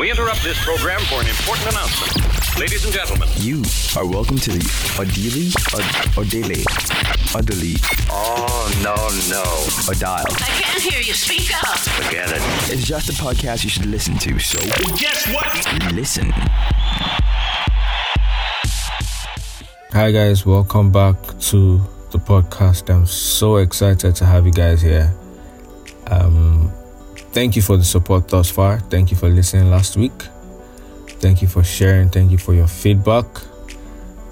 We 0.00 0.10
interrupt 0.10 0.42
this 0.42 0.58
program 0.64 0.98
for 1.10 1.20
an 1.20 1.26
important 1.28 1.68
announcement. 1.68 2.58
Ladies 2.58 2.84
and 2.86 2.92
gentlemen, 2.94 3.28
You 3.36 3.62
are 3.98 4.06
welcome 4.06 4.38
to 4.38 4.50
the 4.50 4.64
Odili, 4.96 5.52
Od- 5.74 6.16
Odele, 6.16 6.64
Odili, 7.36 7.76
Oh, 8.10 8.80
no, 8.82 8.94
no. 9.28 9.44
Odile. 9.92 10.24
I 10.26 10.62
can't 10.62 10.80
hear 10.82 11.02
you. 11.02 11.12
Speak 11.12 11.52
up. 11.62 11.78
Forget 11.80 12.30
it. 12.30 12.40
It's 12.72 12.86
just 12.86 13.10
a 13.10 13.12
podcast 13.12 13.62
you 13.62 13.68
should 13.68 13.84
listen 13.84 14.16
to, 14.20 14.38
so 14.38 14.58
guess 14.96 15.26
what? 15.34 15.92
listen. 15.92 16.30
Hi, 19.92 20.10
guys, 20.12 20.46
welcome 20.46 20.90
back 20.90 21.16
to 21.50 21.78
the 22.10 22.18
podcast. 22.18 22.88
I'm 22.88 23.04
so 23.04 23.56
excited 23.56 24.14
to 24.16 24.24
have 24.24 24.46
you 24.46 24.52
guys 24.52 24.80
here. 24.80 25.12
Um, 26.06 26.72
thank 27.32 27.56
you 27.56 27.62
for 27.62 27.76
the 27.76 27.84
support 27.84 28.28
thus 28.28 28.50
far. 28.50 28.80
Thank 28.80 29.10
you 29.10 29.16
for 29.16 29.28
listening 29.28 29.70
last 29.70 29.96
week. 29.96 30.12
Thank 31.20 31.42
you 31.42 31.48
for 31.48 31.62
sharing. 31.62 32.08
Thank 32.08 32.30
you 32.30 32.38
for 32.38 32.54
your 32.54 32.66
feedback. 32.66 33.26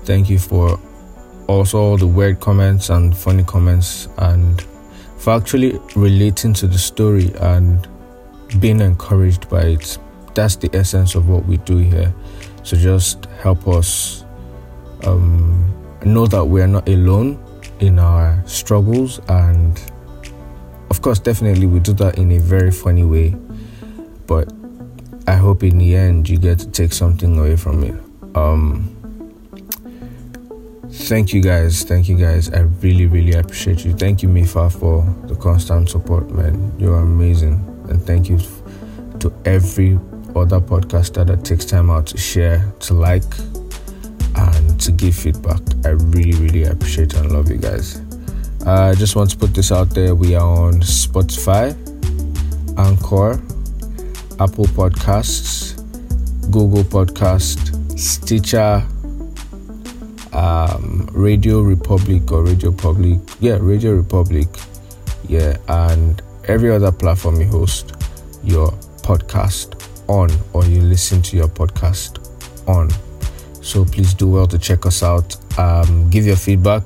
Thank 0.04 0.30
you 0.30 0.38
for 0.38 0.78
also 1.48 1.96
the 1.96 2.06
weird 2.06 2.40
comments 2.40 2.90
and 2.90 3.16
funny 3.16 3.44
comments 3.44 4.08
and 4.18 4.62
for 5.18 5.34
actually 5.34 5.78
relating 5.96 6.54
to 6.54 6.66
the 6.66 6.78
story 6.78 7.32
and 7.40 7.86
being 8.60 8.80
encouraged 8.80 9.48
by 9.48 9.62
it. 9.62 9.98
That's 10.34 10.56
the 10.56 10.70
essence 10.74 11.14
of 11.14 11.28
what 11.28 11.44
we 11.46 11.56
do 11.58 11.78
here. 11.78 12.14
So 12.62 12.76
just 12.76 13.26
help 13.42 13.66
us 13.68 14.24
um, 15.04 15.74
know 16.04 16.26
that 16.26 16.44
we 16.44 16.60
are 16.62 16.66
not 16.66 16.88
alone 16.88 17.42
in 17.80 17.98
our 17.98 18.42
struggles 18.46 19.20
and 19.28 19.80
of 20.90 21.02
course 21.02 21.18
definitely 21.18 21.66
we 21.66 21.80
do 21.80 21.92
that 21.92 22.18
in 22.18 22.32
a 22.32 22.38
very 22.38 22.70
funny 22.70 23.04
way 23.04 23.34
but 24.26 24.52
i 25.26 25.34
hope 25.34 25.62
in 25.62 25.78
the 25.78 25.94
end 25.94 26.28
you 26.28 26.38
get 26.38 26.58
to 26.58 26.68
take 26.70 26.92
something 26.92 27.38
away 27.38 27.56
from 27.56 27.82
it. 27.84 27.94
Um 28.34 28.94
thank 30.90 31.32
you 31.32 31.40
guys 31.40 31.84
thank 31.84 32.08
you 32.08 32.16
guys. 32.16 32.50
I 32.52 32.60
really 32.82 33.06
really 33.06 33.32
appreciate 33.32 33.84
you. 33.84 33.92
Thank 33.92 34.22
you 34.22 34.28
mifa 34.28 34.70
for 34.70 35.04
the 35.26 35.34
constant 35.34 35.88
support 35.90 36.30
man. 36.30 36.72
You're 36.78 37.00
amazing. 37.00 37.64
And 37.88 38.02
thank 38.02 38.28
you 38.28 38.38
to 39.20 39.32
every 39.44 39.98
other 40.36 40.60
podcaster 40.60 41.26
that 41.26 41.44
takes 41.44 41.64
time 41.64 41.90
out 41.90 42.06
to 42.08 42.18
share 42.18 42.72
to 42.80 42.94
like 42.94 43.24
and 44.36 44.80
to 44.80 44.92
give 44.92 45.14
feedback. 45.14 45.60
I 45.84 45.90
really, 45.90 46.38
really 46.38 46.64
appreciate 46.64 47.14
and 47.14 47.32
love 47.32 47.50
you 47.50 47.56
guys. 47.58 48.07
I 48.66 48.94
just 48.94 49.16
want 49.16 49.30
to 49.30 49.36
put 49.36 49.54
this 49.54 49.72
out 49.72 49.90
there. 49.90 50.14
We 50.14 50.34
are 50.34 50.42
on 50.46 50.80
Spotify, 50.80 51.76
Anchor, 52.76 53.40
Apple 54.40 54.66
Podcasts, 54.66 55.76
Google 56.50 56.84
Podcast, 56.84 57.98
Stitcher, 57.98 58.84
um, 60.32 61.08
Radio 61.12 61.60
Republic 61.62 62.30
or 62.30 62.44
Radio 62.44 62.72
Public. 62.72 63.20
Yeah, 63.40 63.58
Radio 63.60 63.92
Republic. 63.92 64.48
Yeah, 65.28 65.56
and 65.68 66.20
every 66.46 66.70
other 66.70 66.92
platform 66.92 67.40
you 67.40 67.46
host 67.46 67.92
your 68.42 68.70
podcast 69.02 69.74
on 70.08 70.30
or 70.52 70.64
you 70.64 70.80
listen 70.80 71.22
to 71.22 71.36
your 71.36 71.48
podcast 71.48 72.18
on. 72.68 72.90
So 73.62 73.84
please 73.84 74.14
do 74.14 74.28
well 74.28 74.46
to 74.46 74.58
check 74.58 74.86
us 74.86 75.02
out. 75.02 75.36
Um, 75.58 76.08
give 76.10 76.26
your 76.26 76.36
feedback. 76.36 76.82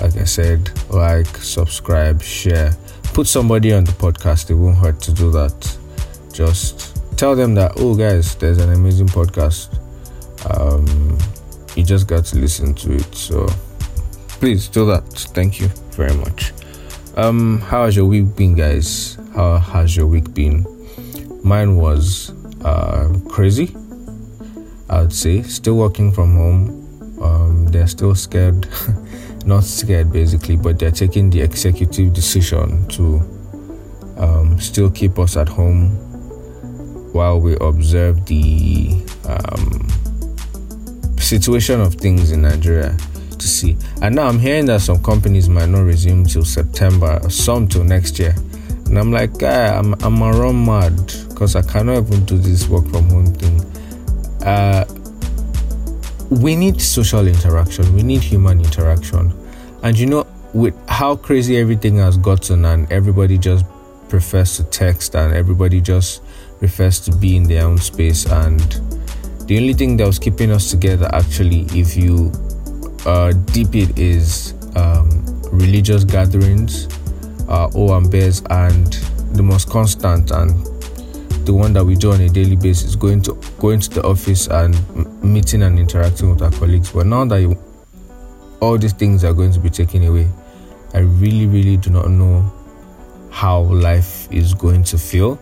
Like 0.00 0.16
I 0.16 0.24
said, 0.24 0.70
like, 0.90 1.26
subscribe, 1.36 2.22
share. 2.22 2.72
Put 3.12 3.26
somebody 3.26 3.72
on 3.72 3.84
the 3.84 3.92
podcast. 3.92 4.50
It 4.50 4.54
won't 4.54 4.76
hurt 4.76 5.00
to 5.02 5.12
do 5.12 5.30
that. 5.32 5.78
Just 6.32 6.96
tell 7.18 7.36
them 7.36 7.54
that, 7.54 7.72
oh, 7.76 7.94
guys, 7.94 8.34
there's 8.36 8.58
an 8.58 8.72
amazing 8.72 9.08
podcast. 9.08 9.76
Um, 10.48 11.18
you 11.76 11.84
just 11.84 12.06
got 12.06 12.24
to 12.26 12.36
listen 12.38 12.74
to 12.74 12.94
it. 12.94 13.14
So 13.14 13.46
please 14.28 14.68
do 14.68 14.86
that. 14.86 15.04
Thank 15.34 15.60
you 15.60 15.68
very 15.92 16.14
much. 16.14 16.52
Um, 17.16 17.60
how 17.60 17.84
has 17.84 17.96
your 17.96 18.06
week 18.06 18.34
been, 18.36 18.54
guys? 18.54 19.18
How 19.34 19.58
has 19.58 19.96
your 19.96 20.06
week 20.06 20.32
been? 20.32 20.64
Mine 21.44 21.76
was 21.76 22.32
uh, 22.64 23.12
crazy. 23.28 23.74
I 24.88 25.02
would 25.02 25.12
say. 25.12 25.42
Still 25.42 25.76
working 25.76 26.10
from 26.12 26.36
home. 26.36 27.18
Um, 27.22 27.66
they're 27.66 27.86
still 27.86 28.14
scared, 28.14 28.66
not 29.46 29.64
scared 29.64 30.12
basically, 30.12 30.56
but 30.56 30.78
they're 30.78 30.90
taking 30.90 31.30
the 31.30 31.40
executive 31.40 32.12
decision 32.12 32.86
to 32.88 33.16
um, 34.16 34.60
still 34.60 34.90
keep 34.90 35.18
us 35.18 35.36
at 35.36 35.48
home 35.48 35.90
while 37.12 37.40
we 37.40 37.56
observe 37.60 38.24
the 38.26 38.90
um, 39.26 39.88
situation 41.18 41.80
of 41.80 41.94
things 41.94 42.32
in 42.32 42.42
Nigeria 42.42 42.96
to 43.38 43.48
see. 43.48 43.76
And 44.02 44.14
now 44.16 44.28
I'm 44.28 44.38
hearing 44.38 44.66
that 44.66 44.80
some 44.82 45.02
companies 45.02 45.48
might 45.48 45.68
not 45.68 45.82
resume 45.82 46.24
till 46.24 46.44
September, 46.44 47.20
some 47.30 47.66
till 47.66 47.84
next 47.84 48.18
year. 48.18 48.34
And 48.86 48.98
I'm 48.98 49.12
like, 49.12 49.38
guy, 49.38 49.68
I'm 49.68 49.94
I'm 50.02 50.22
around 50.22 50.64
mad 50.64 50.96
because 51.28 51.56
I 51.56 51.62
cannot 51.62 51.98
even 51.98 52.24
do 52.24 52.38
this 52.38 52.68
work 52.68 52.86
from 52.88 53.08
home 53.08 53.26
thing 53.34 53.70
uh, 54.42 54.84
we 56.30 56.54
need 56.54 56.80
social 56.80 57.26
interaction 57.26 57.92
we 57.94 58.02
need 58.02 58.22
human 58.22 58.60
interaction. 58.60 59.32
And 59.82 59.98
you 59.98 60.06
know 60.06 60.26
with 60.52 60.74
how 60.88 61.16
crazy 61.16 61.56
everything 61.58 61.96
has 61.96 62.16
gotten 62.16 62.64
and 62.64 62.90
everybody 62.92 63.38
just 63.38 63.64
prefers 64.08 64.56
to 64.56 64.64
text 64.64 65.14
and 65.14 65.32
everybody 65.34 65.80
just 65.80 66.22
prefers 66.58 67.00
to 67.00 67.14
be 67.16 67.36
in 67.36 67.44
their 67.44 67.64
own 67.64 67.78
space 67.78 68.26
and 68.26 68.60
the 69.46 69.56
only 69.56 69.72
thing 69.72 69.96
that 69.96 70.06
was 70.06 70.18
keeping 70.18 70.50
us 70.50 70.70
together 70.70 71.08
actually 71.12 71.62
if 71.72 71.96
you 71.96 72.32
uh, 73.06 73.32
deep 73.52 73.74
it 73.74 73.96
is 73.98 74.54
um, 74.74 75.24
religious 75.52 76.04
gatherings 76.04 76.88
uh, 77.48 77.68
bears 78.10 78.42
and 78.50 78.94
the 79.34 79.42
most 79.42 79.70
constant 79.70 80.30
and 80.32 80.69
the 81.44 81.54
one 81.54 81.72
that 81.72 81.84
we 81.84 81.96
do 81.96 82.12
on 82.12 82.20
a 82.20 82.28
daily 82.28 82.56
basis, 82.56 82.94
going 82.94 83.22
to 83.22 83.38
going 83.58 83.80
to 83.80 83.90
the 83.90 84.02
office 84.02 84.46
and 84.48 84.74
meeting 85.22 85.62
and 85.62 85.78
interacting 85.78 86.30
with 86.30 86.42
our 86.42 86.50
colleagues. 86.50 86.92
But 86.92 87.06
now 87.06 87.24
that 87.24 87.40
you, 87.40 87.58
all 88.60 88.78
these 88.78 88.92
things 88.92 89.24
are 89.24 89.32
going 89.32 89.52
to 89.52 89.60
be 89.60 89.70
taken 89.70 90.04
away, 90.04 90.28
I 90.94 90.98
really, 90.98 91.46
really 91.46 91.76
do 91.76 91.90
not 91.90 92.10
know 92.10 92.52
how 93.30 93.60
life 93.60 94.30
is 94.32 94.54
going 94.54 94.84
to 94.84 94.98
feel. 94.98 95.38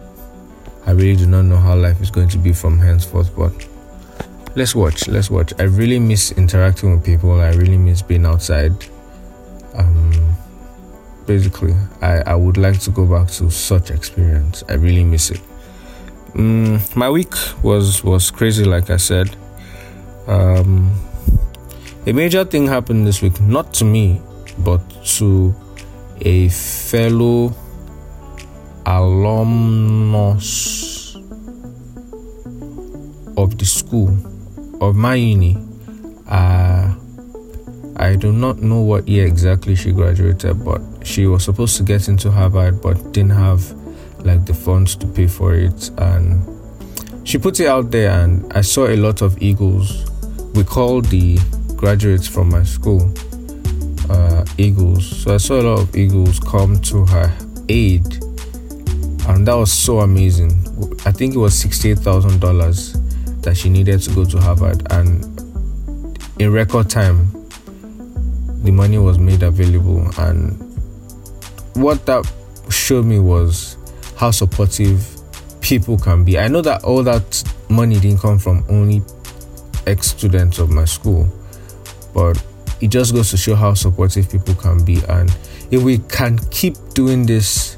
I 0.86 0.92
really 0.92 1.16
do 1.16 1.26
not 1.26 1.42
know 1.42 1.56
how 1.56 1.76
life 1.76 2.00
is 2.00 2.10
going 2.10 2.28
to 2.28 2.38
be 2.38 2.52
from 2.52 2.78
henceforth. 2.78 3.34
But 3.36 3.66
let's 4.56 4.74
watch. 4.74 5.08
Let's 5.08 5.30
watch. 5.30 5.52
I 5.58 5.64
really 5.64 5.98
miss 5.98 6.32
interacting 6.32 6.92
with 6.92 7.04
people. 7.04 7.40
I 7.40 7.50
really 7.50 7.78
miss 7.78 8.02
being 8.02 8.26
outside. 8.26 8.72
Um, 9.74 10.34
basically, 11.26 11.74
I, 12.00 12.22
I 12.26 12.34
would 12.34 12.56
like 12.56 12.80
to 12.80 12.90
go 12.90 13.06
back 13.06 13.28
to 13.32 13.50
such 13.50 13.90
experience. 13.90 14.64
I 14.68 14.74
really 14.74 15.04
miss 15.04 15.30
it. 15.30 15.40
Mm, 16.34 16.96
my 16.96 17.08
week 17.10 17.34
was 17.62 18.04
was 18.04 18.30
crazy, 18.30 18.64
like 18.64 18.90
I 18.90 18.96
said. 18.98 19.36
Um, 20.26 20.92
a 22.06 22.12
major 22.12 22.44
thing 22.44 22.66
happened 22.66 23.06
this 23.06 23.22
week, 23.22 23.40
not 23.40 23.72
to 23.74 23.84
me, 23.84 24.20
but 24.58 24.80
to 25.18 25.54
a 26.20 26.48
fellow 26.48 27.54
alumnus 28.86 30.38
of 33.36 33.56
the 33.58 33.64
school 33.64 34.16
of 34.80 34.96
my 34.96 35.14
uni. 35.14 35.58
Uh, 36.28 36.94
I 37.96 38.16
do 38.16 38.32
not 38.32 38.58
know 38.58 38.80
what 38.80 39.08
year 39.08 39.26
exactly 39.26 39.74
she 39.74 39.92
graduated, 39.92 40.64
but 40.64 40.80
she 41.04 41.26
was 41.26 41.44
supposed 41.44 41.76
to 41.78 41.82
get 41.82 42.08
into 42.08 42.30
Harvard, 42.30 42.80
but 42.80 43.12
didn't 43.12 43.32
have 43.32 43.74
like 44.24 44.44
the 44.46 44.54
funds 44.54 44.96
to 44.96 45.06
pay 45.06 45.26
for 45.26 45.54
it 45.54 45.90
and 45.98 46.44
she 47.26 47.38
put 47.38 47.60
it 47.60 47.66
out 47.66 47.90
there 47.90 48.10
and 48.10 48.50
i 48.52 48.60
saw 48.60 48.86
a 48.86 48.96
lot 48.96 49.22
of 49.22 49.40
eagles. 49.42 50.10
We 50.54 50.64
call 50.64 51.02
the 51.02 51.38
graduates 51.76 52.26
from 52.26 52.50
my 52.50 52.62
school 52.64 53.12
uh, 54.10 54.44
eagles. 54.56 55.22
So 55.22 55.34
i 55.34 55.36
saw 55.36 55.60
a 55.60 55.62
lot 55.62 55.80
of 55.80 55.96
eagles 55.96 56.40
come 56.40 56.78
to 56.80 57.04
her 57.06 57.36
aid 57.68 58.04
and 59.28 59.46
that 59.46 59.54
was 59.54 59.70
so 59.72 60.00
amazing. 60.00 60.52
I 61.04 61.12
think 61.12 61.34
it 61.34 61.38
was 61.38 61.52
$68000 61.62 63.42
that 63.42 63.56
she 63.56 63.68
needed 63.68 64.00
to 64.02 64.14
go 64.14 64.24
to 64.24 64.38
harvard 64.38 64.90
and 64.90 65.24
in 66.38 66.52
record 66.52 66.88
time 66.88 67.30
the 68.62 68.70
money 68.70 68.98
was 68.98 69.18
made 69.18 69.42
available. 69.42 70.06
And 70.18 70.58
what 71.74 72.04
that 72.06 72.30
showed 72.68 73.06
me 73.06 73.18
was 73.18 73.77
how 74.18 74.32
supportive 74.32 75.06
people 75.60 75.96
can 75.96 76.24
be. 76.24 76.38
I 76.38 76.48
know 76.48 76.60
that 76.62 76.82
all 76.82 77.04
that 77.04 77.44
money 77.68 78.00
didn't 78.00 78.18
come 78.18 78.38
from 78.38 78.64
only 78.68 79.00
ex 79.86 80.08
students 80.08 80.58
of 80.58 80.70
my 80.70 80.84
school, 80.84 81.28
but 82.12 82.42
it 82.80 82.88
just 82.88 83.14
goes 83.14 83.30
to 83.30 83.36
show 83.36 83.54
how 83.54 83.74
supportive 83.74 84.28
people 84.28 84.56
can 84.56 84.84
be. 84.84 85.00
And 85.08 85.30
if 85.70 85.82
we 85.82 85.98
can 85.98 86.38
keep 86.50 86.74
doing 86.94 87.26
this 87.26 87.76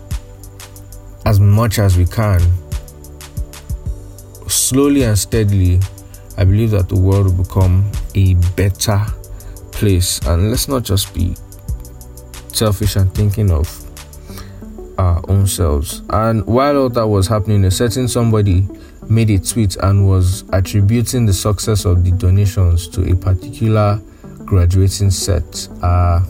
as 1.26 1.38
much 1.38 1.78
as 1.78 1.98
we 1.98 2.06
can, 2.06 2.40
slowly 4.48 5.02
and 5.02 5.18
steadily, 5.18 5.78
I 6.38 6.44
believe 6.44 6.70
that 6.70 6.88
the 6.88 6.98
world 6.98 7.26
will 7.26 7.44
become 7.44 7.90
a 8.14 8.32
better 8.56 9.04
place. 9.72 10.20
And 10.26 10.48
let's 10.48 10.68
not 10.68 10.84
just 10.84 11.12
be 11.12 11.34
selfish 12.48 12.96
and 12.96 13.14
thinking 13.14 13.50
of 13.50 13.89
our 15.00 15.24
own 15.28 15.46
selves. 15.46 16.02
And 16.10 16.46
while 16.46 16.76
all 16.76 16.88
that 16.90 17.06
was 17.06 17.26
happening, 17.26 17.64
a 17.64 17.70
certain 17.70 18.06
somebody 18.06 18.68
made 19.08 19.30
a 19.30 19.38
tweet 19.38 19.76
and 19.76 20.06
was 20.06 20.44
attributing 20.52 21.26
the 21.26 21.32
success 21.32 21.84
of 21.84 22.04
the 22.04 22.12
donations 22.12 22.86
to 22.88 23.10
a 23.10 23.16
particular 23.16 24.00
graduating 24.44 25.10
set. 25.10 25.68
Uh, 25.82 26.20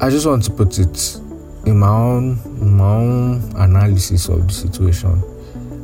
I 0.00 0.10
just 0.10 0.26
want 0.26 0.44
to 0.44 0.52
put 0.52 0.78
it 0.78 1.16
in 1.66 1.78
my 1.78 1.88
own 1.88 2.38
in 2.60 2.76
my 2.76 2.94
own 2.94 3.52
analysis 3.56 4.28
of 4.28 4.46
the 4.46 4.54
situation. 4.54 5.20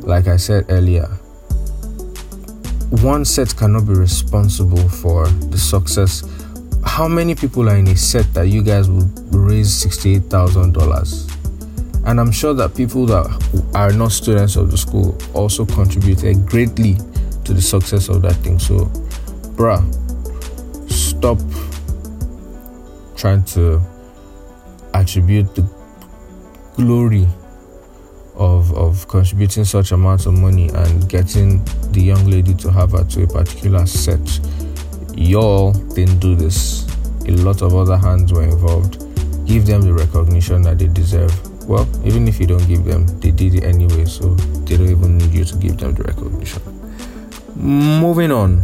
Like 0.03 0.29
I 0.29 0.37
said 0.37 0.67
earlier, 0.69 1.07
one 3.03 3.25
set 3.25 3.57
cannot 3.57 3.87
be 3.87 3.95
responsible 3.95 4.89
for 4.89 5.27
the 5.27 5.59
success. 5.59 6.23
How 6.87 7.09
many 7.09 7.35
people 7.35 7.69
are 7.69 7.77
in 7.77 7.89
a 7.89 7.97
set 7.97 8.33
that 8.35 8.49
you 8.49 8.63
guys 8.63 8.89
will 8.89 9.07
raise 9.31 9.75
sixty-eight 9.75 10.25
thousand 10.25 10.75
dollars? 10.75 11.29
And 12.07 12.21
I'm 12.21 12.31
sure 12.31 12.55
that 12.55 12.77
people 12.77 13.07
that 13.07 13.71
are 13.75 13.93
not 13.93 14.13
students 14.13 14.57
of 14.57 14.71
the 14.71 14.77
school 14.77 15.17
also 15.35 15.65
contributed 15.67 16.47
greatly 16.47 16.97
to 17.45 17.53
the 17.53 17.63
success 17.63 18.09
of 18.09 18.23
that 18.23 18.35
thing. 18.37 18.59
So, 18.59 18.87
bruh, 19.57 19.83
stop 20.91 21.39
trying 23.17 23.43
to 23.45 23.81
attribute 24.93 25.55
the 25.55 25.69
glory 26.77 27.27
of 28.37 28.73
of 28.75 29.09
contributing 29.09 29.65
such 29.65 29.93
amounts 29.93 30.27
of 30.27 30.35
money 30.35 30.69
and 30.69 31.09
getting 31.09 31.65
the 31.91 32.03
young 32.03 32.27
lady 32.27 32.55
to 32.55 32.71
have 32.71 32.93
her 32.93 33.05
to 33.05 33.25
a 33.25 33.27
particular 33.27 33.87
set. 33.87 34.21
Y'all 35.17 35.73
didn't 35.73 36.19
do 36.19 36.35
this. 36.35 36.87
A 37.27 37.31
lot 37.31 37.63
of 37.63 37.75
other 37.75 37.97
hands 37.97 38.33
were 38.33 38.43
involved. 38.43 38.99
Give 39.47 39.65
them 39.65 39.83
the 39.83 39.93
recognition 39.93 40.63
that 40.63 40.79
they 40.79 40.89
deserve. 40.89 41.33
Well, 41.69 41.89
even 42.05 42.29
if 42.29 42.41
you 42.41 42.47
don't 42.47 42.67
give 42.67 42.85
them, 42.85 43.07
they 43.21 43.31
did 43.31 43.55
it 43.55 43.65
anyway, 43.65 44.05
so 44.05 44.35
they 44.35 44.77
don't 44.77 44.91
even 44.91 45.19
need 45.19 45.33
you 45.33 45.45
to 45.45 45.57
give 45.57 45.79
them 45.79 45.95
the 45.95 46.03
recognition. 46.03 46.63
Moving 47.57 48.33
on. 48.33 48.61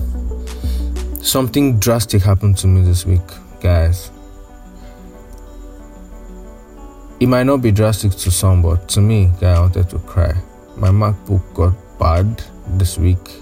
Something 1.23 1.79
drastic 1.79 2.23
happened 2.23 2.59
to 2.59 2.67
me 2.67 2.83
this 2.83 3.07
week, 3.07 3.21
guys. 3.61 4.11
It 7.21 7.27
might 7.27 7.45
not 7.45 7.59
be 7.59 7.71
drastic 7.71 8.13
to 8.13 8.31
some, 8.31 8.63
but 8.63 8.89
to 8.91 9.01
me, 9.01 9.31
guy, 9.41 9.53
I 9.53 9.61
wanted 9.61 9.89
to 9.91 9.99
cry. 10.01 10.33
My 10.77 10.89
MacBook 10.89 11.55
got 11.55 11.75
bad 11.99 12.43
this 12.79 12.99
week. 12.99 13.40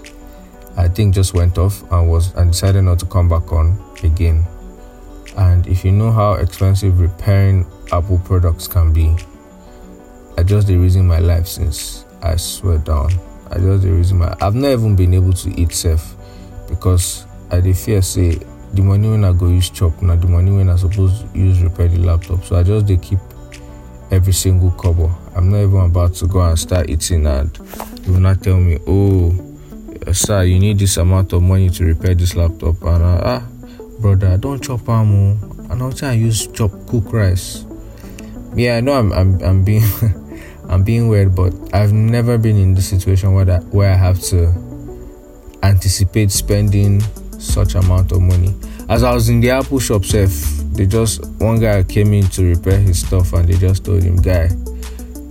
I 0.77 0.87
think 0.87 1.13
just 1.13 1.33
went 1.33 1.57
off 1.57 1.81
and 1.91 2.09
was 2.09 2.33
and 2.35 2.51
decided 2.51 2.83
not 2.83 2.99
to 2.99 3.05
come 3.05 3.27
back 3.27 3.51
on 3.51 3.77
again. 4.03 4.45
And 5.37 5.65
if 5.67 5.83
you 5.85 5.91
know 5.91 6.11
how 6.11 6.33
expensive 6.33 6.99
repairing 6.99 7.65
Apple 7.91 8.19
products 8.19 8.67
can 8.67 8.93
be, 8.93 9.15
I 10.37 10.43
just 10.43 10.67
the 10.67 10.77
reason 10.77 11.07
my 11.07 11.19
life 11.19 11.47
since 11.47 12.05
I 12.21 12.35
swear 12.35 12.77
down. 12.77 13.11
I 13.51 13.57
just 13.57 13.83
the 13.83 13.91
reason 13.91 14.19
my 14.19 14.35
I've 14.41 14.55
not 14.55 14.69
even 14.69 14.95
been 14.95 15.13
able 15.13 15.33
to 15.33 15.49
eat 15.59 15.73
safe 15.73 16.13
because 16.67 17.25
I 17.51 17.61
dey 17.61 17.73
fear 17.73 18.01
say 18.01 18.39
the 18.73 18.81
money 18.81 19.09
when 19.09 19.23
I 19.23 19.33
go 19.33 19.47
use 19.47 19.69
chop 19.69 20.01
now 20.01 20.15
the 20.15 20.27
money 20.27 20.51
when 20.51 20.69
I 20.69 20.75
supposed 20.75 21.21
to 21.33 21.37
use 21.37 21.61
repair 21.61 21.87
the 21.87 21.97
laptop. 21.99 22.43
So 22.45 22.55
I 22.55 22.63
just 22.63 22.87
they 22.87 22.97
keep 22.97 23.19
every 24.11 24.33
single 24.33 24.71
cover. 24.71 25.09
I'm 25.35 25.49
not 25.49 25.57
even 25.59 25.79
about 25.81 26.13
to 26.15 26.27
go 26.27 26.41
and 26.41 26.57
start 26.57 26.89
eating 26.89 27.25
and 27.27 27.55
you 28.05 28.13
will 28.13 28.19
not 28.19 28.41
tell 28.41 28.57
me, 28.59 28.77
oh 28.87 29.48
sir, 30.13 30.43
you 30.43 30.59
need 30.59 30.79
this 30.79 30.97
amount 30.97 31.33
of 31.33 31.41
money 31.41 31.69
to 31.69 31.85
repair 31.85 32.15
this 32.15 32.35
laptop 32.35 32.81
and 32.83 33.03
uh, 33.03 33.21
ah 33.23 33.47
brother 33.99 34.37
don't 34.37 34.63
chop 34.63 34.87
am 34.87 35.37
and 35.69 35.81
also 35.81 36.07
I 36.07 36.13
use 36.13 36.47
chop 36.47 36.71
cook 36.87 37.11
rice. 37.11 37.65
Yeah, 38.55 38.77
I 38.77 38.81
know 38.81 38.93
I'm 38.93 39.11
I'm, 39.13 39.41
I'm 39.41 39.63
being 39.63 39.83
I'm 40.69 40.83
being 40.83 41.07
weird, 41.07 41.35
but 41.35 41.53
I've 41.73 41.93
never 41.93 42.37
been 42.37 42.55
in 42.55 42.75
this 42.75 42.89
situation 42.89 43.33
where 43.33 43.45
that 43.45 43.63
where 43.65 43.91
I 43.91 43.95
have 43.95 44.19
to 44.29 44.53
anticipate 45.63 46.31
spending 46.31 47.01
such 47.39 47.75
amount 47.75 48.11
of 48.11 48.21
money. 48.21 48.53
As 48.87 49.03
I 49.03 49.13
was 49.13 49.29
in 49.29 49.39
the 49.39 49.49
Apple 49.51 49.79
shop, 49.79 50.05
self, 50.05 50.31
they 50.73 50.85
just 50.85 51.25
one 51.39 51.59
guy 51.59 51.83
came 51.83 52.13
in 52.13 52.27
to 52.29 52.55
repair 52.55 52.79
his 52.79 52.99
stuff, 52.99 53.33
and 53.33 53.47
they 53.47 53.57
just 53.57 53.83
told 53.83 54.03
him, 54.03 54.15
"Guy, 54.17 54.49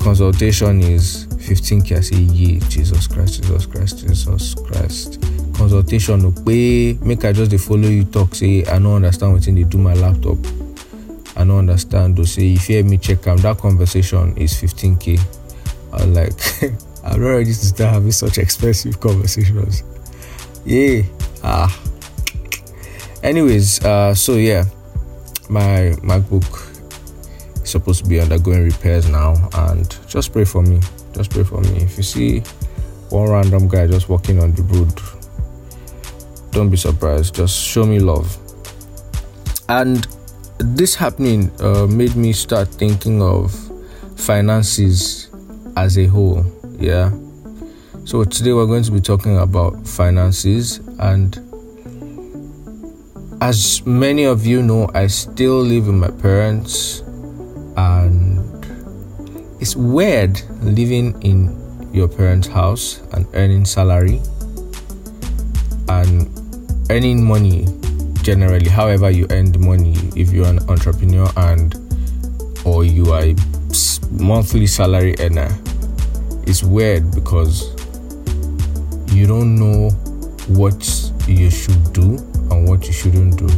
consultation 0.01 0.81
is 0.81 1.28
15k." 1.39 1.97
I 1.97 2.01
say, 2.01 2.17
"Yeah, 2.17 2.59
Jesus 2.69 3.07
Christ, 3.07 3.43
Jesus 3.43 3.67
Christ, 3.67 3.99
Jesus 4.07 4.55
Christ." 4.55 5.19
Consultation, 5.55 6.23
no 6.23 6.31
pay. 6.31 6.99
Make 7.03 7.25
I 7.25 7.33
just 7.33 7.51
dey 7.51 7.59
follow 7.59 7.89
you 7.89 8.05
talk. 8.05 8.35
Say 8.35 8.65
I 8.65 8.79
don't 8.79 8.95
understand 8.97 9.33
what 9.33 9.43
they 9.43 9.63
do 9.65 9.79
my 9.79 9.95
laptop. 9.95 10.39
I 11.37 11.45
don't 11.45 11.59
understand. 11.59 12.17
To 12.17 12.25
say 12.25 12.53
if 12.53 12.69
you 12.69 12.77
hear 12.77 12.85
me 12.85 12.99
check 12.99 13.27
am, 13.27 13.39
that 13.39 13.59
conversation 13.59 14.37
is 14.37 14.53
15k. 14.55 15.21
I 15.93 16.05
like, 16.05 16.35
I'm 17.05 17.21
not 17.21 17.29
ready 17.29 17.47
to 17.47 17.55
start 17.55 17.95
having 17.95 18.13
such 18.13 18.39
expensive 18.39 19.01
conversations. 19.01 19.83
Yeah. 20.65 21.03
Ah. 21.43 21.71
Anyways, 23.23 23.85
uh, 23.85 24.15
so 24.15 24.35
yeah, 24.35 24.65
my 25.49 25.95
MacBook 26.03 26.45
is 27.63 27.71
supposed 27.71 28.05
to 28.05 28.09
be 28.09 28.21
undergoing 28.21 28.65
repairs 28.65 29.09
now, 29.09 29.35
and 29.55 29.97
just 30.09 30.33
pray 30.33 30.45
for 30.45 30.63
me. 30.63 30.81
Just 31.13 31.31
pray 31.31 31.45
for 31.45 31.61
me. 31.61 31.83
If 31.83 31.97
you 31.97 32.03
see 32.03 32.41
one 33.11 33.31
random 33.31 33.69
guy 33.69 33.87
just 33.87 34.09
walking 34.09 34.41
on 34.41 34.53
the 34.53 34.63
road, 34.63 36.53
don't 36.53 36.71
be 36.71 36.77
surprised. 36.77 37.35
Just 37.35 37.59
show 37.59 37.85
me 37.85 37.99
love. 37.99 38.37
And 39.69 40.07
this 40.59 40.95
happening 40.95 41.51
uh, 41.61 41.87
made 41.87 42.17
me 42.17 42.33
start 42.33 42.69
thinking 42.69 43.23
of 43.23 43.55
finances 44.17 45.31
as 45.77 45.99
a 45.99 46.07
whole. 46.07 46.45
Yeah. 46.79 47.11
So 48.05 48.25
today 48.25 48.53
we're 48.53 48.67
going 48.67 48.85
to 48.85 48.91
be 48.91 49.01
talking 49.01 49.39
about 49.39 49.87
finances 49.87 50.79
and 50.99 51.39
as 53.41 53.85
many 53.87 54.25
of 54.25 54.47
you 54.47 54.63
know, 54.63 54.91
I 54.95 55.07
still 55.07 55.61
live 55.61 55.87
with 55.87 55.95
my 55.95 56.11
parents 56.11 57.01
and 57.77 58.38
it's 59.61 59.75
weird 59.75 60.41
living 60.63 61.21
in 61.23 61.91
your 61.93 62.09
parents' 62.09 62.47
house 62.47 63.01
and 63.13 63.27
earning 63.35 63.65
salary 63.65 64.21
and 65.89 66.29
earning 66.91 67.25
money 67.25 67.67
generally 68.23 68.69
however 68.69 69.11
you 69.11 69.27
earn 69.31 69.51
the 69.51 69.59
money 69.59 69.95
if 70.15 70.31
you're 70.33 70.47
an 70.47 70.59
entrepreneur 70.69 71.29
and 71.37 71.75
or 72.65 72.85
you 72.85 73.13
are 73.13 73.23
a 73.23 73.35
monthly 74.11 74.67
salary 74.67 75.15
earner. 75.21 75.49
It's 76.47 76.63
weird 76.63 77.15
because 77.15 77.73
you 79.13 79.27
don't 79.27 79.57
know 79.57 79.91
what 80.49 81.11
you 81.27 81.51
should 81.51 81.93
do 81.93 82.17
and 82.51 82.69
what 82.69 82.87
you 82.87 82.93
shouldn't 82.93 83.37
do. 83.39 83.49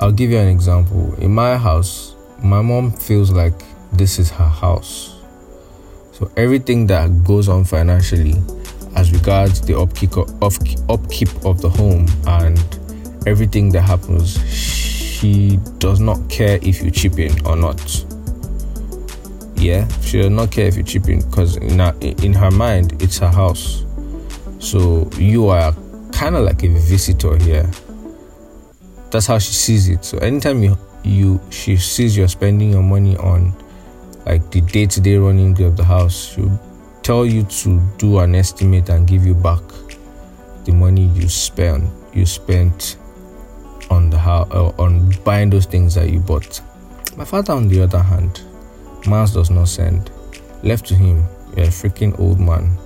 I'll 0.00 0.12
give 0.12 0.30
you 0.30 0.38
an 0.38 0.48
example. 0.48 1.14
In 1.16 1.34
my 1.34 1.56
house 1.56 2.14
my 2.42 2.62
mom 2.62 2.92
feels 2.92 3.30
like 3.30 3.60
this 3.92 4.18
is 4.18 4.30
her 4.30 4.48
house 4.48 5.16
so 6.12 6.30
everything 6.36 6.86
that 6.88 7.24
goes 7.24 7.48
on 7.48 7.64
financially 7.64 8.34
as 8.94 9.12
regards 9.12 9.60
the 9.60 9.78
upkeep 9.78 10.16
of, 10.16 11.60
the 11.60 11.70
home 11.70 12.06
and 12.26 12.58
everything 13.26 13.70
that 13.70 13.82
happens, 13.82 14.38
she 14.52 15.58
does 15.78 16.00
not 16.00 16.18
care 16.28 16.58
if 16.62 16.82
you 16.82 16.90
chip 16.90 17.18
in 17.18 17.46
or 17.46 17.56
not. 17.56 18.04
Yeah, 19.56 19.86
she 20.00 20.20
does 20.20 20.30
not 20.30 20.50
care 20.50 20.66
if 20.66 20.76
you 20.76 20.82
chip 20.82 21.08
in 21.08 21.20
because 21.20 21.56
in 21.56 21.78
her, 21.78 21.94
in 22.00 22.32
her 22.32 22.50
mind, 22.50 23.00
it's 23.02 23.18
her 23.18 23.28
house. 23.28 23.84
So 24.58 25.08
you 25.16 25.48
are 25.48 25.74
kind 26.12 26.36
of 26.36 26.44
like 26.44 26.62
a 26.62 26.68
visitor 26.68 27.36
here. 27.36 27.70
That's 29.10 29.26
how 29.26 29.38
she 29.38 29.52
sees 29.52 29.88
it. 29.88 30.04
So 30.04 30.18
anytime 30.18 30.62
you 30.62 30.76
you 31.02 31.40
she 31.48 31.76
sees 31.78 32.14
you're 32.14 32.28
spending 32.28 32.70
your 32.70 32.82
money 32.82 33.16
on 33.16 33.54
like 34.26 34.50
the 34.50 34.60
day-to-day 34.60 35.16
running 35.16 35.60
of 35.62 35.76
the 35.76 35.84
house, 35.84 36.34
she'll 36.34 36.60
tell 37.02 37.24
you 37.24 37.44
to 37.44 37.80
do 37.98 38.18
an 38.18 38.34
estimate 38.34 38.88
and 38.88 39.06
give 39.06 39.24
you 39.24 39.34
back 39.34 39.62
the 40.64 40.72
money 40.72 41.06
you 41.06 41.28
spent 41.28 41.88
you 42.12 42.26
spent 42.26 42.96
on 43.90 44.10
the 44.10 44.18
house 44.18 44.48
uh, 44.52 44.68
on 44.78 45.10
buying 45.24 45.50
those 45.50 45.66
things 45.66 45.94
that 45.94 46.10
you 46.10 46.20
bought. 46.20 46.60
My 47.16 47.24
father, 47.24 47.52
on 47.52 47.68
the 47.68 47.82
other 47.82 48.00
hand, 48.00 48.42
Mars 49.06 49.32
does 49.32 49.50
not 49.50 49.68
send. 49.68 50.10
Left 50.62 50.86
to 50.86 50.94
him, 50.94 51.24
you're 51.56 51.66
a 51.66 51.68
freaking 51.68 52.18
old 52.18 52.38
man. 52.38 52.76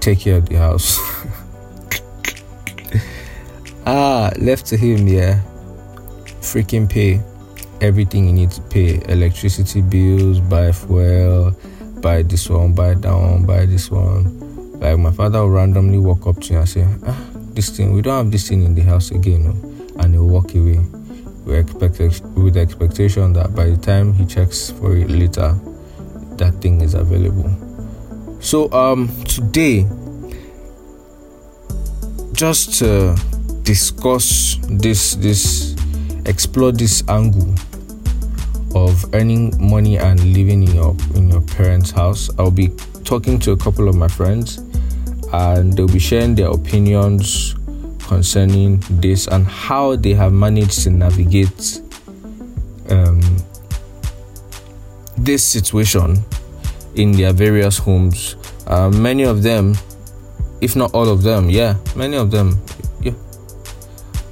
Take 0.00 0.20
care 0.20 0.38
of 0.38 0.48
the 0.48 0.56
house. 0.56 0.96
ah, 3.86 4.30
left 4.38 4.66
to 4.66 4.76
him, 4.76 5.06
yeah. 5.06 5.40
Freaking 6.40 6.88
pay 6.88 7.20
everything 7.80 8.26
you 8.26 8.32
need 8.32 8.50
to 8.52 8.60
pay 8.62 9.00
electricity 9.08 9.80
bills, 9.80 10.40
buy 10.40 10.72
fuel, 10.72 11.56
buy 12.00 12.22
this 12.22 12.48
one, 12.48 12.74
buy 12.74 12.94
that 12.94 13.12
one, 13.12 13.44
buy 13.46 13.66
this 13.66 13.90
one. 13.90 14.78
Like 14.80 14.98
my 14.98 15.12
father 15.12 15.40
will 15.40 15.50
randomly 15.50 15.98
walk 15.98 16.26
up 16.26 16.40
to 16.40 16.52
me 16.52 16.58
and 16.58 16.68
say, 16.68 16.86
ah, 17.06 17.26
this 17.52 17.70
thing, 17.76 17.92
we 17.92 18.02
don't 18.02 18.24
have 18.24 18.32
this 18.32 18.48
thing 18.48 18.62
in 18.64 18.74
the 18.74 18.82
house 18.82 19.10
again, 19.10 19.44
no? 19.44 20.02
and 20.02 20.14
he'll 20.14 20.26
walk 20.26 20.54
away 20.54 20.78
with, 21.44 21.82
expect- 21.82 22.22
with 22.36 22.54
the 22.54 22.60
expectation 22.60 23.32
that 23.34 23.54
by 23.54 23.66
the 23.66 23.76
time 23.76 24.12
he 24.14 24.24
checks 24.24 24.70
for 24.70 24.96
it 24.96 25.10
later, 25.10 25.54
that 26.36 26.54
thing 26.60 26.80
is 26.80 26.94
available. 26.94 27.50
So 28.40 28.72
um 28.72 29.08
today, 29.24 29.86
just 32.32 32.82
discuss 33.62 34.56
this 34.64 35.14
this 35.16 35.76
explore 36.24 36.72
this 36.72 37.04
angle 37.08 37.54
of 38.74 39.14
earning 39.14 39.54
money 39.58 39.98
and 39.98 40.18
living 40.32 40.62
in 40.62 40.74
your 40.74 40.96
in 41.14 41.28
your 41.28 41.40
parents' 41.42 41.90
house. 41.90 42.30
I'll 42.38 42.50
be 42.50 42.68
talking 43.04 43.38
to 43.40 43.52
a 43.52 43.56
couple 43.56 43.88
of 43.88 43.94
my 43.94 44.08
friends 44.08 44.58
and 45.32 45.72
they'll 45.72 45.88
be 45.88 45.98
sharing 45.98 46.34
their 46.34 46.50
opinions 46.50 47.54
concerning 48.00 48.82
this 48.90 49.28
and 49.28 49.46
how 49.46 49.96
they 49.96 50.14
have 50.14 50.32
managed 50.32 50.82
to 50.82 50.90
navigate 50.90 51.80
um, 52.90 53.20
this 55.16 55.44
situation 55.44 56.16
in 56.96 57.12
their 57.12 57.32
various 57.32 57.78
homes. 57.78 58.36
Uh, 58.66 58.90
many 58.90 59.22
of 59.22 59.42
them, 59.42 59.74
if 60.60 60.74
not 60.74 60.92
all 60.92 61.08
of 61.08 61.22
them, 61.22 61.48
yeah, 61.48 61.76
many 61.94 62.16
of 62.16 62.30
them, 62.30 62.60
yeah, 63.00 63.12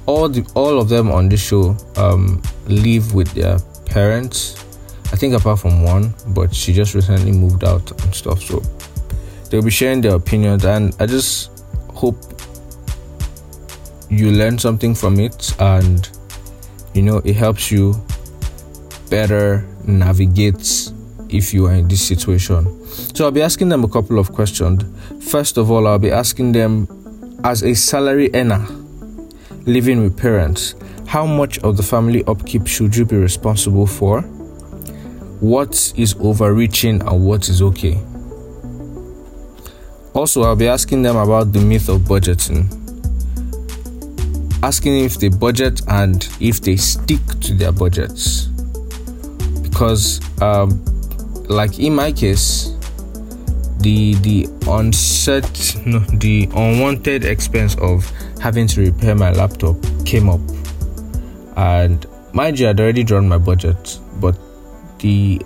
all 0.05 0.27
the 0.27 0.45
all 0.55 0.79
of 0.79 0.89
them 0.89 1.11
on 1.11 1.29
this 1.29 1.41
show 1.41 1.75
um, 1.95 2.41
live 2.67 3.13
with 3.13 3.31
their 3.33 3.57
parents. 3.89 4.55
I 5.11 5.15
think 5.15 5.33
apart 5.33 5.59
from 5.59 5.83
one, 5.83 6.13
but 6.27 6.53
she 6.53 6.71
just 6.71 6.93
recently 6.93 7.31
moved 7.31 7.63
out 7.63 7.91
and 8.03 8.13
stuff. 8.13 8.41
So 8.41 8.61
they'll 9.49 9.63
be 9.63 9.71
sharing 9.71 10.01
their 10.01 10.15
opinions, 10.15 10.65
and 10.65 10.95
I 10.99 11.05
just 11.07 11.63
hope 11.93 12.17
you 14.09 14.31
learn 14.31 14.57
something 14.57 14.93
from 14.93 15.19
it, 15.19 15.53
and 15.59 16.07
you 16.93 17.01
know 17.01 17.21
it 17.25 17.35
helps 17.35 17.71
you 17.71 17.95
better 19.09 19.65
navigate 19.85 20.91
if 21.29 21.53
you 21.53 21.65
are 21.65 21.73
in 21.73 21.87
this 21.87 22.07
situation. 22.07 22.85
So 23.15 23.25
I'll 23.25 23.31
be 23.31 23.41
asking 23.41 23.69
them 23.69 23.83
a 23.83 23.87
couple 23.87 24.19
of 24.19 24.31
questions. 24.31 24.83
First 25.29 25.57
of 25.57 25.71
all, 25.71 25.87
I'll 25.87 25.99
be 25.99 26.11
asking 26.11 26.51
them 26.51 26.87
as 27.43 27.63
a 27.63 27.73
salary 27.73 28.29
earner 28.33 28.65
living 29.65 30.01
with 30.03 30.17
parents, 30.17 30.75
how 31.09 31.25
much 31.25 31.57
of 31.59 31.75
the 31.75 31.81
family 31.81 32.23
upkeep 32.25 32.67
should 32.67 32.95
you 32.95 33.03
be 33.03 33.15
responsible 33.15 33.87
for? 33.87 34.21
What 35.41 35.91
is 35.97 36.13
overreaching 36.19 37.01
and 37.01 37.25
what 37.25 37.49
is 37.49 37.63
okay? 37.63 37.99
Also, 40.13 40.43
I'll 40.43 40.55
be 40.55 40.67
asking 40.67 41.01
them 41.01 41.15
about 41.15 41.51
the 41.51 41.61
myth 41.61 41.89
of 41.89 42.01
budgeting. 42.01 42.67
Asking 44.61 45.03
if 45.03 45.19
they 45.19 45.29
budget 45.29 45.81
and 45.87 46.29
if 46.39 46.61
they 46.61 46.75
stick 46.75 47.25
to 47.41 47.55
their 47.55 47.71
budgets. 47.71 48.45
Because, 49.63 50.21
um, 50.43 50.79
like 51.49 51.79
in 51.79 51.95
my 51.95 52.11
case, 52.11 52.75
the 53.79 54.13
the 54.21 54.47
unset 54.67 55.75
no, 55.87 55.99
the 56.19 56.47
unwanted 56.53 57.25
expense 57.25 57.75
of 57.79 58.07
having 58.39 58.67
to 58.67 58.81
repair 58.81 59.15
my 59.15 59.31
laptop 59.31 59.75
came 60.05 60.29
up 60.29 60.41
and 61.59 62.05
mind 62.33 62.59
you 62.59 62.67
i'd 62.69 62.79
already 62.79 63.03
drawn 63.03 63.27
my 63.27 63.37
budget 63.37 63.99
but 64.19 64.37
the 64.99 65.41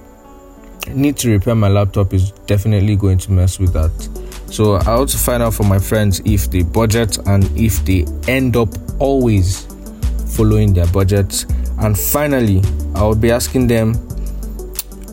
need 0.91 1.15
to 1.17 1.31
repair 1.31 1.55
my 1.55 1.69
laptop 1.69 2.13
is 2.13 2.31
definitely 2.45 2.95
going 2.95 3.17
to 3.17 3.31
mess 3.31 3.59
with 3.59 3.73
that 3.73 3.91
so 4.51 4.75
i 4.75 5.05
to 5.05 5.17
find 5.17 5.41
out 5.41 5.53
from 5.53 5.67
my 5.67 5.79
friends 5.79 6.21
if 6.25 6.51
they 6.51 6.61
budget 6.61 7.17
and 7.27 7.45
if 7.57 7.83
they 7.85 8.05
end 8.27 8.55
up 8.55 8.69
always 8.99 9.65
following 10.35 10.73
their 10.73 10.87
budgets 10.87 11.45
and 11.79 11.97
finally 11.97 12.61
i 12.95 13.01
will 13.01 13.15
be 13.15 13.31
asking 13.31 13.65
them 13.67 13.93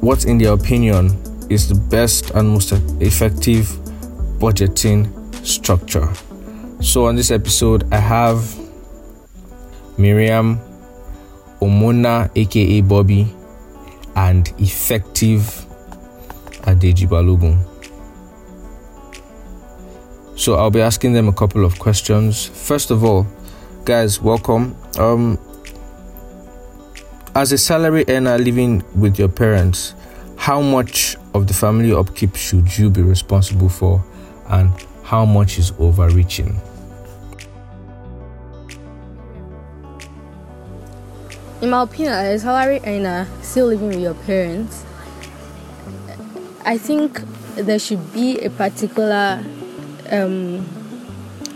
what 0.01 0.25
in 0.25 0.39
their 0.39 0.53
opinion 0.53 1.07
is 1.51 1.69
the 1.69 1.75
best 1.75 2.31
and 2.31 2.49
most 2.49 2.73
effective 3.01 3.67
budgeting 4.39 5.05
structure. 5.45 6.09
So, 6.81 7.07
on 7.07 7.17
this 7.17 7.31
episode, 7.31 7.93
I 7.93 7.99
have 7.99 8.59
Miriam, 9.99 10.59
Omona, 11.61 12.31
aka 12.35 12.81
Bobby, 12.81 13.35
and 14.17 14.47
Iffective 14.59 15.67
Adeji 16.63 17.07
Balogun. 17.07 17.67
So, 20.39 20.55
I'll 20.55 20.71
be 20.71 20.81
asking 20.81 21.13
them 21.13 21.29
a 21.29 21.33
couple 21.33 21.65
of 21.65 21.79
questions. 21.79 22.47
First 22.47 22.91
of 22.91 23.05
all, 23.05 23.27
guys, 23.85 24.21
welcome. 24.21 24.75
Um, 24.99 25.39
as 27.35 27.53
a 27.53 27.59
salary 27.59 28.05
earner 28.09 28.39
living 28.39 28.83
with 28.95 29.19
your 29.19 29.29
parents, 29.29 29.95
how 30.37 30.61
much 30.61 31.17
of 31.35 31.47
the 31.47 31.55
family 31.55 31.93
upkeep 31.93 32.35
should 32.35 32.77
you 32.79 32.91
be 32.91 33.03
responsible 33.03 33.69
for 33.69 34.03
and 34.49 34.73
how 35.05 35.25
much 35.25 35.59
is 35.59 35.73
overreaching? 35.79 36.59
In 41.63 41.69
my 41.69 41.83
opinion, 41.83 42.15
as 42.15 42.41
salary 42.41 42.81
earner 42.87 43.29
still 43.43 43.67
living 43.67 43.89
with 43.89 44.01
your 44.01 44.15
parents, 44.15 44.83
I 46.65 46.79
think 46.79 47.21
there 47.55 47.79
should 47.79 48.15
be 48.15 48.39
a 48.39 48.49
particular 48.49 49.45
um, 50.11 50.67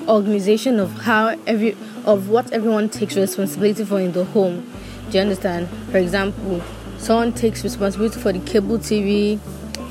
organization 0.06 0.78
of 0.78 0.92
how 0.92 1.38
every 1.46 1.74
of 2.04 2.28
what 2.28 2.52
everyone 2.52 2.90
takes 2.90 3.16
responsibility 3.16 3.82
for 3.82 3.98
in 3.98 4.12
the 4.12 4.26
home. 4.26 4.70
Do 5.08 5.16
you 5.16 5.22
understand? 5.22 5.70
For 5.90 5.96
example, 5.96 6.60
someone 6.98 7.32
takes 7.32 7.64
responsibility 7.64 8.20
for 8.20 8.30
the 8.30 8.40
cable 8.40 8.76
TV, 8.76 9.40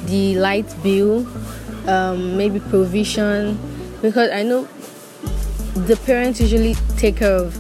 the 0.06 0.36
light 0.38 0.76
bill, 0.84 1.26
um, 1.88 2.38
maybe 2.38 2.60
provision, 2.60 3.58
because 4.04 4.30
I 4.30 4.44
know 4.44 4.68
the 5.74 6.00
parents 6.06 6.40
usually 6.40 6.76
take 6.98 7.18
care 7.18 7.36
of 7.36 7.58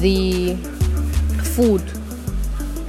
the 0.00 0.56
food, 1.54 1.82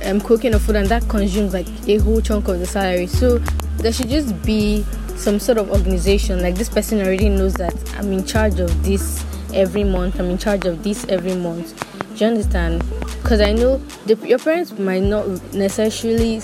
um, 0.05 0.21
cooking 0.21 0.53
of 0.53 0.61
food, 0.61 0.75
and 0.75 0.87
that 0.89 1.07
consumes 1.09 1.53
like 1.53 1.67
a 1.87 1.97
whole 1.97 2.21
chunk 2.21 2.47
of 2.47 2.59
the 2.59 2.65
salary. 2.65 3.07
So 3.07 3.39
there 3.77 3.91
should 3.91 4.09
just 4.09 4.41
be 4.43 4.85
some 5.15 5.39
sort 5.39 5.57
of 5.57 5.69
organization 5.69 6.41
like 6.41 6.55
this 6.55 6.69
person 6.69 6.99
already 7.01 7.29
knows 7.29 7.53
that 7.55 7.73
I'm 7.97 8.11
in 8.11 8.25
charge 8.25 8.59
of 8.59 8.83
this 8.83 9.23
every 9.53 9.83
month. 9.83 10.19
I'm 10.19 10.29
in 10.29 10.37
charge 10.37 10.65
of 10.65 10.83
this 10.83 11.05
every 11.05 11.35
month. 11.35 11.79
Do 12.17 12.25
you 12.25 12.31
understand? 12.31 12.83
Because 13.21 13.41
I 13.41 13.53
know 13.53 13.77
the, 14.05 14.15
your 14.27 14.39
parents 14.39 14.77
might 14.77 15.03
not 15.03 15.27
necessarily 15.53 16.41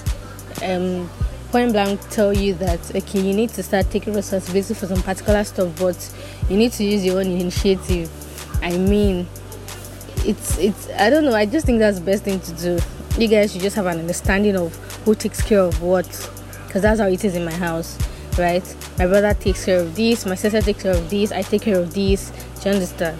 um, 0.63 1.09
point 1.51 1.73
blank 1.73 1.99
tell 2.09 2.33
you 2.33 2.53
that 2.55 2.95
okay, 2.95 3.19
you 3.19 3.33
need 3.33 3.49
to 3.51 3.63
start 3.63 3.89
taking 3.89 4.13
responsibility 4.13 4.73
for 4.73 4.87
some 4.87 5.01
particular 5.01 5.43
stuff, 5.43 5.77
but 5.79 6.15
you 6.49 6.57
need 6.57 6.71
to 6.73 6.83
use 6.83 7.05
your 7.05 7.19
own 7.19 7.27
initiative. 7.27 8.09
I 8.61 8.77
mean, 8.77 9.27
it's 10.25 10.57
it's 10.57 10.89
I 10.91 11.09
don't 11.09 11.25
know. 11.25 11.33
I 11.33 11.45
just 11.45 11.65
think 11.65 11.79
that's 11.79 11.99
the 11.99 12.05
best 12.05 12.23
thing 12.23 12.39
to 12.39 12.53
do. 12.53 12.79
You 13.17 13.27
guys 13.27 13.51
should 13.51 13.61
just 13.61 13.75
have 13.75 13.85
an 13.85 13.99
understanding 13.99 14.55
of 14.55 14.75
who 15.03 15.15
takes 15.15 15.41
care 15.41 15.61
of 15.61 15.81
what, 15.81 16.05
because 16.67 16.81
that's 16.81 16.99
how 16.99 17.07
it 17.07 17.23
is 17.25 17.35
in 17.35 17.43
my 17.43 17.53
house, 17.53 17.97
right? 18.37 18.63
My 18.97 19.07
brother 19.07 19.33
takes 19.33 19.65
care 19.65 19.81
of 19.81 19.95
this, 19.95 20.25
my 20.25 20.35
sister 20.35 20.61
takes 20.61 20.83
care 20.83 20.95
of 20.95 21.09
this, 21.09 21.31
I 21.31 21.41
take 21.41 21.63
care 21.63 21.79
of 21.79 21.93
this. 21.93 22.29
Do 22.61 22.69
you 22.69 22.75
understand? 22.75 23.17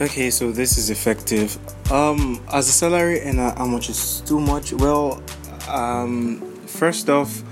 Okay, 0.00 0.30
so 0.30 0.50
this 0.50 0.78
is 0.78 0.90
Iffective. 0.90 1.58
Um, 1.92 2.42
as 2.52 2.68
a 2.68 2.72
salary 2.72 3.20
and 3.20 3.38
how 3.38 3.66
much 3.66 3.90
is 3.90 4.22
too 4.22 4.40
much? 4.40 4.72
Well, 4.72 5.22
um, 5.68 6.40
first 6.66 7.08
off, 7.10 7.42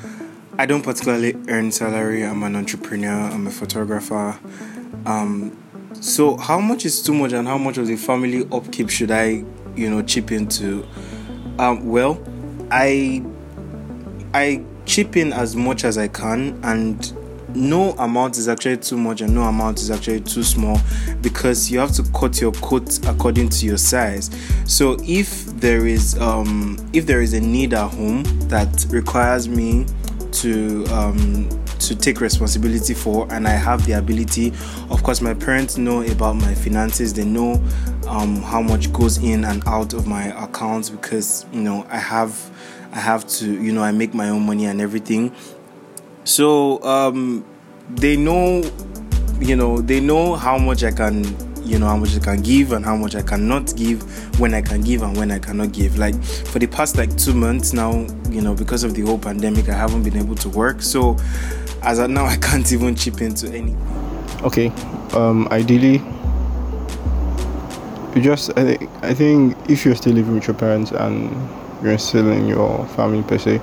I 0.58 0.66
don't 0.66 0.82
particularly 0.82 1.36
earn 1.48 1.70
salary. 1.70 2.24
I'm 2.24 2.42
an 2.42 2.56
entrepreneur. 2.56 3.30
I'm 3.30 3.46
a 3.46 3.50
photographer. 3.50 4.38
Um, 5.06 5.56
so 6.00 6.36
how 6.36 6.58
much 6.58 6.84
is 6.84 7.02
too 7.02 7.14
much, 7.14 7.32
and 7.32 7.46
how 7.46 7.58
much 7.58 7.78
of 7.78 7.86
the 7.86 7.96
family 7.96 8.46
upkeep 8.52 8.90
should 8.90 9.10
I, 9.10 9.44
you 9.76 9.90
know, 9.90 10.02
chip 10.02 10.32
into? 10.32 10.86
Um, 11.58 11.88
well, 11.88 12.22
I 12.70 13.22
I 14.34 14.64
chip 14.86 15.16
in 15.16 15.32
as 15.32 15.54
much 15.54 15.84
as 15.84 15.98
I 15.98 16.08
can, 16.08 16.58
and 16.64 17.12
no 17.54 17.92
amount 17.92 18.38
is 18.38 18.48
actually 18.48 18.76
too 18.76 18.96
much 18.96 19.20
and 19.20 19.34
no 19.34 19.42
amount 19.42 19.80
is 19.80 19.90
actually 19.90 20.20
too 20.20 20.42
small 20.42 20.78
because 21.20 21.70
you 21.70 21.78
have 21.78 21.92
to 21.92 22.02
cut 22.12 22.40
your 22.40 22.52
coat 22.52 23.04
according 23.06 23.48
to 23.48 23.66
your 23.66 23.76
size 23.76 24.30
so 24.66 24.96
if 25.02 25.46
there 25.60 25.86
is 25.86 26.18
um 26.18 26.76
if 26.92 27.06
there 27.06 27.20
is 27.20 27.34
a 27.34 27.40
need 27.40 27.74
at 27.74 27.88
home 27.88 28.22
that 28.48 28.86
requires 28.90 29.48
me 29.48 29.84
to 30.32 30.84
um 30.92 31.48
to 31.80 31.94
take 31.96 32.20
responsibility 32.20 32.94
for 32.94 33.26
and 33.32 33.46
i 33.48 33.52
have 33.52 33.84
the 33.86 33.92
ability. 33.92 34.48
Of 34.90 35.02
course 35.02 35.20
my 35.20 35.34
parents 35.34 35.76
know 35.78 36.02
about 36.02 36.36
my 36.36 36.54
finances. 36.54 37.12
They 37.14 37.24
know 37.24 37.62
um, 38.08 38.42
how 38.42 38.62
much 38.62 38.92
goes 38.92 39.18
in 39.18 39.44
and 39.44 39.62
out 39.66 39.94
of 39.94 40.06
my 40.06 40.24
accounts 40.44 40.90
because 40.90 41.46
you 41.52 41.60
know 41.60 41.86
i 41.90 41.98
have 41.98 42.50
i 42.92 42.98
have 42.98 43.26
to 43.28 43.46
you 43.62 43.72
know 43.72 43.82
i 43.82 43.92
make 43.92 44.14
my 44.14 44.28
own 44.28 44.46
money 44.46 44.66
and 44.66 44.80
everything. 44.80 45.34
So 46.24 46.82
um, 46.84 47.44
they 47.88 48.16
know, 48.16 48.62
you 49.40 49.56
know, 49.56 49.80
they 49.80 50.00
know 50.00 50.36
how 50.36 50.58
much 50.58 50.84
I 50.84 50.90
can, 50.92 51.24
you 51.64 51.78
know, 51.78 51.86
how 51.86 51.96
much 51.96 52.16
I 52.16 52.18
can 52.18 52.42
give 52.42 52.72
and 52.72 52.84
how 52.84 52.96
much 52.96 53.14
I 53.14 53.22
cannot 53.22 53.74
give, 53.76 54.02
when 54.40 54.54
I 54.54 54.62
can 54.62 54.80
give 54.82 55.02
and 55.02 55.16
when 55.16 55.30
I 55.30 55.38
cannot 55.38 55.72
give. 55.72 55.98
Like 55.98 56.20
for 56.22 56.58
the 56.58 56.66
past 56.66 56.96
like 56.96 57.16
two 57.16 57.34
months 57.34 57.72
now, 57.72 58.06
you 58.28 58.40
know, 58.40 58.54
because 58.54 58.84
of 58.84 58.94
the 58.94 59.02
whole 59.02 59.18
pandemic, 59.18 59.68
I 59.68 59.74
haven't 59.74 60.02
been 60.02 60.16
able 60.16 60.34
to 60.36 60.48
work. 60.48 60.82
So 60.82 61.16
as 61.82 61.98
of 61.98 62.10
now, 62.10 62.24
I 62.34 62.36
can't 62.36 62.70
even 62.72 62.94
chip 62.94 63.20
into 63.20 63.48
anything. 63.48 63.76
Okay, 64.42 64.68
um, 65.12 65.46
ideally, 65.50 66.02
you 68.14 68.22
just 68.22 68.50
I 68.56 68.64
think 68.64 68.90
I 69.02 69.14
think 69.14 69.56
if 69.68 69.84
you're 69.84 69.94
still 69.94 70.14
living 70.14 70.34
with 70.34 70.46
your 70.46 70.56
parents 70.56 70.92
and 70.92 71.30
you're 71.82 71.98
still 71.98 72.28
in 72.30 72.48
your 72.48 72.86
family 72.88 73.22
per 73.22 73.38
se, 73.38 73.60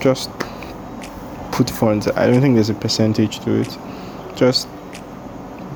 just 0.00 0.30
put 1.52 1.70
funds. 1.70 2.08
I 2.08 2.26
don't 2.26 2.40
think 2.40 2.54
there's 2.54 2.70
a 2.70 2.74
percentage 2.74 3.40
to 3.40 3.60
it. 3.60 3.78
Just 4.36 4.68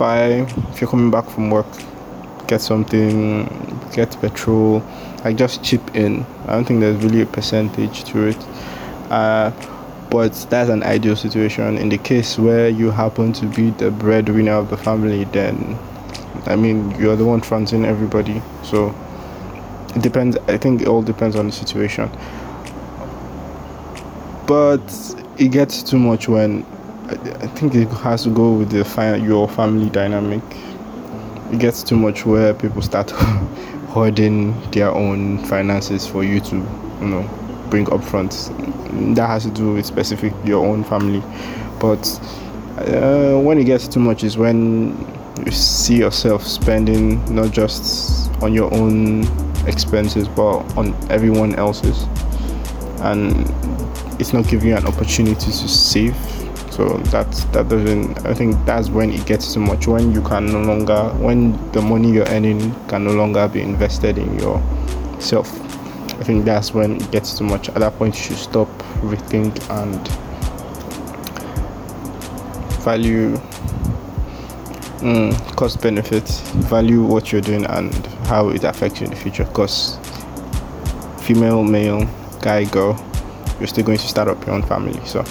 if 0.02 0.80
you're 0.80 0.90
coming 0.90 1.10
back 1.10 1.28
from 1.28 1.50
work, 1.50 1.66
get 2.46 2.60
something, 2.60 3.44
get 3.92 4.10
petrol, 4.20 4.82
like 5.24 5.36
just 5.36 5.62
chip 5.62 5.94
in. 5.94 6.24
I 6.46 6.54
don't 6.54 6.64
think 6.64 6.80
there's 6.80 7.02
really 7.02 7.22
a 7.22 7.26
percentage 7.26 8.04
to 8.04 8.26
it. 8.26 8.38
Uh, 9.10 9.52
but 10.10 10.32
that's 10.50 10.70
an 10.70 10.82
ideal 10.82 11.16
situation. 11.16 11.78
In 11.78 11.88
the 11.88 11.98
case 11.98 12.38
where 12.38 12.68
you 12.68 12.90
happen 12.90 13.32
to 13.34 13.46
be 13.46 13.70
the 13.70 13.90
breadwinner 13.90 14.52
of 14.52 14.70
the 14.70 14.76
family, 14.76 15.24
then 15.24 15.78
I 16.46 16.56
mean 16.56 16.90
you're 16.98 17.16
the 17.16 17.24
one 17.24 17.40
fronting 17.40 17.84
everybody. 17.84 18.42
So 18.64 18.94
it 19.94 20.02
depends. 20.02 20.36
I 20.48 20.56
think 20.56 20.82
it 20.82 20.88
all 20.88 21.02
depends 21.02 21.36
on 21.36 21.46
the 21.46 21.52
situation. 21.52 22.10
But 24.46 24.82
it 25.38 25.48
gets 25.52 25.82
too 25.82 25.98
much 25.98 26.28
when 26.28 26.66
I, 27.10 27.14
I 27.14 27.46
think 27.48 27.74
it 27.74 27.88
has 27.88 28.22
to 28.22 28.30
go 28.30 28.52
with 28.52 28.70
the 28.70 28.84
fi- 28.84 29.16
your 29.16 29.48
family 29.48 29.90
dynamic. 29.90 30.42
It 31.52 31.58
gets 31.58 31.82
too 31.82 31.96
much 31.96 32.24
where 32.24 32.54
people 32.54 32.82
start 32.82 33.10
hoarding 33.90 34.58
their 34.70 34.90
own 34.92 35.44
finances 35.46 36.06
for 36.06 36.22
you 36.22 36.38
to, 36.40 36.56
you 36.56 37.06
know, 37.08 37.28
bring 37.68 37.92
up 37.92 38.04
front. 38.04 38.52
That 39.16 39.26
has 39.26 39.42
to 39.44 39.50
do 39.50 39.74
with 39.74 39.86
specific 39.86 40.32
your 40.44 40.64
own 40.64 40.84
family. 40.84 41.20
But 41.80 42.06
uh, 42.78 43.40
when 43.40 43.58
it 43.58 43.64
gets 43.64 43.88
too 43.88 44.00
much 44.00 44.22
is 44.22 44.38
when 44.38 44.96
you 45.44 45.50
see 45.50 45.96
yourself 45.96 46.46
spending 46.46 47.24
not 47.34 47.50
just 47.50 48.30
on 48.42 48.52
your 48.52 48.72
own 48.74 49.24
expenses 49.66 50.28
but 50.28 50.58
on 50.76 50.94
everyone 51.10 51.54
else's 51.54 52.04
and 53.00 53.32
it's 54.20 54.32
not 54.32 54.46
giving 54.48 54.68
you 54.68 54.76
an 54.76 54.86
opportunity 54.86 55.46
to 55.46 55.68
save 55.68 56.14
so 56.80 56.96
that 57.12 57.30
that 57.52 57.68
doesn't 57.68 58.24
i 58.24 58.32
think 58.32 58.56
that's 58.64 58.88
when 58.88 59.10
it 59.10 59.26
gets 59.26 59.52
too 59.52 59.60
much. 59.60 59.86
When 59.86 60.12
you 60.12 60.22
can 60.22 60.46
no 60.46 60.62
longer 60.62 61.10
when 61.18 61.52
the 61.72 61.82
money 61.82 62.10
you're 62.10 62.28
earning 62.28 62.74
can 62.86 63.04
no 63.04 63.10
longer 63.10 63.46
be 63.48 63.60
invested 63.60 64.16
in 64.16 64.38
yourself 64.38 65.52
i 66.18 66.24
think 66.24 66.46
that's 66.46 66.72
when 66.72 66.96
it 66.96 67.10
gets 67.10 67.36
too 67.36 67.44
much. 67.44 67.68
At 67.68 67.80
that 67.80 67.98
point 67.98 68.16
you 68.16 68.22
should 68.22 68.38
stop 68.38 68.68
rethink 69.02 69.52
and 69.68 70.08
value 72.82 73.36
mm, 75.00 75.56
cost 75.56 75.82
benefit 75.82 76.26
value 76.70 77.02
what 77.02 77.30
you're 77.30 77.42
doing 77.42 77.66
and 77.66 77.94
how 78.26 78.48
it 78.48 78.64
affects 78.64 79.00
you 79.00 79.04
in 79.04 79.10
the 79.10 79.18
future. 79.18 79.44
Because 79.44 79.98
female 81.20 81.62
male 81.62 82.08
guy 82.40 82.64
girl 82.64 82.96
you're 83.58 83.68
still 83.68 83.84
going 83.84 83.98
to 83.98 84.08
start 84.08 84.28
up 84.28 84.46
your 84.46 84.54
own 84.54 84.62
family. 84.62 84.98
So 85.04 85.22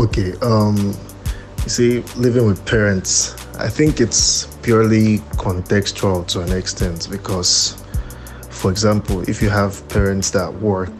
Okay, 0.00 0.32
um, 0.40 0.96
you 1.62 1.68
see, 1.68 2.00
living 2.16 2.46
with 2.46 2.64
parents, 2.64 3.34
I 3.56 3.68
think 3.68 4.00
it's 4.00 4.46
purely 4.62 5.18
contextual 5.36 6.26
to 6.28 6.40
an 6.40 6.52
extent 6.52 7.06
because, 7.10 7.84
for 8.48 8.70
example, 8.70 9.20
if 9.28 9.42
you 9.42 9.50
have 9.50 9.86
parents 9.90 10.30
that 10.30 10.50
work, 10.54 10.90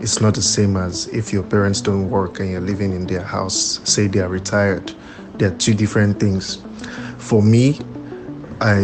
it's 0.00 0.20
not 0.20 0.34
the 0.34 0.42
same 0.42 0.76
as 0.76 1.06
if 1.06 1.32
your 1.32 1.42
parents 1.42 1.80
don't 1.80 2.10
work 2.10 2.38
and 2.38 2.50
you're 2.50 2.60
living 2.60 2.92
in 2.92 3.06
their 3.06 3.22
house, 3.22 3.80
say 3.84 4.08
they 4.08 4.20
are 4.20 4.28
retired. 4.28 4.92
They're 5.36 5.56
two 5.56 5.72
different 5.72 6.20
things. 6.20 6.62
For 7.16 7.42
me, 7.42 7.80
I 8.60 8.80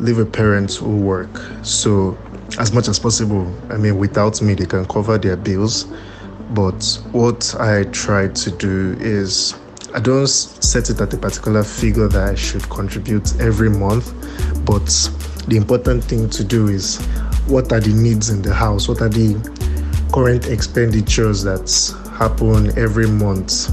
live 0.00 0.16
with 0.16 0.32
parents 0.32 0.74
who 0.74 0.96
work, 0.96 1.30
so 1.62 2.18
as 2.58 2.72
much 2.72 2.88
as 2.88 2.98
possible, 2.98 3.56
I 3.70 3.76
mean, 3.76 3.98
without 3.98 4.42
me, 4.42 4.54
they 4.54 4.66
can 4.66 4.84
cover 4.86 5.16
their 5.16 5.36
bills. 5.36 5.86
But 6.54 7.00
what 7.12 7.54
I 7.58 7.84
try 7.84 8.28
to 8.28 8.50
do 8.50 8.94
is 9.00 9.54
I 9.94 10.00
don't 10.00 10.26
set 10.26 10.90
it 10.90 11.00
at 11.00 11.14
a 11.14 11.16
particular 11.16 11.62
figure 11.62 12.08
that 12.08 12.28
I 12.28 12.34
should 12.34 12.68
contribute 12.68 13.40
every 13.40 13.70
month, 13.70 14.12
but 14.66 14.86
the 15.48 15.56
important 15.56 16.04
thing 16.04 16.28
to 16.28 16.44
do 16.44 16.68
is 16.68 16.98
what 17.46 17.72
are 17.72 17.80
the 17.80 17.94
needs 17.94 18.28
in 18.28 18.42
the 18.42 18.52
house? 18.52 18.86
What 18.86 19.00
are 19.00 19.08
the 19.08 19.34
current 20.12 20.46
expenditures 20.46 21.42
that 21.42 21.70
happen 22.18 22.78
every 22.78 23.06
month? 23.06 23.68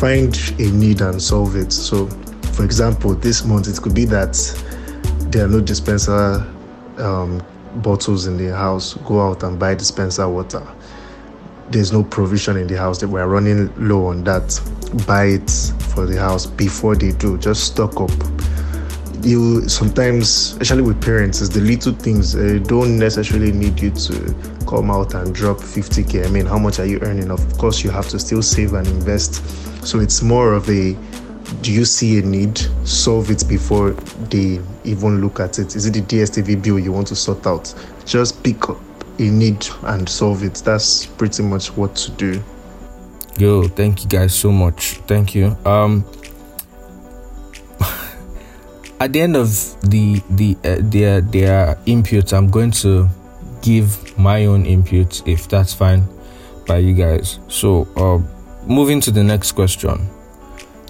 Find 0.00 0.34
a 0.58 0.70
need 0.70 1.02
and 1.02 1.20
solve 1.20 1.56
it. 1.56 1.70
So, 1.72 2.06
for 2.54 2.64
example, 2.64 3.14
this 3.14 3.44
month 3.44 3.68
it 3.68 3.80
could 3.80 3.94
be 3.94 4.06
that 4.06 4.34
there 5.30 5.44
are 5.44 5.48
no 5.48 5.60
dispenser 5.60 6.46
um, 6.96 7.42
bottles 7.76 8.26
in 8.26 8.38
the 8.38 8.56
house. 8.56 8.94
Go 8.94 9.20
out 9.20 9.42
and 9.42 9.58
buy 9.58 9.74
dispenser 9.74 10.28
water 10.28 10.66
there's 11.72 11.92
no 11.92 12.04
provision 12.04 12.56
in 12.56 12.66
the 12.66 12.76
house. 12.76 13.00
That 13.00 13.08
we're 13.08 13.26
running 13.26 13.72
low 13.88 14.06
on 14.06 14.24
that 14.24 14.60
buy 15.06 15.24
it 15.24 15.50
for 15.94 16.06
the 16.06 16.18
house 16.18 16.46
before 16.46 16.94
they 16.94 17.12
do. 17.12 17.38
Just 17.38 17.64
stock 17.64 18.00
up. 18.00 18.10
You 19.22 19.68
sometimes 19.68 20.52
especially 20.52 20.82
with 20.82 21.00
parents 21.00 21.40
it's 21.40 21.54
the 21.54 21.60
little 21.60 21.92
things 21.92 22.32
they 22.32 22.58
don't 22.58 22.98
necessarily 22.98 23.52
need 23.52 23.80
you 23.80 23.92
to 23.92 24.34
come 24.68 24.90
out 24.90 25.14
and 25.14 25.32
drop 25.32 25.58
50k 25.58 26.26
i 26.26 26.28
mean 26.28 26.44
how 26.44 26.58
much 26.58 26.80
are 26.80 26.86
you 26.86 26.98
earning? 27.02 27.30
Of 27.30 27.56
course 27.56 27.84
you 27.84 27.90
have 27.90 28.08
to 28.08 28.18
still 28.18 28.42
save 28.42 28.74
and 28.74 28.86
invest. 28.88 29.34
So 29.86 30.00
it's 30.00 30.22
more 30.22 30.52
of 30.54 30.68
a 30.68 30.96
do 31.60 31.72
you 31.72 31.84
see 31.84 32.18
a 32.18 32.22
need? 32.22 32.58
Solve 32.84 33.30
it 33.30 33.44
before 33.48 33.92
they 34.30 34.60
even 34.84 35.20
look 35.20 35.38
at 35.38 35.58
it. 35.60 35.76
Is 35.76 35.86
it 35.86 35.92
the 35.92 36.02
dstv 36.02 36.60
bill 36.60 36.78
you 36.78 36.90
want 36.90 37.06
to 37.08 37.16
sort 37.16 37.46
out? 37.46 37.72
Just 38.04 38.42
pick 38.42 38.68
up 38.68 38.78
a 39.22 39.30
need 39.30 39.66
and 39.82 40.08
solve 40.08 40.42
it. 40.42 40.54
That's 40.64 41.06
pretty 41.06 41.42
much 41.42 41.76
what 41.76 41.94
to 41.96 42.10
do. 42.12 42.42
Yo, 43.38 43.66
thank 43.68 44.02
you 44.02 44.08
guys 44.08 44.34
so 44.34 44.52
much. 44.52 44.96
Thank 45.06 45.34
you. 45.34 45.56
Um, 45.64 46.04
at 49.00 49.12
the 49.12 49.20
end 49.20 49.36
of 49.36 49.48
the 49.88 50.22
the 50.30 50.56
uh, 50.64 50.76
their 50.80 51.20
their 51.20 51.76
inputs, 51.86 52.36
I'm 52.36 52.50
going 52.50 52.72
to 52.82 53.08
give 53.62 54.18
my 54.18 54.44
own 54.46 54.66
input 54.66 55.26
if 55.26 55.48
that's 55.48 55.72
fine 55.72 56.06
by 56.66 56.78
you 56.78 56.94
guys. 56.94 57.38
So, 57.48 57.88
uh, 57.96 58.20
moving 58.66 59.00
to 59.02 59.10
the 59.10 59.24
next 59.24 59.52
question. 59.52 60.08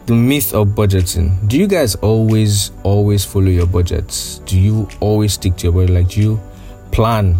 The 0.06 0.14
myth 0.14 0.52
of 0.52 0.68
budgeting. 0.68 1.46
Do 1.48 1.56
you 1.56 1.68
guys 1.68 1.94
always 1.96 2.72
always 2.82 3.24
follow 3.24 3.46
your 3.46 3.66
budgets? 3.66 4.40
Do 4.46 4.58
you 4.58 4.88
always 4.98 5.34
stick 5.34 5.54
to 5.58 5.68
your 5.68 5.72
budget? 5.72 5.90
Like, 5.90 6.08
do 6.08 6.20
you 6.20 6.40
plan 6.90 7.38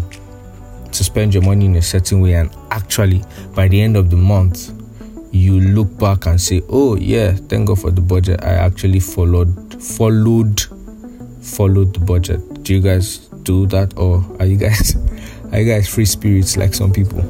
to 0.93 1.03
spend 1.03 1.33
your 1.33 1.43
money 1.43 1.65
in 1.65 1.75
a 1.75 1.81
certain 1.81 2.21
way 2.21 2.33
and 2.33 2.49
actually 2.71 3.21
by 3.53 3.67
the 3.67 3.81
end 3.81 3.97
of 3.97 4.09
the 4.09 4.15
month 4.15 4.71
you 5.31 5.59
look 5.59 5.97
back 5.97 6.25
and 6.27 6.39
say 6.39 6.61
oh 6.69 6.95
yeah 6.95 7.33
thank 7.33 7.67
god 7.67 7.79
for 7.79 7.91
the 7.91 8.01
budget 8.01 8.43
i 8.43 8.51
actually 8.51 8.99
followed 8.99 9.81
followed 9.81 10.61
followed 11.41 11.93
the 11.93 11.99
budget 11.99 12.39
do 12.63 12.73
you 12.73 12.81
guys 12.81 13.17
do 13.43 13.65
that 13.65 13.97
or 13.97 14.23
are 14.39 14.45
you 14.45 14.57
guys 14.57 14.95
are 15.51 15.59
you 15.59 15.65
guys 15.65 15.87
free 15.87 16.05
spirits 16.05 16.55
like 16.55 16.73
some 16.73 16.91
people 16.91 17.21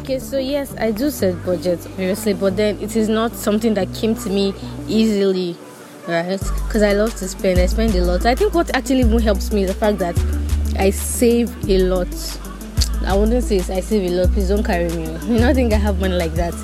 Okay, 0.00 0.20
so 0.20 0.38
yes, 0.38 0.74
I 0.76 0.92
do 0.92 1.10
set 1.10 1.44
budgets, 1.44 1.84
obviously, 1.86 2.32
but 2.32 2.56
then 2.56 2.80
it 2.80 2.94
is 2.94 3.08
not 3.08 3.32
something 3.32 3.74
that 3.74 3.92
came 3.92 4.14
to 4.14 4.30
me 4.30 4.54
easily, 4.86 5.56
right? 6.06 6.38
Because 6.38 6.82
I 6.82 6.92
love 6.92 7.14
to 7.16 7.28
spend, 7.28 7.58
I 7.58 7.66
spend 7.66 7.96
a 7.96 8.04
lot. 8.04 8.24
I 8.24 8.36
think 8.36 8.54
what 8.54 8.74
actually 8.74 9.00
even 9.00 9.18
helps 9.18 9.52
me 9.52 9.64
is 9.64 9.68
the 9.68 9.74
fact 9.74 9.98
that 9.98 10.16
I 10.78 10.90
save 10.90 11.50
a 11.68 11.78
lot. 11.80 12.08
I 13.06 13.16
wouldn't 13.16 13.42
say 13.42 13.58
I 13.58 13.80
save 13.80 14.10
a 14.10 14.14
lot. 14.14 14.32
Please 14.32 14.48
don't 14.48 14.64
carry 14.64 14.88
me. 14.90 15.04
You 15.26 15.38
don't 15.38 15.54
think 15.54 15.72
I 15.72 15.76
have 15.76 16.00
money 16.00 16.14
like 16.14 16.34
that. 16.34 16.54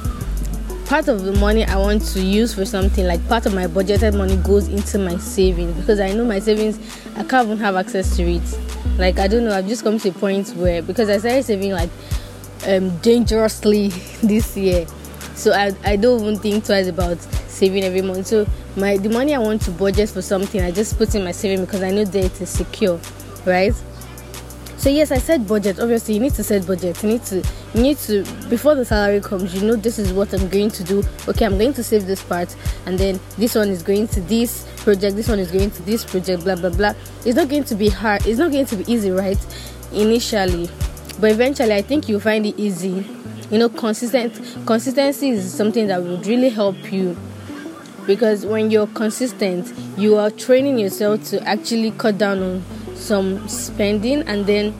Part 0.87 1.09
of 1.09 1.25
the 1.25 1.33
money 1.33 1.65
I 1.65 1.77
want 1.77 2.03
to 2.13 2.21
use 2.21 2.55
for 2.55 2.65
something, 2.65 3.07
like 3.07 3.27
part 3.29 3.47
of 3.47 3.55
my 3.55 3.67
budgeted 3.67 4.17
money, 4.17 4.37
goes 4.37 4.69
into 4.69 4.99
my 4.99 5.17
savings 5.17 5.75
because 5.81 5.99
I 5.99 6.13
know 6.13 6.25
my 6.25 6.39
savings. 6.39 6.79
I 7.17 7.25
can't 7.25 7.47
even 7.47 7.59
have 7.59 7.75
access 7.75 8.17
to 8.17 8.23
it. 8.23 8.59
Like 8.99 9.19
I 9.19 9.27
don't 9.27 9.45
know. 9.45 9.57
I've 9.57 9.67
just 9.67 9.83
come 9.83 9.99
to 9.99 10.09
a 10.09 10.13
point 10.13 10.51
where 10.51 10.83
because 10.83 11.09
I 11.09 11.19
started 11.19 11.45
saving 11.45 11.73
like 11.73 11.91
um, 12.67 12.97
dangerously 12.99 13.89
this 14.23 14.57
year, 14.57 14.87
so 15.35 15.53
I 15.53 15.75
I 15.85 15.97
don't 15.97 16.21
even 16.21 16.39
think 16.39 16.65
twice 16.65 16.87
about 16.87 17.19
saving 17.49 17.83
every 17.85 18.03
month. 18.03 18.27
So 18.29 18.47
my 18.77 18.97
the 18.97 19.09
money 19.09 19.35
I 19.35 19.39
want 19.39 19.63
to 19.63 19.71
budget 19.73 20.11
for 20.11 20.23
something, 20.23 20.61
I 20.61 20.71
just 20.71 20.97
put 20.99 21.15
in 21.15 21.25
my 21.25 21.33
saving 21.33 21.65
because 21.65 21.83
I 21.83 21.91
know 21.91 22.05
that 22.05 22.25
it 22.25 22.41
is 22.41 22.51
secure, 22.51 23.01
right? 23.45 23.75
So 24.87 24.91
yes, 24.91 25.11
I 25.11 25.19
said 25.19 25.49
budget. 25.49 25.81
Obviously, 25.81 26.15
you 26.15 26.21
need 26.21 26.35
to 26.35 26.45
set 26.45 26.65
budget. 26.65 27.03
You 27.03 27.09
need 27.09 27.25
to 27.25 27.43
you 27.75 27.83
need 27.83 27.99
to 27.99 28.23
before 28.49 28.77
the 28.77 28.85
salary 28.85 29.21
comes 29.21 29.53
you 29.53 29.67
know 29.67 29.75
this 29.75 29.99
is 29.99 30.13
what 30.13 30.33
i'm 30.33 30.49
going 30.49 30.71
to 30.71 30.85
do. 30.85 31.03
Okay 31.27 31.45
i'm 31.45 31.59
going 31.59 31.73
to 31.73 31.83
save 31.83 32.07
this 32.07 32.23
part 32.23 32.55
and 32.87 32.97
then 32.97 33.19
this 33.37 33.57
one 33.57 33.69
is 33.69 33.83
going 33.83 34.07
to 34.07 34.21
this 34.21 34.65
project 34.85 35.17
this 35.17 35.29
one 35.29 35.41
is 35.41 35.51
going 35.51 35.73
to 35.73 35.83
this 35.83 36.05
project 36.05 36.45
blah 36.45 36.55
blah 36.55 36.71
blah. 36.71 36.95
It's 37.25 37.35
not 37.35 37.49
going 37.49 37.65
to 37.65 37.75
be 37.75 37.89
hard. 37.89 38.25
It's 38.29 38.39
not 38.39 38.53
going 38.53 38.65
to 38.67 38.77
be 38.77 38.85
easy 38.93 39.11
right? 39.11 39.37
Initially. 39.91 40.71
But 41.19 41.33
eventually 41.33 41.75
i 41.75 41.83
think 41.83 42.09
you'll 42.09 42.21
find 42.21 42.47
it 42.47 42.57
easy. 42.57 43.05
You 43.51 43.59
know 43.59 43.69
consistent 43.69 44.41
consistency 44.69 45.31
is 45.31 45.53
something 45.53 45.89
that 45.89 46.01
would 46.01 46.25
really 46.29 46.51
help 46.51 46.93
you. 46.93 47.17
Because 48.07 48.47
when 48.47 48.71
you're 48.71 48.87
consistent 48.87 49.67
you 49.99 50.15
are 50.15 50.31
training 50.31 50.79
yourself 50.79 51.25
to 51.31 51.43
actually 51.43 51.91
cut 51.91 52.19
down 52.19 52.41
on 52.41 52.65
some 53.07 53.47
spending 53.49 54.23
and 54.23 54.47
then 54.47 54.75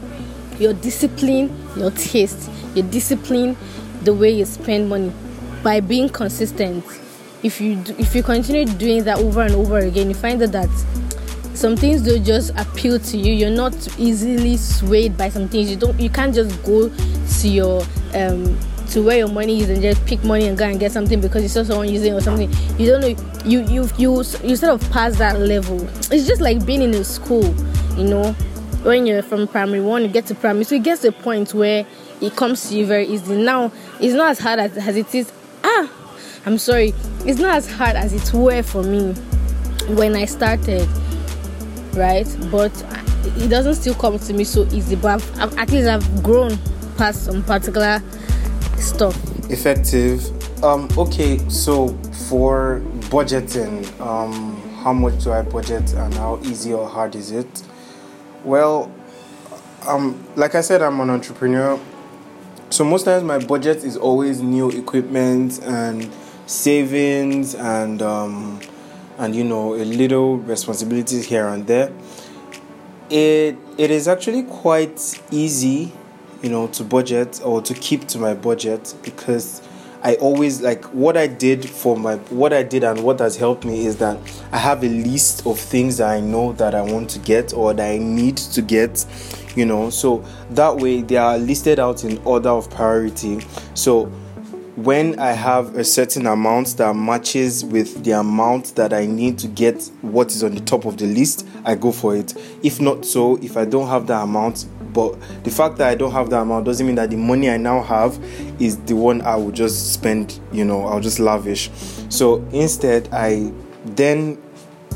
your 0.59 0.73
discipline 0.73 1.55
your 1.77 1.91
taste 1.93 2.51
your 2.75 2.87
discipline 2.91 3.57
the 4.03 4.13
way 4.15 4.31
you 4.31 4.45
spend 4.45 4.89
money 4.89 5.13
by 5.63 5.81
being 5.81 6.09
consistent. 6.09 6.85
If 7.43 7.61
you 7.61 7.75
do, 7.75 7.95
if 7.99 8.15
you 8.15 8.23
continue 8.23 8.65
doing 8.65 9.03
that 9.05 9.19
over 9.19 9.43
and 9.43 9.53
over 9.55 9.79
again 9.79 10.09
you 10.09 10.15
find 10.15 10.41
that 10.41 10.53
that 10.53 10.69
some 11.55 11.77
things 11.77 12.03
don't 12.03 12.23
just 12.23 12.53
appeal 12.57 12.99
to 13.01 13.17
you. 13.17 13.33
You're 13.33 13.51
not 13.51 13.75
easily 13.99 14.57
swayed 14.59 15.17
by 15.17 15.29
some 15.29 15.49
things. 15.49 15.71
You 15.71 15.77
don't 15.77 15.99
you 15.99 16.09
can't 16.09 16.35
just 16.35 16.63
go 16.63 16.89
to 16.89 17.49
your 17.49 17.83
um 18.15 18.57
to 18.91 19.03
where 19.03 19.19
your 19.19 19.29
money 19.29 19.61
is 19.61 19.69
and 19.69 19.83
just 19.83 20.05
pick 20.07 20.23
money 20.23 20.47
and 20.47 20.57
go 20.57 20.65
and 20.67 20.79
get 20.79 20.93
something 20.93 21.21
because 21.21 21.43
you 21.43 21.49
saw 21.49 21.65
someone 21.65 21.89
using 21.89 22.15
or 22.15 22.21
something. 22.21 22.49
You 22.79 22.87
don't 22.87 23.01
know 23.01 23.17
you 23.45 23.61
you 23.63 23.89
you 23.99 24.23
you 24.45 24.57
sort 24.57 24.81
of 24.81 24.91
pass 24.93 25.17
that 25.19 25.41
level. 25.41 25.83
It's 26.13 26.27
just 26.27 26.41
like 26.41 26.65
being 26.65 26.83
in 26.83 26.95
a 26.95 27.03
school 27.03 27.53
you 27.97 28.05
know 28.05 28.33
when 28.83 29.07
you're 29.07 29.23
from 29.23 29.49
primary 29.49 29.81
one 29.81 30.03
you 30.03 30.09
get 30.09 30.27
to 30.27 30.35
primary 30.35 30.65
so 30.65 30.75
it 30.75 30.83
gets 30.83 31.03
to 31.03 31.09
a 31.09 31.13
point 31.13 31.53
where 31.55 31.87
it 32.21 32.35
comes 32.37 32.69
to 32.69 32.77
you 32.77 32.87
very 32.87 33.07
easy 33.07 33.37
now 33.37 33.73
it's 34.01 34.15
not 34.15 34.31
as 34.31 34.39
hard 34.39 34.59
as, 34.59 34.77
as 34.77 34.97
it 34.97 35.15
is 35.15 35.33
ah 35.65 35.91
i'm 36.47 36.59
sorry 36.59 36.95
it's 37.25 37.39
not 37.39 37.57
as 37.57 37.71
hard 37.73 37.97
as 37.97 38.13
it 38.13 38.33
were 38.35 38.63
for 38.63 38.83
me 38.83 39.13
when 39.95 40.15
i 40.15 40.25
started 40.25 40.89
right? 41.97 42.27
But 42.51 42.73
it 43.25 43.49
doesn't 43.49 43.75
still 43.75 43.95
come 43.95 44.19
to 44.19 44.33
me 44.33 44.45
so 44.45 44.67
easy 44.71 44.95
but 44.95 45.15
I've, 45.15 45.41
I've, 45.41 45.59
at 45.59 45.71
least 45.71 45.89
i've 45.89 46.23
grown 46.23 46.57
past 46.97 47.25
some 47.25 47.43
particular 47.43 48.01
stuff. 48.77 49.17
Iffective. 49.49 50.33
Um 50.63 50.89
okay 50.97 51.39
so 51.49 51.89
for 52.29 52.81
budgeting 53.11 53.85
um 54.01 54.57
how 54.83 54.93
much 54.93 55.25
do 55.25 55.33
i 55.33 55.43
budget 55.43 55.93
and 55.95 56.15
how 56.15 56.39
easy 56.45 56.73
or 56.73 56.89
hard 56.89 57.15
is 57.17 57.33
it 57.33 57.63
well 58.45 58.91
um 59.87 60.25
like 60.37 60.55
i 60.55 60.61
said 60.61 60.83
i'm 60.83 61.01
an 61.01 61.11
entrepreneur. 61.11 61.79
So 62.69 62.85
most 62.85 63.05
times 63.05 63.23
my 63.23 63.39
budget 63.39 63.85
is 63.85 63.97
always 63.97 64.43
new 64.43 64.71
equipment 64.71 65.63
and 65.63 66.11
savings 66.47 67.55
and 67.55 68.03
um 68.03 68.61
and 69.19 69.35
you 69.35 69.45
know 69.45 69.75
a 69.75 69.85
little 69.85 70.39
responsibilities 70.39 71.27
here 71.27 71.47
and 71.47 71.67
there. 71.67 71.93
It 73.09 73.57
it 73.79 73.91
is 73.91 74.09
actually 74.09 74.43
quite 74.43 75.21
easy 75.31 75.93
you 76.43 76.51
know 76.51 76.67
to 76.69 76.85
budget 76.85 77.41
or 77.45 77.63
to 77.63 77.75
keep 77.75 78.07
to 78.09 78.19
my 78.19 78.35
budget 78.35 78.95
because 79.03 79.63
I 80.03 80.15
always 80.17 80.61
like 80.61 80.85
what 80.87 81.17
I 81.17 81.27
did 81.27 81.69
for 81.69 81.97
my 81.97 82.17
what 82.31 82.53
I 82.53 82.63
did 82.63 82.85
and 82.85 83.03
what 83.03 83.19
has 83.21 83.37
helped 83.37 83.65
me 83.65 83.87
is 83.87 83.97
that 83.97 84.19
I 84.53 84.59
have 84.59 84.85
a 84.85 84.89
list 84.89 85.47
of 85.47 85.59
things 85.59 85.97
that 85.99 86.09
I 86.09 86.21
know 86.21 86.53
that 86.55 86.75
I 86.75 86.83
want 86.83 87.11
to 87.11 87.19
get 87.19 87.53
or 87.53 87.75
that 87.75 87.91
I 87.91 87.99
need 87.99 88.37
to 88.37 88.63
get, 88.63 89.05
you 89.55 89.67
know. 89.67 89.91
So 89.91 90.25
that 90.51 90.77
way 90.77 91.03
they 91.03 91.17
are 91.17 91.39
listed 91.39 91.79
out 91.79 92.05
in 92.05 92.19
order 92.25 92.51
of 92.51 92.71
priority. 92.71 93.41
So 93.75 94.11
when 94.77 95.19
I 95.19 95.33
have 95.33 95.75
a 95.75 95.85
certain 95.85 96.27
amount 96.27 96.77
that 96.77 96.95
matches 96.95 97.65
with 97.65 98.05
the 98.05 98.13
amount 98.13 98.75
that 98.77 98.93
I 98.93 99.07
need 99.07 99.39
to 99.39 99.49
get 99.49 99.91
what 100.03 100.31
is 100.31 100.45
on 100.45 100.55
the 100.55 100.61
top 100.61 100.85
of 100.85 100.99
the 100.99 101.07
list, 101.07 101.49
I 101.65 101.75
go 101.77 101.91
for 101.91 102.15
it. 102.15 102.35
If 102.63 102.79
not 102.79 103.07
so, 103.07 103.37
if 103.37 103.57
I 103.57 103.65
don't 103.65 103.89
have 103.89 104.07
that 104.09 104.23
amount, 104.23 104.67
but 104.97 105.15
the 105.45 105.51
fact 105.51 105.77
that 105.77 105.89
I 105.89 105.95
don't 105.95 106.13
have 106.13 106.31
that 106.31 106.41
amount 106.41 106.65
doesn't 106.65 106.87
mean 106.87 106.97
that 106.97 107.11
the 107.11 107.19
money 107.19 107.51
I 107.51 107.59
now 107.59 107.83
have 107.83 108.19
is 108.59 108.79
the 108.85 108.97
one 108.97 109.21
I 109.21 109.37
will 109.37 109.51
just 109.51 109.93
spend, 109.93 110.41
you 110.53 110.65
know, 110.65 110.87
I'll 110.87 111.01
just 111.01 111.21
lavish. 111.21 111.71
So 112.09 112.37
instead, 112.51 113.11
I 113.13 113.53
then 113.85 114.43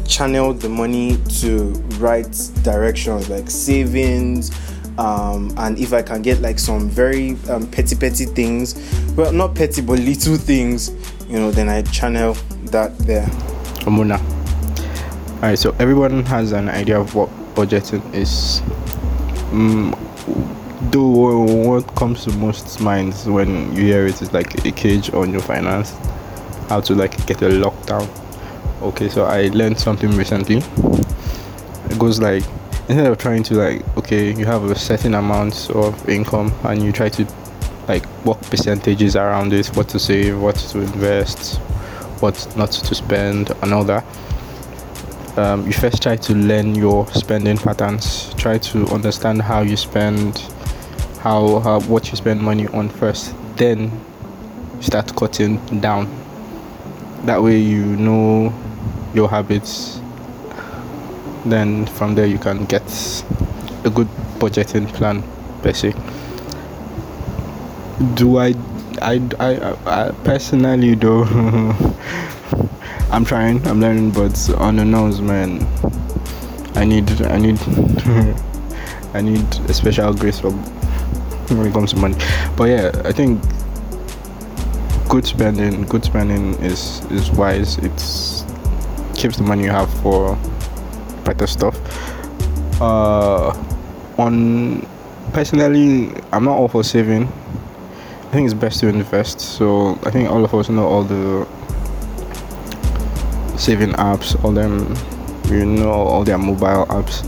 channel 0.09 0.55
the 0.55 0.71
money 0.71 1.19
to 1.41 1.65
right 1.99 2.51
directions 2.63 3.29
like 3.29 3.51
savings 3.51 4.51
um, 4.97 5.53
and 5.59 5.79
if 5.79 5.93
I 5.93 6.01
can 6.01 6.23
get 6.23 6.41
like 6.41 6.59
some 6.59 6.89
very 6.89 7.37
um, 7.51 7.71
petty 7.71 7.95
petty 7.95 8.25
things, 8.25 8.75
well 9.17 9.33
not 9.33 9.55
petty 9.55 9.83
but 9.83 9.99
little 9.99 10.37
things, 10.37 10.91
you 11.29 11.39
know, 11.39 11.51
then 11.51 11.69
I 11.69 11.83
channel 11.83 12.35
that 12.73 12.97
there. 13.01 13.27
Omona. 13.85 14.19
Alright, 15.37 15.59
so 15.59 15.75
everyone 15.79 16.25
has 16.25 16.53
an 16.53 16.71
idea 16.71 16.99
of 16.99 17.15
what 17.15 17.29
budgeting 17.55 18.03
is. 18.15 18.63
Mm, 19.51 20.93
though 20.93 21.45
what 21.69 21.95
comes 21.97 22.25
to 22.25 22.33
most 22.33 22.81
minds 22.81 23.27
when 23.27 23.75
you 23.75 23.83
hear 23.83 24.07
it 24.07 24.23
is 24.23 24.33
like 24.33 24.65
a 24.65 24.73
cage 24.73 25.13
on 25.13 25.33
your 25.33 25.43
finance, 25.43 25.93
how 26.69 26.81
to 26.81 26.95
like 26.95 27.27
get 27.27 27.43
a 27.43 27.49
lockdown. 27.49 28.09
Okay, 28.83 29.09
so 29.09 29.25
I 29.25 29.49
learned 29.49 29.79
something 29.79 30.11
recently. 30.13 30.59
It 31.91 31.99
goes 31.99 32.21
like 32.21 32.45
instead 32.89 33.07
of 33.07 33.19
trying 33.19 33.43
to 33.45 33.55
like 33.55 33.97
okay 33.97 34.33
you 34.33 34.45
have 34.45 34.65
a 34.65 34.75
certain 34.75 35.15
amount 35.15 35.71
of 35.71 36.09
income 36.09 36.53
and 36.65 36.83
you 36.83 36.91
try 36.91 37.09
to 37.09 37.27
like 37.87 38.05
work 38.25 38.41
percentages 38.43 39.15
around 39.15 39.53
it 39.53 39.67
what 39.77 39.89
to 39.89 39.99
save 39.99 40.41
what 40.41 40.57
to 40.57 40.81
invest 40.81 41.59
what 42.21 42.35
not 42.57 42.73
to 42.73 42.95
spend 42.95 43.51
and 43.63 43.73
all 43.73 43.85
that 43.85 44.05
um, 45.37 45.67
you 45.67 45.73
first 45.73 46.03
try 46.03 46.17
to 46.17 46.35
learn 46.35 46.75
your 46.75 47.07
spending 47.09 47.57
patterns. 47.57 48.33
Try 48.35 48.59
to 48.59 48.87
understand 48.89 49.43
how 49.43 49.63
you 49.63 49.77
spend 49.77 50.39
how, 51.21 51.81
what 51.81 52.11
you 52.11 52.17
spend 52.17 52.41
money 52.41 52.67
on 52.69 52.89
first. 52.89 53.35
Then 53.57 53.91
start 54.81 55.15
cutting 55.17 55.57
down. 55.81 56.09
That 57.27 57.43
way 57.43 57.59
you 57.59 57.85
know 57.97 58.53
your 59.15 59.29
habits. 59.29 60.01
Then 61.45 61.87
from 61.87 62.15
there 62.15 62.27
you 62.27 62.39
can 62.39 62.65
get 62.67 62.85
a 63.85 63.91
good 63.91 64.09
budgeting 64.39 64.89
plan 64.95 65.23
basic 65.63 65.95
do 68.15 68.39
i 68.39 68.55
i 69.03 69.21
i, 69.39 69.77
I 69.87 70.11
personally 70.25 70.95
though 70.95 71.25
i'm 73.11 73.25
trying 73.25 73.67
i'm 73.67 73.81
learning 73.81 74.11
but 74.11 74.51
on 74.59 74.77
the 74.77 74.85
nose 74.85 75.21
man 75.21 75.67
i 76.75 76.85
need 76.85 77.09
i 77.23 77.39
need 77.39 77.59
i 79.15 79.21
need 79.21 79.45
a 79.69 79.75
special 79.75 80.15
grace 80.15 80.41
for 80.41 80.51
when 80.51 81.67
it 81.67 81.73
comes 81.73 81.93
to 81.93 81.99
money 81.99 82.17
but 82.57 82.65
yeah 82.65 82.91
i 83.05 83.13
think 83.13 83.43
good 85.09 85.25
spending 85.25 85.83
good 85.83 86.05
spending 86.05 86.55
is 86.63 87.05
is 87.11 87.31
wise 87.33 87.79
it's 87.79 88.45
keeps 89.21 89.37
the 89.37 89.43
money 89.43 89.65
you 89.65 89.71
have 89.71 89.93
for 90.01 90.39
better 91.25 91.47
stuff. 91.47 91.77
Uh, 92.81 93.55
on 94.17 94.87
personally, 95.35 96.11
I'm 96.33 96.45
not 96.45 96.57
all 96.57 96.69
for 96.69 96.83
saving. 96.83 97.25
I 97.25 98.33
think 98.33 98.47
it's 98.47 98.55
best 98.55 98.81
to 98.81 98.89
invest. 98.89 99.41
So 99.41 99.99
I 100.05 100.11
think 100.11 100.31
all 100.31 100.43
of 100.43 100.55
us 100.55 100.71
know 100.71 100.87
all 100.87 101.05
the 101.05 101.47
saving 103.61 103.93
apps, 103.93 104.43
all 104.43 104.53
them, 104.53 104.97
you 105.51 105.67
know, 105.67 105.91
all 105.91 106.25
their 106.25 106.39
mobile 106.39 106.87
apps. 106.87 107.23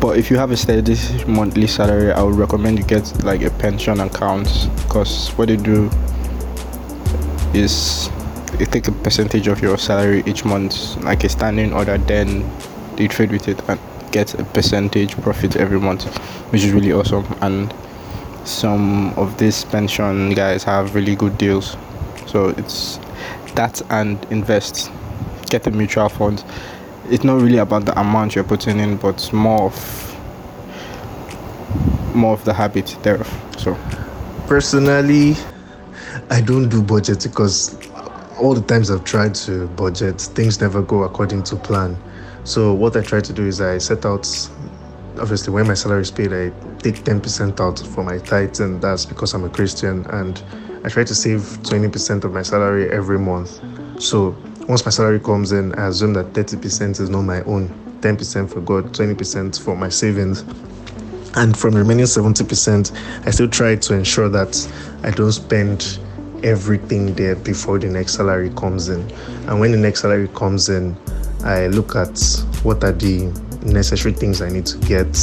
But 0.00 0.16
if 0.16 0.30
you 0.30 0.38
have 0.38 0.52
a 0.52 0.56
steady 0.56 0.96
monthly 1.26 1.66
salary, 1.66 2.12
I 2.12 2.22
would 2.22 2.36
recommend 2.36 2.78
you 2.78 2.84
get 2.84 3.24
like 3.24 3.42
a 3.42 3.50
pension 3.50 3.98
account 3.98 4.68
because 4.84 5.30
what 5.30 5.48
they 5.48 5.56
do 5.56 5.90
is 7.52 8.08
they 8.58 8.64
take 8.64 8.86
a 8.86 8.92
percentage 8.92 9.48
of 9.48 9.60
your 9.60 9.76
salary 9.76 10.22
each 10.26 10.44
month, 10.44 10.96
like 11.02 11.24
a 11.24 11.28
standing 11.28 11.72
order, 11.72 11.98
then 11.98 12.48
they 12.96 13.08
trade 13.08 13.32
with 13.32 13.48
it 13.48 13.60
and 13.68 13.80
get 14.12 14.34
a 14.34 14.44
percentage 14.44 15.16
profit 15.20 15.56
every 15.56 15.80
month, 15.80 16.04
which 16.52 16.62
is 16.62 16.72
really 16.72 16.92
awesome. 16.92 17.26
And 17.40 17.74
some 18.44 19.12
of 19.14 19.36
these 19.38 19.64
pension 19.64 20.30
guys 20.30 20.62
have 20.62 20.94
really 20.94 21.16
good 21.16 21.36
deals. 21.36 21.76
So 22.26 22.50
it's 22.50 23.00
that 23.58 23.82
and 23.90 24.24
invest, 24.30 24.88
get 25.50 25.66
a 25.66 25.70
mutual 25.72 26.08
fund. 26.08 26.44
It's 27.10 27.24
not 27.24 27.40
really 27.40 27.58
about 27.58 27.86
the 27.86 28.00
amount 28.00 28.36
you're 28.36 28.44
putting 28.44 28.78
in, 28.78 28.96
but 28.96 29.32
more 29.32 29.64
of 29.64 30.04
more 32.14 32.34
of 32.34 32.44
the 32.44 32.54
habit 32.54 32.96
thereof. 33.02 33.28
So 33.58 33.76
personally, 34.46 35.34
I 36.30 36.40
don't 36.40 36.68
do 36.68 36.82
budget 36.82 37.24
because 37.24 37.76
all 38.38 38.54
the 38.54 38.62
times 38.62 38.92
I've 38.92 39.04
tried 39.04 39.34
to 39.46 39.66
budget, 39.68 40.20
things 40.20 40.60
never 40.60 40.80
go 40.80 41.02
according 41.02 41.42
to 41.44 41.56
plan. 41.56 41.96
So 42.44 42.72
what 42.72 42.96
I 42.96 43.02
try 43.02 43.20
to 43.20 43.32
do 43.32 43.44
is 43.44 43.60
I 43.60 43.78
set 43.78 44.06
out 44.06 44.26
obviously 45.18 45.52
when 45.52 45.66
my 45.66 45.74
salary 45.74 46.02
is 46.02 46.12
paid, 46.12 46.32
I 46.32 46.50
take 46.78 47.02
10% 47.02 47.58
out 47.60 47.80
for 47.80 48.04
my 48.04 48.18
tithes, 48.18 48.60
and 48.60 48.80
that's 48.80 49.04
because 49.04 49.34
I'm 49.34 49.42
a 49.42 49.48
Christian. 49.48 50.06
And 50.10 50.40
I 50.84 50.88
try 50.88 51.04
to 51.04 51.14
save 51.14 51.40
20% 51.62 52.24
of 52.24 52.32
my 52.32 52.42
salary 52.42 52.90
every 52.90 53.18
month. 53.18 53.60
So 54.00 54.36
once 54.68 54.84
my 54.84 54.90
salary 54.90 55.20
comes 55.20 55.52
in, 55.52 55.74
I 55.74 55.88
assume 55.88 56.12
that 56.14 56.32
30% 56.32 57.00
is 57.00 57.10
not 57.10 57.22
my 57.22 57.42
own, 57.42 57.68
10% 58.00 58.50
for 58.50 58.60
God, 58.60 58.92
20% 58.92 59.60
for 59.62 59.76
my 59.76 59.88
savings. 59.88 60.44
And 61.34 61.56
from 61.56 61.74
the 61.74 61.80
remaining 61.80 62.06
70%, 62.06 63.26
I 63.26 63.30
still 63.30 63.48
try 63.48 63.76
to 63.76 63.94
ensure 63.94 64.28
that 64.28 64.70
I 65.02 65.10
don't 65.10 65.32
spend 65.32 65.98
everything 66.42 67.14
there 67.14 67.36
before 67.36 67.78
the 67.78 67.88
next 67.88 68.14
salary 68.14 68.50
comes 68.50 68.88
in. 68.88 69.00
And 69.48 69.60
when 69.60 69.72
the 69.72 69.78
next 69.78 70.02
salary 70.02 70.28
comes 70.28 70.68
in, 70.68 70.96
I 71.44 71.66
look 71.68 71.96
at 71.96 72.18
what 72.62 72.82
are 72.84 72.92
the 72.92 73.26
necessary 73.62 74.14
things 74.14 74.42
I 74.42 74.48
need 74.48 74.66
to 74.66 74.78
get, 74.78 75.16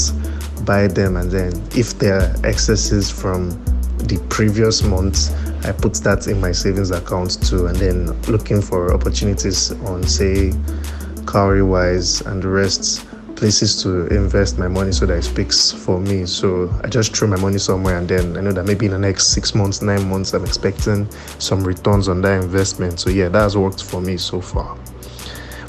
buy 0.65 0.87
them, 0.87 1.17
and 1.17 1.31
then 1.31 1.53
if 1.75 1.97
there 1.99 2.19
are 2.21 2.35
excesses 2.45 3.09
from 3.09 3.51
the 3.99 4.23
previous 4.29 4.83
month, 4.83 5.31
I 5.65 5.71
put 5.71 5.95
that 5.95 6.27
in 6.27 6.39
my 6.39 6.51
savings 6.51 6.91
account 6.91 7.41
too, 7.43 7.65
and 7.65 7.75
then 7.75 8.21
looking 8.23 8.61
for 8.61 8.93
opportunities 8.93 9.71
on, 9.71 10.03
say, 10.03 10.51
Cowrywise 11.25 12.25
and 12.27 12.41
the 12.41 12.47
rest 12.47 13.05
places 13.35 13.81
to 13.83 14.07
invest 14.07 14.57
my 14.57 14.67
money 14.67 14.91
so 14.91 15.05
that 15.05 15.17
it 15.17 15.23
speaks 15.23 15.71
for 15.71 15.99
me. 15.99 16.25
So 16.25 16.73
I 16.83 16.87
just 16.87 17.15
throw 17.15 17.27
my 17.27 17.37
money 17.37 17.57
somewhere 17.57 17.97
and 17.97 18.07
then 18.07 18.37
I 18.37 18.41
know 18.41 18.51
that 18.51 18.65
maybe 18.65 18.85
in 18.85 18.91
the 18.91 18.99
next 18.99 19.27
six 19.27 19.53
months, 19.53 19.81
nine 19.81 20.07
months, 20.07 20.33
I'm 20.33 20.45
expecting 20.45 21.09
some 21.39 21.63
returns 21.63 22.07
on 22.07 22.21
that 22.21 22.41
investment. 22.43 22.99
So 22.99 23.09
yeah, 23.09 23.29
that's 23.29 23.55
worked 23.55 23.83
for 23.83 24.01
me 24.01 24.17
so 24.17 24.41
far. 24.41 24.77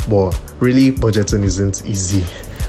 But 0.09 0.39
really, 0.61 0.93
budgeting 0.93 1.43
isn't 1.43 1.85
easy. 1.87 2.21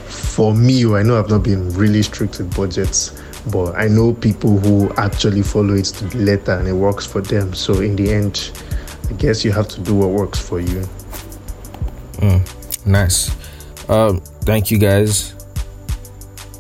For 0.07 0.55
me, 0.55 0.85
I 0.95 1.03
know 1.03 1.19
I've 1.19 1.29
not 1.29 1.43
been 1.43 1.69
really 1.73 2.01
strict 2.01 2.39
with 2.39 2.55
budgets, 2.55 3.21
but 3.51 3.75
I 3.75 3.87
know 3.87 4.13
people 4.13 4.57
who 4.59 4.91
actually 4.95 5.41
follow 5.41 5.73
it 5.73 5.85
to 5.85 6.05
the 6.05 6.17
letter 6.19 6.53
and 6.53 6.67
it 6.67 6.73
works 6.73 7.05
for 7.05 7.21
them. 7.21 7.53
So 7.53 7.81
in 7.81 7.95
the 7.95 8.11
end, 8.13 8.51
I 9.09 9.13
guess 9.13 9.43
you 9.45 9.51
have 9.51 9.67
to 9.69 9.81
do 9.81 9.95
what 9.95 10.09
works 10.09 10.39
for 10.39 10.59
you. 10.59 10.81
Mm, 12.17 12.85
nice. 12.85 13.35
Um, 13.89 14.19
thank 14.41 14.71
you 14.71 14.77
guys. 14.77 15.31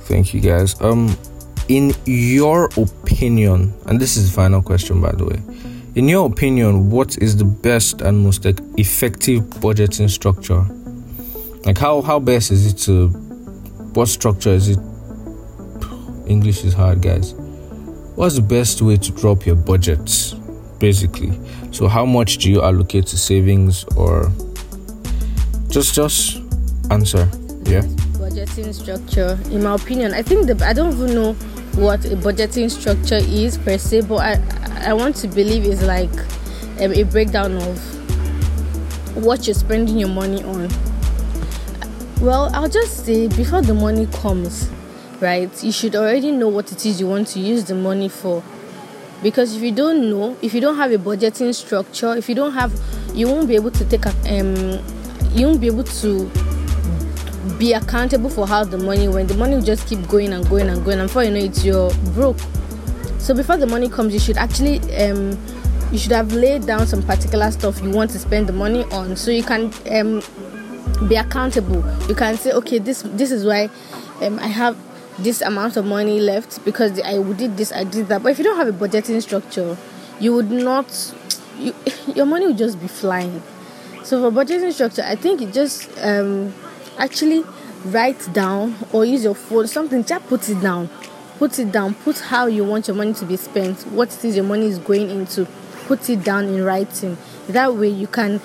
Thank 0.07 0.33
you 0.33 0.39
guys. 0.39 0.79
Um, 0.81 1.17
in 1.67 1.93
your 2.05 2.69
opinion, 2.77 3.73
and 3.87 3.99
this 3.99 4.15
is 4.15 4.29
the 4.29 4.35
final 4.35 4.61
question, 4.61 5.01
by 5.01 5.11
the 5.11 5.25
way. 5.25 5.41
In 5.95 6.07
your 6.07 6.27
opinion, 6.27 6.89
what 6.89 7.17
is 7.17 7.35
the 7.35 7.43
best 7.43 8.01
and 8.01 8.19
most 8.19 8.45
effective 8.45 9.41
budgeting 9.59 10.09
structure? 10.09 10.63
Like 11.65 11.77
how 11.77 12.01
how 12.01 12.19
best 12.19 12.51
is 12.51 12.67
it 12.67 12.77
to 12.85 13.09
what 13.93 14.07
structure 14.07 14.51
is 14.51 14.69
it? 14.69 14.79
English 16.27 16.63
is 16.63 16.73
hard, 16.73 17.01
guys. 17.01 17.33
What's 18.15 18.35
the 18.35 18.41
best 18.41 18.81
way 18.81 18.97
to 18.97 19.11
drop 19.11 19.45
your 19.45 19.55
budgets, 19.55 20.33
basically? 20.79 21.39
So 21.71 21.87
how 21.87 22.05
much 22.05 22.37
do 22.37 22.49
you 22.49 22.61
allocate 22.61 23.05
to 23.07 23.17
savings 23.17 23.83
or 23.95 24.31
just 25.69 25.93
just 25.93 26.37
answer? 26.89 27.29
Yeah. 27.63 27.81
Budgeting 28.17 28.73
structure, 28.73 29.37
in 29.51 29.63
my 29.63 29.75
opinion, 29.75 30.13
I 30.13 30.21
think 30.21 30.47
the 30.47 30.65
I 30.65 30.73
don't 30.73 30.93
even 30.93 31.13
know 31.13 31.33
what 31.75 32.05
a 32.05 32.15
budgeting 32.15 32.71
structure 32.71 33.19
is 33.21 33.57
per 33.57 33.77
se, 33.77 34.01
but 34.01 34.17
I 34.17 34.89
I 34.89 34.93
want 34.93 35.15
to 35.17 35.27
believe 35.27 35.65
is 35.65 35.83
like 35.83 36.13
um, 36.81 36.93
a 36.93 37.03
breakdown 37.03 37.57
of 37.57 37.77
what 39.23 39.47
you're 39.47 39.53
spending 39.53 39.97
your 39.97 40.09
money 40.09 40.43
on. 40.43 40.69
Well, 42.21 42.49
I'll 42.53 42.69
just 42.69 43.05
say 43.05 43.27
before 43.27 43.61
the 43.61 43.73
money 43.73 44.07
comes, 44.07 44.69
right? 45.21 45.63
You 45.63 45.71
should 45.71 45.95
already 45.95 46.31
know 46.31 46.47
what 46.47 46.71
it 46.71 46.85
is 46.85 46.99
you 46.99 47.07
want 47.07 47.27
to 47.29 47.39
use 47.39 47.65
the 47.65 47.75
money 47.75 48.09
for. 48.09 48.43
Because 49.23 49.55
if 49.55 49.63
you 49.63 49.71
don't 49.71 50.09
know, 50.09 50.37
if 50.41 50.53
you 50.53 50.61
don't 50.61 50.75
have 50.75 50.91
a 50.91 50.97
budgeting 50.97 51.53
structure, 51.53 52.15
if 52.15 52.29
you 52.29 52.35
don't 52.35 52.53
have, 52.53 52.71
you 53.13 53.27
won't 53.27 53.47
be 53.47 53.55
able 53.55 53.71
to 53.71 53.85
take 53.85 54.05
a, 54.05 54.09
um, 54.39 54.83
you 55.33 55.47
won't 55.47 55.59
be 55.59 55.67
able 55.67 55.83
to 55.83 56.29
be 57.57 57.73
accountable 57.73 58.29
for 58.29 58.45
how 58.45 58.63
the 58.63 58.77
money 58.77 59.07
went. 59.07 59.29
The 59.29 59.37
money 59.37 59.55
will 59.55 59.63
just 59.63 59.87
keep 59.87 60.07
going 60.07 60.33
and 60.33 60.47
going 60.47 60.69
and 60.69 60.85
going, 60.85 60.99
and 60.99 61.07
before 61.07 61.23
you 61.23 61.31
know 61.31 61.37
it, 61.37 61.65
you're 61.65 61.91
broke. 62.13 62.37
So 63.17 63.33
before 63.33 63.57
the 63.57 63.65
money 63.65 63.89
comes, 63.89 64.13
you 64.13 64.19
should 64.19 64.37
actually 64.37 64.79
um, 64.97 65.37
you 65.91 65.97
should 65.97 66.11
have 66.11 66.31
laid 66.33 66.67
down 66.67 66.85
some 66.85 67.01
particular 67.01 67.49
stuff 67.49 67.81
you 67.81 67.89
want 67.89 68.11
to 68.11 68.19
spend 68.19 68.47
the 68.47 68.53
money 68.53 68.83
on, 68.91 69.15
so 69.15 69.31
you 69.31 69.43
can 69.43 69.73
um, 69.91 70.21
be 71.07 71.15
accountable. 71.15 71.83
You 72.07 72.13
can 72.13 72.37
say, 72.37 72.51
okay, 72.51 72.77
this 72.77 73.01
this 73.01 73.31
is 73.31 73.45
why 73.45 73.69
um, 74.21 74.37
I 74.39 74.47
have 74.47 74.77
this 75.17 75.41
amount 75.41 75.77
of 75.77 75.85
money 75.85 76.19
left 76.19 76.63
because 76.63 76.99
I 77.01 77.17
would 77.17 77.37
did 77.37 77.57
this, 77.57 77.71
I 77.71 77.83
did 77.83 78.07
that. 78.07 78.23
But 78.23 78.31
if 78.31 78.37
you 78.37 78.43
don't 78.43 78.57
have 78.57 78.67
a 78.67 78.87
budgeting 78.87 79.21
structure, 79.21 79.77
you 80.19 80.33
would 80.33 80.51
not. 80.51 81.13
You, 81.57 81.73
your 82.15 82.25
money 82.25 82.47
would 82.47 82.57
just 82.57 82.79
be 82.79 82.87
flying. 82.87 83.41
So 84.03 84.21
for 84.21 84.45
budgeting 84.45 84.71
structure, 84.73 85.03
I 85.03 85.15
think 85.15 85.41
it 85.41 85.53
just 85.53 85.89
um, 86.01 86.53
actually 86.97 87.43
write 87.85 88.31
down 88.33 88.75
or 88.93 89.05
use 89.05 89.23
your 89.23 89.35
phone 89.35 89.67
something. 89.67 90.03
Just 90.03 90.25
put 90.27 90.47
it 90.49 90.61
down. 90.61 90.89
Put 91.39 91.59
it 91.59 91.71
down. 91.71 91.93
Put 91.93 92.19
how 92.19 92.47
you 92.47 92.63
want 92.63 92.87
your 92.87 92.95
money 92.95 93.13
to 93.13 93.25
be 93.25 93.37
spent. 93.37 93.81
What 93.87 94.13
it 94.13 94.23
is 94.25 94.35
your 94.35 94.45
money 94.45 94.67
is 94.67 94.79
going 94.79 95.09
into. 95.09 95.45
Put 95.85 96.09
it 96.09 96.23
down 96.23 96.45
in 96.45 96.63
writing. 96.63 97.17
That 97.47 97.75
way 97.75 97.89
you 97.89 98.07
can 98.07 98.41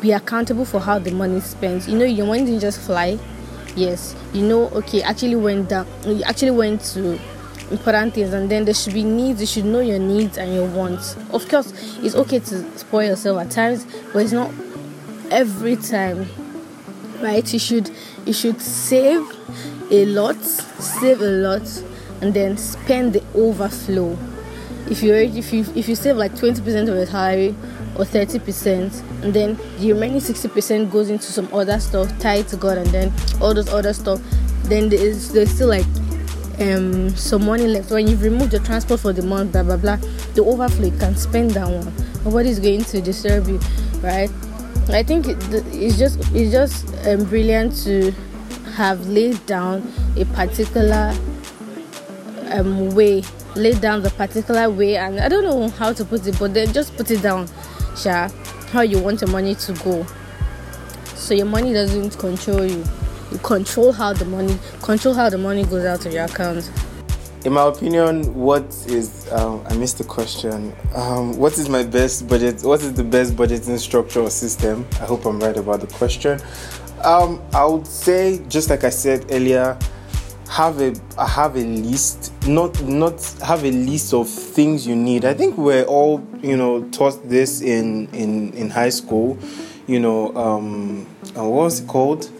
be 0.00 0.12
accountable 0.12 0.64
for 0.64 0.80
how 0.80 0.98
the 0.98 1.10
money 1.12 1.36
is 1.36 1.44
spent. 1.44 1.88
You 1.88 1.98
know 1.98 2.04
your 2.04 2.26
money 2.26 2.44
didn't 2.44 2.60
just 2.60 2.80
fly. 2.80 3.18
Yes, 3.78 4.16
you 4.32 4.42
know. 4.42 4.68
Okay, 4.70 5.02
actually 5.02 5.36
went 5.36 5.68
down. 5.68 5.86
You 6.04 6.24
actually 6.24 6.50
went 6.50 6.80
to 6.94 7.16
important 7.70 8.14
things 8.14 8.32
and 8.32 8.50
then 8.50 8.64
there 8.64 8.72
should 8.72 8.94
be 8.94 9.04
needs 9.04 9.42
you 9.42 9.46
should 9.46 9.64
know 9.66 9.80
your 9.80 9.98
needs 9.98 10.38
and 10.38 10.54
your 10.54 10.66
wants 10.68 11.14
of 11.34 11.46
course 11.50 11.70
it's 11.98 12.14
okay 12.14 12.38
to 12.38 12.78
spoil 12.78 13.02
yourself 13.02 13.38
at 13.38 13.50
times 13.50 13.86
but 14.14 14.22
it's 14.22 14.32
not 14.32 14.50
every 15.30 15.76
time 15.76 16.26
right 17.20 17.52
you 17.52 17.58
should 17.58 17.90
you 18.24 18.32
should 18.32 18.58
save 18.58 19.20
a 19.90 20.06
lot 20.06 20.42
save 20.42 21.20
a 21.20 21.24
lot 21.26 21.82
and 22.22 22.32
then 22.32 22.56
spend 22.56 23.12
the 23.12 23.22
overflow 23.34 24.16
if 24.88 25.02
you 25.02 25.10
already, 25.10 25.38
if 25.38 25.52
you 25.52 25.66
if 25.74 25.88
you 25.90 25.94
save 25.94 26.16
like 26.16 26.32
20% 26.32 26.58
of 26.88 26.88
your 26.88 27.04
salary 27.04 27.54
or 27.96 28.06
30% 28.06 29.07
and 29.22 29.34
then 29.34 29.58
the 29.78 29.92
remaining 29.92 30.20
60% 30.20 30.90
goes 30.90 31.10
into 31.10 31.32
some 31.32 31.52
other 31.52 31.78
stuff 31.80 32.16
tied 32.18 32.46
to 32.48 32.56
god 32.56 32.78
and 32.78 32.88
then 32.88 33.12
all 33.40 33.54
those 33.54 33.68
other 33.68 33.92
stuff 33.92 34.20
then 34.64 34.88
there's 34.88 35.32
there's 35.32 35.50
still 35.50 35.68
like 35.68 35.86
um 36.60 37.08
some 37.10 37.44
money 37.44 37.66
left. 37.66 37.90
When 37.90 38.06
you've 38.08 38.22
removed 38.22 38.50
the 38.50 38.58
transport 38.58 39.00
for 39.00 39.12
the 39.12 39.22
month 39.22 39.52
blah 39.52 39.62
blah 39.62 39.76
blah 39.76 39.96
the 40.34 40.42
overflow 40.44 40.86
you 40.86 40.98
can 40.98 41.16
spend 41.16 41.52
that 41.52 41.68
one. 41.68 41.92
Nobody's 42.24 42.58
going 42.58 42.84
to 42.84 43.00
disturb 43.00 43.48
you 43.48 43.60
right? 44.02 44.30
I 44.90 45.02
think 45.02 45.28
it, 45.28 45.36
it's 45.72 45.98
just 45.98 46.18
it's 46.34 46.50
just 46.50 46.86
um, 47.06 47.24
brilliant 47.24 47.76
to 47.84 48.12
have 48.74 49.06
laid 49.08 49.44
down 49.46 49.92
a 50.16 50.24
particular 50.26 51.14
um 52.50 52.94
way 52.94 53.22
laid 53.54 53.80
down 53.80 54.02
the 54.02 54.10
particular 54.10 54.70
way 54.70 54.96
and 54.96 55.20
i 55.20 55.28
don't 55.28 55.44
know 55.44 55.68
how 55.68 55.92
to 55.92 56.04
put 56.04 56.26
it 56.26 56.38
but 56.38 56.54
then 56.54 56.72
just 56.72 56.96
put 56.96 57.10
it 57.10 57.20
down 57.20 57.46
sure 57.96 58.28
how 58.68 58.82
you 58.82 58.98
want 59.00 59.20
your 59.20 59.30
money 59.30 59.54
to 59.54 59.72
go. 59.84 60.06
So 61.14 61.34
your 61.34 61.46
money 61.46 61.72
doesn't 61.72 62.18
control 62.18 62.64
you. 62.64 62.84
You 63.30 63.38
control 63.38 63.92
how 63.92 64.12
the 64.12 64.24
money 64.24 64.58
control 64.82 65.14
how 65.14 65.28
the 65.28 65.38
money 65.38 65.64
goes 65.64 65.84
out 65.84 66.06
of 66.06 66.12
your 66.12 66.24
account. 66.24 66.70
In 67.44 67.52
my 67.52 67.66
opinion 67.66 68.34
what 68.34 68.64
is 68.86 69.30
um, 69.32 69.62
i 69.68 69.74
missed 69.74 69.98
the 69.98 70.04
question. 70.04 70.74
Um, 70.94 71.36
what 71.36 71.58
is 71.58 71.68
my 71.68 71.82
best 71.82 72.28
budget 72.28 72.62
what 72.62 72.80
is 72.80 72.94
the 72.94 73.04
best 73.04 73.36
budgeting 73.36 73.78
structure 73.78 74.20
or 74.20 74.30
system? 74.30 74.86
I 74.94 75.04
hope 75.04 75.26
i'm 75.26 75.38
right 75.40 75.56
about 75.56 75.80
the 75.80 75.86
question. 75.88 76.40
Um, 77.04 77.42
i 77.54 77.64
would 77.64 77.86
say 77.86 78.42
just 78.48 78.70
like 78.70 78.84
i 78.84 78.90
said 78.90 79.26
earlier 79.30 79.78
have 80.48 80.80
a 80.80 80.94
have 81.24 81.56
a 81.56 81.64
list 81.64 82.32
not 82.46 82.82
not 82.82 83.22
have 83.44 83.64
a 83.64 83.70
list 83.70 84.14
of 84.14 84.28
things 84.28 84.86
you 84.86 84.96
need. 84.96 85.24
I 85.24 85.34
think 85.34 85.58
we're 85.58 85.84
all 85.84 86.26
you 86.42 86.56
know 86.56 86.84
taught 86.90 87.28
this 87.28 87.60
in 87.60 88.08
in 88.08 88.52
in 88.54 88.70
high 88.70 88.88
school. 88.88 89.38
You 89.86 90.00
know 90.00 90.34
um 90.36 91.06
uh, 91.36 91.44
what 91.44 91.64
was 91.64 91.80
it 91.80 91.88
called? 91.88 92.30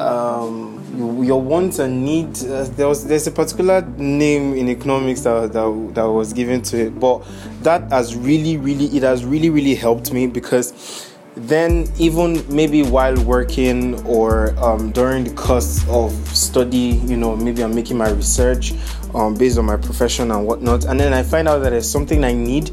Um 0.00 0.82
your 1.22 1.40
wants 1.40 1.78
and 1.78 2.04
needs 2.04 2.44
uh, 2.44 2.68
there 2.76 2.86
was 2.86 3.06
there's 3.06 3.26
a 3.26 3.30
particular 3.30 3.80
name 3.96 4.54
in 4.54 4.68
economics 4.68 5.22
that, 5.22 5.52
that 5.52 5.90
that 5.94 6.04
was 6.04 6.34
given 6.34 6.60
to 6.60 6.86
it 6.86 7.00
but 7.00 7.24
that 7.62 7.90
has 7.90 8.14
really 8.14 8.58
really 8.58 8.86
it 8.94 9.02
has 9.02 9.24
really 9.24 9.48
really 9.48 9.74
helped 9.74 10.12
me 10.12 10.26
because 10.26 11.11
then 11.36 11.90
even 11.98 12.44
maybe 12.54 12.82
while 12.82 13.16
working 13.24 14.00
or 14.04 14.54
um, 14.58 14.90
during 14.92 15.24
the 15.24 15.32
course 15.34 15.86
of 15.88 16.12
study 16.28 17.00
you 17.06 17.16
know 17.16 17.34
maybe 17.36 17.62
i'm 17.64 17.74
making 17.74 17.96
my 17.96 18.10
research 18.10 18.72
um, 19.14 19.34
based 19.34 19.58
on 19.58 19.64
my 19.64 19.76
profession 19.76 20.30
and 20.30 20.46
whatnot 20.46 20.84
and 20.84 21.00
then 21.00 21.12
i 21.12 21.22
find 21.22 21.48
out 21.48 21.58
that 21.58 21.70
there's 21.70 21.90
something 21.90 22.22
i 22.24 22.32
need 22.32 22.70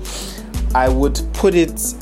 i 0.76 0.90
would 0.90 1.22
put 1.34 1.56
it 1.56 1.96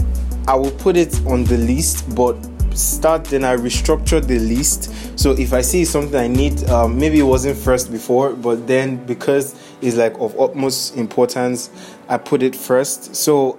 i 0.48 0.56
will 0.56 0.72
put 0.72 0.98
it 0.98 1.16
on 1.28 1.44
the 1.44 1.58
list 1.58 2.14
but 2.16 2.36
start, 2.78 3.26
then 3.26 3.44
I 3.44 3.56
restructure 3.56 4.26
the 4.26 4.40
list. 4.40 4.94
So 5.20 5.32
if 5.32 5.54
I 5.54 5.62
see 5.62 5.84
something 5.84 6.16
I 6.16 6.28
need, 6.28 6.64
um, 6.70 6.98
maybe 6.98 7.20
it 7.20 7.24
wasn't 7.24 7.58
first 7.58 7.92
before, 7.92 8.34
but 8.34 8.68
then 8.68 9.04
because 9.06 9.56
it's 9.82 9.96
like 9.96 10.14
of 10.20 10.40
utmost 10.40 10.96
importance, 10.96 11.70
I 12.08 12.18
put 12.18 12.44
it 12.44 12.56
first. 12.56 13.16
So 13.16 13.58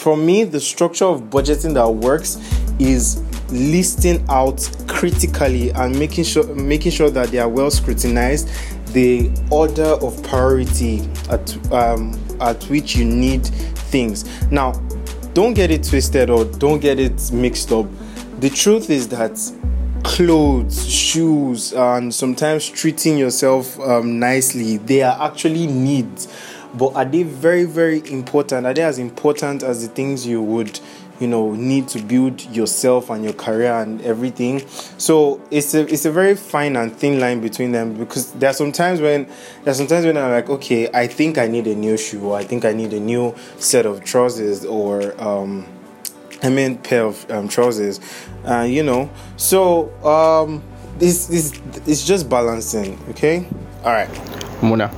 for 0.00 0.16
me, 0.16 0.44
the 0.44 0.60
structure 0.60 1.04
of 1.04 1.24
budgeting 1.24 1.74
that 1.74 1.88
works 1.88 2.38
is 2.78 3.22
listing 3.50 4.24
out 4.30 4.68
critically 4.88 5.70
and 5.72 5.98
making 5.98 6.24
sure 6.24 6.54
making 6.54 6.92
sure 6.92 7.10
that 7.10 7.28
they 7.30 7.38
are 7.38 7.48
well 7.48 7.70
scrutinized 7.70 8.48
the 8.94 9.30
order 9.50 9.82
of 9.82 10.22
priority 10.22 11.00
at 11.28 11.72
um, 11.72 12.18
at 12.40 12.62
which 12.64 12.96
you 12.96 13.04
need 13.04 13.44
things. 13.44 14.24
Now 14.50 14.72
don't 15.34 15.52
get 15.52 15.70
it 15.70 15.84
twisted 15.84 16.30
or 16.30 16.44
don't 16.44 16.80
get 16.80 16.98
it 16.98 17.30
mixed 17.32 17.70
up. 17.70 17.86
The 18.40 18.48
truth 18.48 18.88
is 18.88 19.08
that 19.08 19.38
clothes 20.02 20.88
shoes 20.88 21.74
and 21.74 22.14
sometimes 22.14 22.66
treating 22.68 23.18
yourself 23.18 23.78
um, 23.80 24.18
nicely 24.18 24.78
they 24.78 25.02
are 25.02 25.28
actually 25.28 25.66
needs 25.66 26.26
but 26.74 26.94
are 26.94 27.04
they 27.04 27.22
very 27.22 27.64
very 27.64 28.08
important? 28.10 28.66
Are 28.66 28.74
they 28.74 28.82
as 28.82 28.98
important 28.98 29.62
as 29.62 29.86
the 29.86 29.92
things 29.92 30.26
you 30.26 30.42
would 30.42 30.80
you 31.18 31.26
know 31.26 31.52
need 31.52 31.86
to 31.88 32.00
build 32.00 32.40
yourself 32.46 33.10
and 33.10 33.24
your 33.24 33.32
career 33.32 33.72
and 33.72 34.00
everything? 34.02 34.66
So 34.98 35.40
it's 35.50 35.74
a 35.74 35.86
it's 35.92 36.04
a 36.04 36.12
very 36.12 36.34
fine 36.36 36.76
and 36.76 36.94
thin 36.94 37.20
line 37.20 37.40
between 37.40 37.72
them 37.72 37.94
because 37.94 38.32
there 38.32 38.50
are 38.50 38.54
some 38.54 38.72
times 38.72 39.00
when 39.00 39.28
there's 39.64 39.76
sometimes 39.76 40.06
when 40.06 40.16
i'm 40.16 40.30
like 40.30 40.48
okay 40.48 40.88
i 40.94 41.06
think 41.06 41.38
i 41.38 41.46
need 41.46 41.66
a 41.66 41.74
new 41.74 41.96
shoe 41.96 42.24
or 42.24 42.36
i 42.36 42.44
think 42.44 42.64
i 42.64 42.72
need 42.72 42.92
a 42.92 43.00
new 43.00 43.34
set 43.58 43.84
of 43.84 44.02
trousers 44.04 44.64
or 44.64 45.20
um 45.20 45.66
i 46.42 46.48
mean 46.48 46.78
pair 46.78 47.04
of 47.04 47.30
um, 47.30 47.48
trousers. 47.48 48.00
Uh, 48.44 48.62
you 48.62 48.82
know 48.82 49.10
so 49.36 49.92
um 50.04 50.62
this 51.00 51.26
this 51.26 51.58
it's 51.86 52.06
just 52.06 52.28
balancing 52.28 52.98
okay? 53.08 53.46
All 53.84 53.92
right. 53.92 54.08
Mona. 54.62 54.92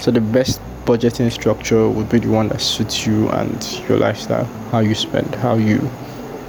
So 0.00 0.10
the 0.10 0.20
best 0.20 0.60
budgeting 0.84 1.30
structure 1.32 1.88
would 1.88 2.08
be 2.08 2.18
the 2.18 2.28
one 2.28 2.48
that 2.48 2.60
suits 2.60 3.06
you 3.06 3.28
and 3.30 3.80
your 3.88 3.98
lifestyle, 3.98 4.44
how 4.70 4.80
you 4.80 4.94
spend, 4.94 5.34
how 5.36 5.56
you 5.56 5.90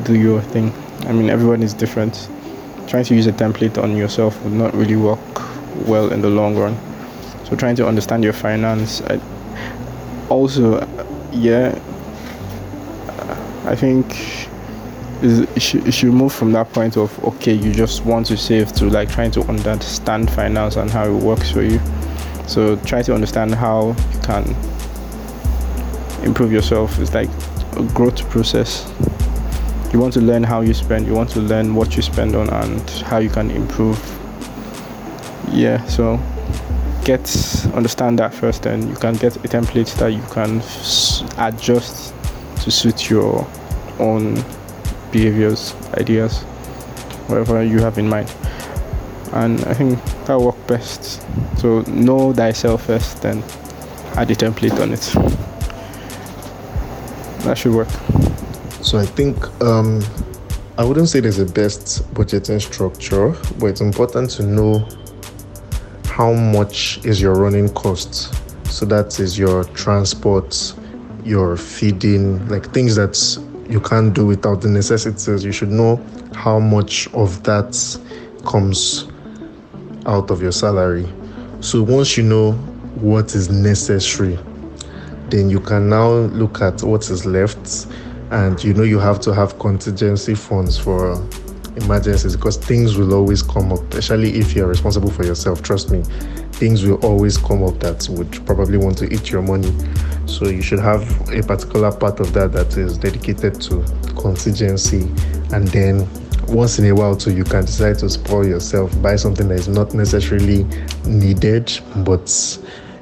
do 0.03 0.15
your 0.17 0.41
thing. 0.41 0.73
I 1.07 1.13
mean, 1.13 1.29
everyone 1.29 1.63
is 1.63 1.73
different. 1.73 2.29
Trying 2.87 3.05
to 3.05 3.15
use 3.15 3.27
a 3.27 3.31
template 3.31 3.81
on 3.81 3.95
yourself 3.95 4.41
would 4.43 4.53
not 4.53 4.73
really 4.73 4.95
work 4.95 5.19
well 5.87 6.11
in 6.11 6.21
the 6.21 6.29
long 6.29 6.55
run. 6.57 6.77
So 7.45 7.55
trying 7.55 7.75
to 7.77 7.87
understand 7.87 8.23
your 8.23 8.33
finance. 8.33 9.01
I, 9.01 9.19
also, 10.29 10.85
yeah, 11.31 11.77
I 13.65 13.75
think 13.75 14.05
it 15.21 15.61
should, 15.61 15.87
it 15.87 15.93
should 15.93 16.13
move 16.13 16.33
from 16.33 16.51
that 16.51 16.71
point 16.73 16.97
of 16.97 17.23
okay, 17.23 17.53
you 17.53 17.71
just 17.71 18.05
want 18.05 18.27
to 18.27 18.37
save 18.37 18.71
to 18.73 18.85
like 18.85 19.09
trying 19.09 19.31
to 19.31 19.41
understand 19.43 20.29
finance 20.31 20.75
and 20.75 20.89
how 20.89 21.05
it 21.05 21.23
works 21.23 21.51
for 21.51 21.61
you. 21.61 21.79
So 22.47 22.75
try 22.77 23.01
to 23.01 23.13
understand 23.13 23.53
how 23.55 23.95
you 24.13 24.19
can 24.21 24.55
improve 26.23 26.51
yourself. 26.51 26.97
It's 26.99 27.13
like 27.13 27.29
a 27.77 27.83
growth 27.93 28.29
process. 28.29 28.91
You 29.91 29.99
want 29.99 30.13
to 30.13 30.21
learn 30.21 30.43
how 30.43 30.61
you 30.61 30.73
spend, 30.73 31.07
you 31.07 31.13
want 31.13 31.29
to 31.31 31.39
learn 31.39 31.73
what 31.75 31.95
you 31.95 32.01
spend 32.01 32.35
on 32.35 32.49
and 32.49 32.89
how 32.89 33.17
you 33.17 33.29
can 33.29 33.49
improve. 33.51 33.97
Yeah, 35.51 35.85
so 35.85 36.19
get 37.03 37.21
understand 37.73 38.19
that 38.19 38.33
first 38.33 38.65
and 38.65 38.89
you 38.89 38.95
can 38.95 39.13
get 39.15 39.35
a 39.37 39.47
template 39.47 39.95
that 39.99 40.07
you 40.07 40.21
can 40.31 40.61
adjust 41.37 42.13
to 42.61 42.71
suit 42.71 43.09
your 43.09 43.47
own 43.99 44.35
behaviors, 45.11 45.75
ideas, 45.93 46.41
whatever 47.27 47.63
you 47.63 47.79
have 47.79 47.97
in 47.97 48.09
mind 48.09 48.33
and 49.35 49.63
I 49.65 49.73
think 49.73 49.99
that 50.25 50.39
worked 50.39 50.65
best. 50.65 51.21
So 51.57 51.81
know 51.81 52.31
thyself 52.33 52.85
first, 52.85 53.21
then 53.21 53.43
add 54.15 54.31
a 54.31 54.35
template 54.35 54.79
on 54.81 54.93
it. 54.93 55.01
That 57.43 57.57
should 57.57 57.73
work. 57.73 57.89
So 58.81 58.97
I 58.97 59.05
think 59.05 59.37
um, 59.61 60.01
I 60.77 60.85
wouldn't 60.85 61.09
say 61.09 61.19
there's 61.19 61.39
a 61.39 61.45
best 61.45 62.01
budgeting 62.13 62.61
structure, 62.61 63.35
but 63.59 63.67
it's 63.67 63.81
important 63.81 64.29
to 64.31 64.43
know 64.43 64.87
how 66.05 66.31
much 66.31 67.03
is 67.05 67.21
your 67.21 67.35
running 67.35 67.67
cost. 67.73 68.33
So 68.71 68.85
that 68.85 69.19
is 69.19 69.37
your 69.37 69.65
transport, 69.65 70.73
your 71.25 71.57
feeding, 71.57 72.47
like 72.47 72.73
things 72.73 72.95
that 72.95 73.17
you 73.69 73.81
can't 73.81 74.13
do 74.13 74.25
without 74.25 74.61
the 74.61 74.69
necessities. 74.69 75.43
You 75.43 75.51
should 75.51 75.71
know 75.71 76.01
how 76.33 76.57
much 76.57 77.13
of 77.13 77.43
that 77.43 77.75
comes 78.45 79.07
out 80.05 80.31
of 80.31 80.41
your 80.41 80.51
salary. 80.51 81.07
So 81.61 81.81
once 81.81 82.17
you 82.17 82.23
know 82.23 82.53
what 83.01 83.35
is 83.35 83.49
necessary, 83.49 84.37
then 85.29 85.49
you 85.49 85.59
can 85.59 85.89
now 85.89 86.09
look 86.09 86.61
at 86.61 86.83
what 86.83 87.09
is 87.09 87.25
left 87.25 87.87
and 88.31 88.63
you 88.63 88.73
know 88.73 88.83
you 88.83 88.99
have 88.99 89.19
to 89.21 89.33
have 89.33 89.57
contingency 89.59 90.35
funds 90.35 90.77
for 90.77 91.13
emergencies 91.77 92.35
because 92.35 92.57
things 92.57 92.97
will 92.97 93.13
always 93.13 93.41
come 93.41 93.71
up, 93.71 93.81
especially 93.93 94.37
if 94.37 94.55
you're 94.55 94.67
responsible 94.67 95.11
for 95.11 95.25
yourself. 95.25 95.61
Trust 95.61 95.91
me, 95.91 96.03
things 96.53 96.85
will 96.85 97.03
always 97.05 97.37
come 97.37 97.63
up 97.63 97.79
that 97.79 98.07
would 98.09 98.45
probably 98.45 98.77
want 98.77 98.97
to 98.99 99.13
eat 99.13 99.29
your 99.29 99.41
money. 99.41 99.71
So 100.25 100.45
you 100.45 100.61
should 100.61 100.79
have 100.79 101.03
a 101.29 101.41
particular 101.43 101.91
part 101.91 102.19
of 102.19 102.33
that 102.33 102.51
that 102.53 102.77
is 102.77 102.97
dedicated 102.97 103.61
to 103.61 103.83
contingency 104.17 105.01
and 105.53 105.67
then 105.67 106.07
once 106.47 106.79
in 106.79 106.85
a 106.85 106.93
while 106.93 107.15
too 107.15 107.33
you 107.33 107.43
can 107.43 107.65
decide 107.65 107.97
to 107.99 108.09
spoil 108.09 108.45
yourself 108.45 108.91
buy 109.01 109.15
something 109.15 109.47
that 109.47 109.55
is 109.59 109.67
not 109.67 109.93
necessarily 109.93 110.63
needed 111.05 111.71
but 111.97 112.59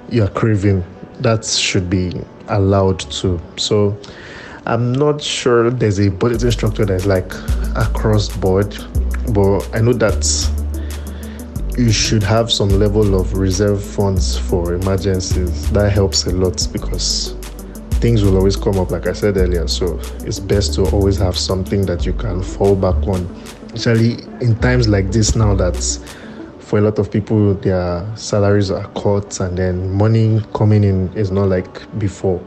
you're 0.10 0.30
craving. 0.30 0.84
That 1.20 1.46
should 1.46 1.90
be 1.90 2.12
allowed 2.50 3.00
to 3.00 3.40
so 3.56 3.98
i'm 4.66 4.92
not 4.92 5.22
sure 5.22 5.70
there's 5.70 6.00
a 6.00 6.10
budgeting 6.10 6.52
structure 6.52 6.86
that's 6.86 7.06
like 7.06 7.34
across 7.76 8.30
board 8.38 8.76
but 9.30 9.68
i 9.74 9.80
know 9.80 9.94
that 9.94 10.26
you 11.78 11.92
should 11.92 12.22
have 12.22 12.52
some 12.52 12.70
level 12.70 13.20
of 13.20 13.34
reserve 13.34 13.84
funds 13.84 14.38
for 14.38 14.76
emergencies. 14.76 15.72
That 15.72 15.92
helps 15.92 16.26
a 16.26 16.32
lot 16.32 16.68
because 16.72 17.36
things 18.04 18.22
will 18.22 18.36
always 18.36 18.58
come 18.58 18.78
up, 18.78 18.92
like 18.92 19.08
I 19.08 19.14
said 19.14 19.38
earlier. 19.38 19.66
So 19.66 19.98
it's 20.26 20.38
best 20.38 20.74
to 20.74 20.84
always 20.88 21.18
have 21.20 21.38
something 21.38 21.86
that 21.86 22.06
you 22.06 22.12
can 22.12 22.44
fall 22.44 22.76
back 22.76 22.98
on. 23.08 23.26
Especially 23.74 24.22
in 24.42 24.60
times 24.60 24.90
like 24.90 25.10
this 25.14 25.38
now 25.38 25.56
that 25.56 25.78
for 26.60 26.80
a 26.80 26.82
lot 26.82 27.00
of 27.00 27.10
people 27.10 27.54
their 27.54 28.06
salaries 28.18 28.70
are 28.72 28.90
cut 29.02 29.40
and 29.40 29.58
then 29.58 29.90
money 29.94 30.42
coming 30.54 30.84
in 30.84 31.14
is 31.14 31.32
not 31.32 31.48
like 31.48 31.98
before. 31.98 32.44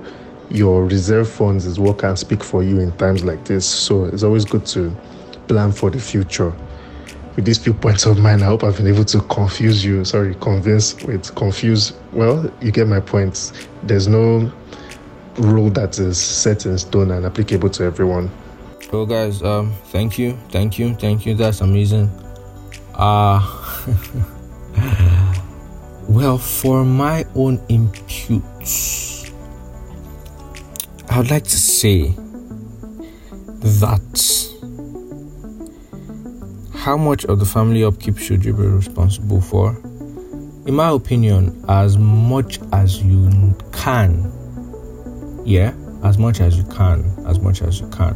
Your 0.50 0.84
reserve 0.84 1.26
funds 1.26 1.64
is 1.64 1.80
what 1.80 2.00
can 2.00 2.18
speak 2.18 2.44
for 2.44 2.62
you 2.62 2.78
in 2.78 2.92
times 2.98 3.24
like 3.24 3.46
this. 3.46 3.64
So 3.64 4.04
it's 4.04 4.22
always 4.22 4.44
good 4.44 4.66
to 4.66 4.94
plan 5.48 5.72
for 5.72 5.88
the 5.88 5.98
future. 5.98 6.52
With 7.34 7.46
these 7.46 7.56
few 7.56 7.72
points 7.72 8.04
of 8.04 8.18
mine, 8.18 8.42
I 8.42 8.46
hope 8.46 8.62
I've 8.62 8.76
been 8.76 8.88
able 8.88 9.06
to 9.06 9.20
confuse 9.22 9.82
you. 9.82 10.04
Sorry, 10.04 10.34
convince 10.34 11.02
with 11.02 11.34
confuse. 11.34 11.94
Well, 12.12 12.52
you 12.60 12.72
get 12.72 12.88
my 12.88 13.00
points. 13.00 13.54
There's 13.84 14.06
no 14.06 14.52
rule 15.38 15.70
that 15.70 15.98
is 15.98 16.18
set 16.18 16.66
in 16.66 16.78
stone 16.78 17.10
and 17.10 17.26
applicable 17.26 17.70
to 17.70 17.84
everyone. 17.84 18.30
Well, 18.92 19.06
guys, 19.06 19.42
um, 19.42 19.72
thank 19.86 20.18
you, 20.18 20.38
thank 20.50 20.78
you, 20.78 20.94
thank 20.94 21.26
you. 21.26 21.34
That's 21.34 21.60
amazing. 21.60 22.10
Uh 22.94 23.40
well, 26.08 26.38
for 26.38 26.84
my 26.84 27.26
own 27.34 27.60
input, 27.68 28.42
I 31.10 31.18
would 31.18 31.30
like 31.30 31.44
to 31.44 31.56
say 31.56 32.14
that 33.60 34.52
how 36.74 36.96
much 36.96 37.24
of 37.24 37.40
the 37.40 37.44
family 37.44 37.84
upkeep 37.84 38.16
should 38.16 38.44
you 38.44 38.52
be 38.52 38.62
responsible 38.62 39.40
for? 39.40 39.76
In 40.66 40.74
my 40.74 40.90
opinion, 40.90 41.64
as 41.68 41.98
much 41.98 42.60
as 42.72 43.02
you 43.02 43.54
can 43.72 44.32
yeah 45.46 45.72
as 46.02 46.18
much 46.18 46.40
as 46.40 46.58
you 46.58 46.64
can 46.64 47.04
as 47.26 47.38
much 47.38 47.62
as 47.62 47.80
you 47.80 47.88
can. 47.88 48.14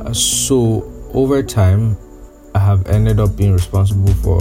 Uh, 0.00 0.12
so 0.14 0.90
over 1.12 1.42
time 1.42 1.96
i 2.54 2.58
have 2.58 2.86
ended 2.88 3.20
up 3.20 3.36
being 3.36 3.52
responsible 3.52 4.14
for 4.14 4.40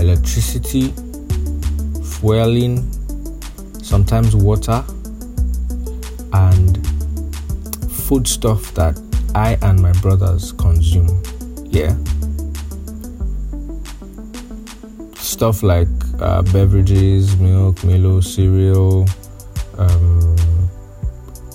electricity 0.00 0.92
fueling 2.20 2.88
sometimes 3.82 4.36
water 4.36 4.84
and 6.32 6.86
food 7.90 8.26
stuff 8.26 8.72
that 8.74 8.96
i 9.34 9.58
and 9.62 9.82
my 9.82 9.92
brothers 9.94 10.52
consume. 10.52 11.20
Yeah. 11.66 11.96
Stuff 15.16 15.64
like 15.64 15.88
uh, 16.20 16.42
beverages 16.42 17.36
milk 17.38 17.82
milo 17.82 18.20
cereal 18.20 19.06
um, 19.76 20.23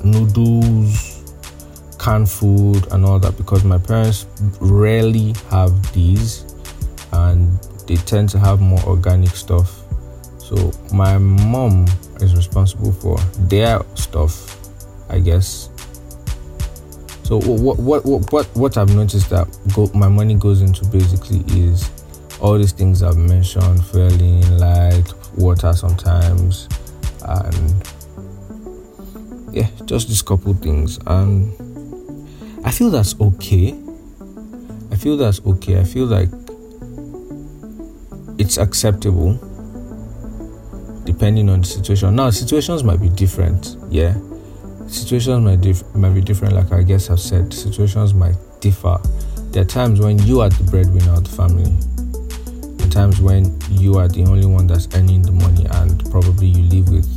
noodles, 0.04 1.34
canned 2.00 2.30
food 2.30 2.88
and 2.91 3.06
all 3.06 3.20
that 3.20 3.38
because 3.38 3.64
my 3.64 3.78
parents 3.78 4.26
rarely 4.60 5.34
have 5.50 5.93
these 5.93 6.45
and 7.12 7.60
they 7.88 7.95
tend 7.95 8.30
to 8.30 8.39
have 8.39 8.62
more 8.62 8.82
organic 8.86 9.30
stuff. 9.32 9.82
So 10.38 10.72
my 10.93 11.18
mom 11.18 11.86
is 12.22 12.36
responsible 12.36 12.91
for 12.91 13.18
their 13.47 13.82
stuff, 13.95 14.58
I 15.10 15.20
guess. 15.20 15.70
So 17.24 17.39
what 17.39 17.78
what 17.78 18.06
what 18.06 18.32
what, 18.32 18.47
what 18.56 18.78
I've 18.78 18.95
noticed 18.95 19.30
that 19.30 19.47
go, 19.76 19.91
my 19.93 20.08
money 20.08 20.34
goes 20.34 20.62
into 20.62 20.86
basically 20.86 21.43
is 21.56 21.91
all 22.41 22.58
these 22.58 22.72
things 22.72 23.04
I've 23.04 23.18
mentioned: 23.18 23.86
fueling, 23.86 24.58
light, 24.58 25.14
water 25.38 25.74
sometimes, 25.74 26.68
and 27.24 27.84
yeah, 29.52 29.68
just 29.86 30.08
these 30.08 30.22
couple 30.22 30.54
things. 30.54 31.00
And 31.06 31.54
I 32.66 32.72
feel 32.72 32.89
that's 32.89 33.20
okay. 33.20 33.76
I 34.91 34.95
feel 34.95 35.18
that's 35.18 35.41
okay. 35.45 35.80
I 35.80 35.84
feel 35.84 36.06
like 36.06 36.30
it's 38.38 38.58
acceptable 38.58 39.38
depending 41.06 41.50
on 41.50 41.62
the 41.62 41.68
situation. 41.68 42.16
Now, 42.16 42.30
situations 42.30 42.84
might 42.84 43.02
be 43.02 43.10
different. 43.10 43.76
Yeah, 43.89 44.14
situations 44.88 45.43
might 45.43 45.62
dif- 45.62 45.95
might 45.95 46.14
be 46.14 46.22
different. 46.22 46.54
Like 46.54 46.72
I 46.72 46.84
guess 46.84 47.10
I've 47.10 47.20
said, 47.20 47.54
situations 47.54 48.14
might 48.14 48.36
differ. 48.62 48.97
There 49.52 49.64
are 49.64 49.66
times 49.66 50.00
when 50.00 50.20
you 50.20 50.41
are 50.41 50.50
the 50.50 50.64
breadwinner 50.70 51.14
of 51.14 51.24
the 51.24 51.36
family. 51.36 51.72
There 52.78 52.88
are 52.88 52.91
times 52.91 53.20
when 53.20 53.58
you 53.72 53.97
are 53.97 54.08
the 54.08 54.24
only 54.24 54.45
one 54.45 54.68
that's 54.68 54.88
earning 54.95 55.24
the 55.24 55.32
money, 55.32 55.66
and 55.72 56.10
probably 56.12 56.47
you 56.47 56.64
live 56.70 56.89
with 56.89 57.10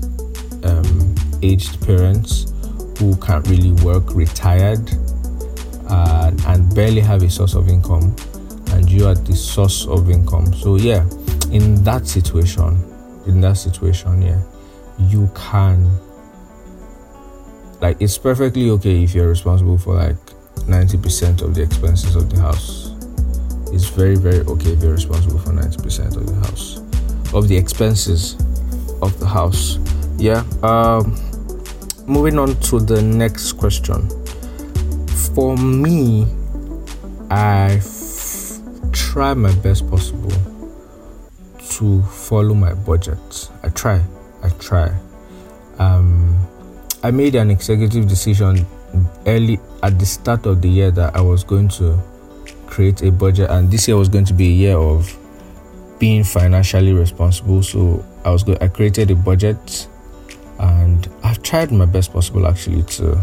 um, 0.65 1.02
aged 1.43 1.85
parents 1.87 2.53
who 2.99 3.17
can't 3.17 3.47
really 3.49 3.73
work, 3.85 4.15
retired, 4.15 4.91
uh, 5.89 6.31
and 6.47 6.75
barely 6.75 7.01
have 7.01 7.23
a 7.23 7.31
source 7.31 7.55
of 7.55 7.69
income, 7.69 8.15
and 8.73 8.91
you 8.91 9.07
are 9.07 9.15
the 9.15 9.35
source 9.35 9.87
of 9.87 10.11
income. 10.11 10.53
So 10.55 10.77
yeah, 10.77 11.05
in 11.51 11.83
that 11.85 12.07
situation, 12.07 12.83
in 13.27 13.41
that 13.41 13.55
situation, 13.55 14.23
yeah, 14.23 14.41
you 14.99 15.31
can 15.35 15.91
like 17.81 17.97
it's 18.01 18.17
perfectly 18.17 18.71
okay 18.71 19.03
if 19.03 19.15
you're 19.15 19.29
responsible 19.29 19.77
for 19.77 19.95
like 19.97 20.17
90% 20.67 21.43
of 21.43 21.55
the 21.55 21.63
expenses 21.63 22.15
of 22.15 22.31
the 22.31 22.41
house. 22.41 22.91
It's 23.73 23.89
very, 23.89 24.15
very 24.15 24.41
okay 24.41 24.73
if 24.73 24.83
you're 24.83 24.93
responsible 24.93 25.39
for 25.39 25.51
90% 25.51 26.17
of 26.17 26.27
the 26.27 26.35
house. 26.47 26.79
Of 27.35 27.49
the 27.49 27.57
expenses 27.57 28.35
of 29.03 29.19
the 29.19 29.27
house. 29.27 29.79
Yeah. 30.19 30.45
Um 30.63 31.17
moving 32.13 32.39
on 32.39 32.55
to 32.61 32.79
the 32.79 33.01
next 33.01 33.53
question. 33.55 34.07
For 35.35 35.57
me, 35.57 36.27
I 37.31 37.77
f- 37.81 38.61
try 38.93 39.33
my 39.33 39.55
best 39.57 39.89
possible 39.89 40.31
to 41.71 42.03
follow 42.03 42.55
my 42.55 42.75
budget. 42.75 43.51
I 43.63 43.71
try. 43.71 44.03
I 44.43 44.51
try. 44.59 44.93
Um, 45.79 46.37
I 47.03 47.11
made 47.11 47.35
an 47.35 47.51
executive 47.51 48.07
decision 48.09 48.67
early 49.27 49.59
at 49.83 49.99
the 49.99 50.05
start 50.05 50.45
of 50.45 50.61
the 50.61 50.69
year 50.69 50.91
that 50.91 51.17
I 51.17 51.23
was 51.23 51.45
going 51.45 51.69
to 51.81 51.99
create 52.67 53.03
a 53.03 53.11
budget, 53.11 53.49
and 53.49 53.71
this 53.71 53.89
year 53.89 53.97
was 53.97 54.11
going 54.11 54.27
to 54.27 54.35
be 54.35 54.49
a 54.49 54.55
year 54.55 54.77
of 54.77 55.17
being 55.99 56.25
financially 56.25 56.93
responsible. 56.93 57.63
So 57.63 58.05
I 58.23 58.31
was 58.31 58.43
go- 58.43 58.59
I 58.61 58.69
created 58.69 59.11
a 59.11 59.15
budget, 59.15 59.89
Tried 61.43 61.73
my 61.73 61.87
best 61.87 62.13
possible 62.13 62.47
actually 62.47 62.83
to 62.85 63.23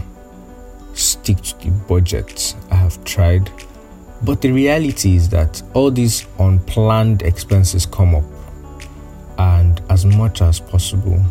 stick 0.93 1.37
to 1.37 1.57
the 1.59 1.71
budget. 1.87 2.55
I 2.69 2.75
have 2.75 3.03
tried, 3.03 3.49
but 4.23 4.41
the 4.41 4.51
reality 4.51 5.15
is 5.15 5.29
that 5.29 5.61
all 5.73 5.91
these 5.91 6.25
unplanned 6.37 7.21
expenses 7.21 7.85
come 7.85 8.15
up, 8.15 8.25
and 9.37 9.81
as 9.89 10.05
much 10.05 10.41
as 10.41 10.59
possible, 10.59 11.23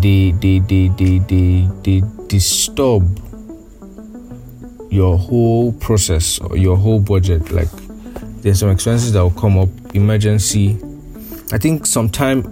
they 0.00 0.32
they 0.32 0.58
they 0.58 0.88
they 0.88 1.18
they, 1.18 1.68
they 1.82 2.02
disturb 2.26 3.20
your 4.90 5.16
whole 5.16 5.72
process 5.74 6.38
or 6.38 6.56
your 6.56 6.76
whole 6.76 7.00
budget 7.00 7.50
like 7.50 7.68
there's 8.42 8.60
some 8.60 8.70
expenses 8.70 9.12
that 9.12 9.22
will 9.22 9.30
come 9.30 9.56
up 9.58 9.68
emergency 9.94 10.78
i 11.50 11.56
think 11.58 11.86
sometime 11.86 12.42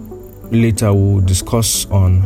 later 0.49 0.91
we'll 0.91 1.21
discuss 1.21 1.85
on 1.87 2.21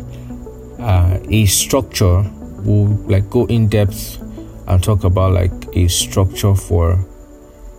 uh, 0.80 1.20
a 1.30 1.46
structure 1.46 2.24
we'll 2.66 2.88
like 3.08 3.30
go 3.30 3.46
in 3.46 3.68
depth 3.68 4.22
and 4.68 4.84
talk 4.84 5.04
about 5.04 5.34
like 5.34 5.52
a 5.76 5.88
structure 5.88 6.56
for 6.56 7.00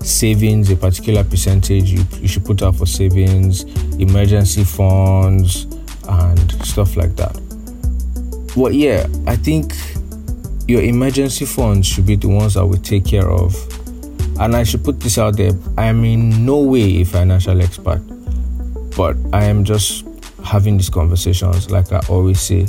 savings 0.01 0.70
a 0.70 0.76
particular 0.76 1.24
percentage 1.24 1.90
you, 1.90 2.05
you 2.20 2.28
should 2.28 2.44
put 2.44 2.62
out 2.62 2.76
for 2.76 2.86
savings 2.86 3.64
emergency 3.99 4.62
funds 4.62 5.64
and 6.09 6.53
stuff 6.64 6.97
like 6.97 7.16
that. 7.16 7.34
Well 8.57 8.72
yeah 8.72 9.07
i 9.26 9.36
think 9.36 9.74
your 10.68 10.82
emergency 10.82 11.44
funds 11.44 11.86
should 11.86 12.07
be 12.07 12.16
the 12.16 12.28
ones 12.28 12.55
that 12.55 12.66
we 12.66 12.78
take 12.78 13.05
care 13.05 13.30
of. 13.30 13.55
And 14.38 14.55
i 14.55 14.62
should 14.62 14.84
put 14.84 15.01
this 15.01 15.18
out 15.18 15.36
there 15.36 15.53
i 15.78 15.86
am 15.86 16.05
in 16.05 16.44
no 16.44 16.59
way 16.59 17.01
a 17.01 17.05
financial 17.05 17.61
expert 17.61 18.03
but 18.97 19.16
i 19.32 19.44
am 19.44 19.64
just 19.64 20.07
having 20.44 20.76
these 20.76 20.90
conversations 20.90 21.70
like 21.70 21.90
i 21.92 22.01
always 22.09 22.40
say 22.40 22.66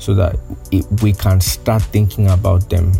so 0.00 0.14
that 0.14 0.36
it, 0.72 0.84
we 1.02 1.12
can 1.12 1.40
start 1.40 1.82
thinking 1.82 2.28
about 2.30 2.68
them 2.68 2.92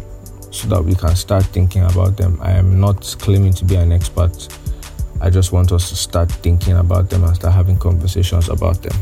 so 0.52 0.68
that 0.68 0.84
we 0.84 0.94
can 0.94 1.16
start 1.16 1.44
thinking 1.46 1.82
about 1.82 2.16
them 2.16 2.38
i 2.42 2.52
am 2.52 2.78
not 2.78 3.02
claiming 3.18 3.52
to 3.52 3.64
be 3.64 3.74
an 3.74 3.90
expert 3.90 4.48
i 5.20 5.28
just 5.28 5.50
want 5.50 5.72
us 5.72 5.88
to 5.88 5.96
start 5.96 6.30
thinking 6.30 6.76
about 6.76 7.10
them 7.10 7.24
and 7.24 7.34
start 7.34 7.54
having 7.54 7.76
conversations 7.78 8.48
about 8.48 8.80
them 8.82 8.96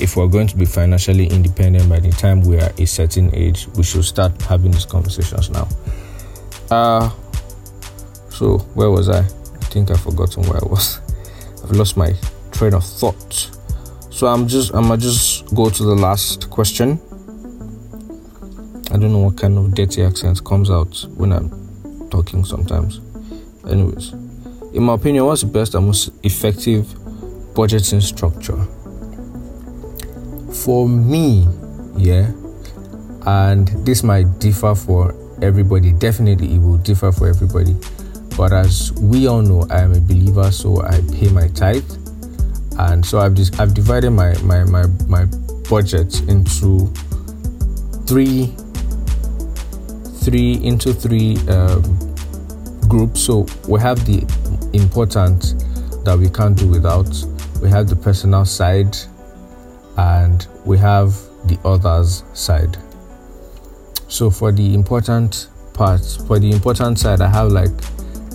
if 0.00 0.16
we're 0.16 0.28
going 0.28 0.46
to 0.46 0.56
be 0.56 0.64
financially 0.64 1.26
independent 1.26 1.88
by 1.88 1.98
the 1.98 2.10
time 2.10 2.40
we 2.42 2.60
are 2.60 2.70
a 2.78 2.86
certain 2.86 3.34
age, 3.34 3.66
we 3.76 3.82
should 3.82 4.04
start 4.04 4.40
having 4.42 4.70
these 4.70 4.86
conversations 4.86 5.50
now. 5.50 5.68
Uh 6.70 7.10
so 8.30 8.58
where 8.74 8.90
was 8.90 9.08
I? 9.08 9.20
I 9.20 9.70
think 9.70 9.90
I've 9.90 10.00
forgotten 10.00 10.44
where 10.44 10.62
I 10.62 10.68
was. 10.68 11.00
I've 11.64 11.72
lost 11.72 11.96
my 11.96 12.14
train 12.52 12.74
of 12.74 12.84
thought. 12.84 13.50
So 14.10 14.28
I'm 14.28 14.46
just 14.46 14.72
I'm 14.74 14.82
gonna 14.82 14.98
just 14.98 15.52
go 15.54 15.68
to 15.68 15.82
the 15.82 15.94
last 15.94 16.48
question. 16.50 17.00
I 18.98 19.00
don't 19.00 19.12
know 19.12 19.20
what 19.20 19.36
kind 19.36 19.56
of 19.56 19.74
dirty 19.74 20.02
accent 20.02 20.44
comes 20.44 20.70
out 20.70 21.06
when 21.14 21.32
I'm 21.32 22.08
talking 22.10 22.44
sometimes. 22.44 23.00
Anyways, 23.70 24.12
in 24.74 24.82
my 24.82 24.94
opinion, 24.94 25.24
what's 25.24 25.42
the 25.42 25.46
best 25.46 25.74
and 25.74 25.86
most 25.86 26.10
effective 26.24 26.84
budgeting 27.54 28.02
structure? 28.02 28.66
for 30.68 30.88
me, 30.88 31.46
yeah, 31.96 32.30
and 33.26 33.68
this 33.86 34.02
might 34.02 34.38
differ 34.38 34.74
for 34.74 35.14
everybody. 35.40 35.92
Definitely, 35.92 36.54
it 36.54 36.58
will 36.58 36.78
differ 36.78 37.12
for 37.12 37.28
everybody. 37.28 37.76
But 38.36 38.52
as 38.52 38.92
we 38.94 39.26
all 39.26 39.42
know, 39.42 39.66
I 39.70 39.80
am 39.80 39.92
a 39.92 40.00
believer, 40.00 40.50
so 40.50 40.82
I 40.82 41.00
pay 41.12 41.28
my 41.30 41.48
tithe, 41.48 41.90
and 42.78 43.04
so 43.04 43.18
I've 43.18 43.34
just 43.34 43.58
I've 43.60 43.74
divided 43.74 44.10
my 44.10 44.36
my 44.42 44.64
my 44.64 44.86
my 45.06 45.26
budget 45.70 46.20
into 46.28 46.92
three 48.06 48.54
three 50.28 50.62
into 50.62 50.92
three 50.92 51.36
um, 51.48 51.82
groups. 52.86 53.22
So 53.22 53.46
we 53.66 53.80
have 53.80 54.04
the 54.04 54.20
important 54.74 55.54
that 56.04 56.18
we 56.18 56.28
can't 56.28 56.56
do 56.56 56.68
without. 56.68 57.08
We 57.62 57.70
have 57.70 57.88
the 57.88 57.96
personal 57.96 58.44
side 58.44 58.96
and 59.96 60.46
we 60.64 60.76
have 60.78 61.14
the 61.46 61.58
others 61.64 62.24
side. 62.34 62.76
So 64.08 64.30
for 64.30 64.52
the 64.52 64.74
important 64.74 65.48
parts, 65.72 66.16
for 66.16 66.38
the 66.38 66.50
important 66.50 66.98
side, 66.98 67.20
I 67.20 67.28
have 67.28 67.50
like 67.50 67.70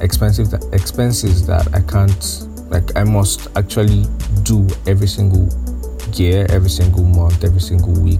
expensive 0.01 0.53
expenses 0.73 1.45
that 1.47 1.73
I 1.75 1.81
can't 1.81 2.47
like 2.69 2.95
I 2.95 3.03
must 3.03 3.47
actually 3.55 4.05
do 4.41 4.67
every 4.87 5.07
single 5.07 5.47
year, 6.13 6.47
every 6.49 6.69
single 6.69 7.03
month, 7.03 7.43
every 7.43 7.61
single 7.61 7.93
week. 8.01 8.19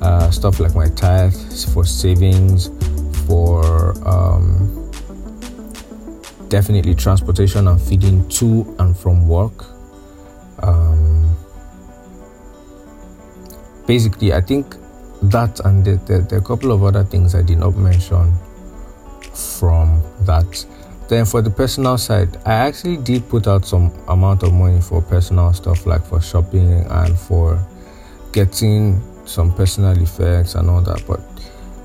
Uh, 0.00 0.30
stuff 0.30 0.60
like 0.60 0.74
my 0.74 0.88
tithe 0.88 1.34
for 1.72 1.84
savings, 1.84 2.68
for 3.26 3.94
um, 4.06 4.90
definitely 6.48 6.94
transportation 6.94 7.68
and 7.68 7.80
feeding 7.80 8.28
to 8.28 8.74
and 8.78 8.96
from 8.96 9.28
work. 9.28 9.64
Um, 10.62 11.36
basically, 13.86 14.32
I 14.32 14.40
think 14.40 14.76
that 15.22 15.60
and 15.64 15.84
there 15.84 16.26
are 16.32 16.38
a 16.38 16.42
couple 16.42 16.72
of 16.72 16.82
other 16.84 17.04
things 17.04 17.34
I 17.34 17.42
did 17.42 17.58
not 17.58 17.76
mention 17.76 18.32
from 19.58 20.02
that. 20.20 20.66
Then 21.08 21.26
for 21.26 21.42
the 21.42 21.50
personal 21.50 21.98
side, 21.98 22.38
I 22.46 22.54
actually 22.54 22.96
did 22.96 23.28
put 23.28 23.46
out 23.46 23.66
some 23.66 23.92
amount 24.08 24.42
of 24.42 24.52
money 24.52 24.80
for 24.80 25.02
personal 25.02 25.52
stuff 25.52 25.86
like 25.86 26.04
for 26.04 26.20
shopping 26.20 26.72
and 26.72 27.18
for 27.18 27.62
getting 28.32 29.02
some 29.26 29.52
personal 29.54 30.00
effects 30.00 30.54
and 30.54 30.70
all 30.70 30.80
that. 30.82 31.04
But 31.06 31.20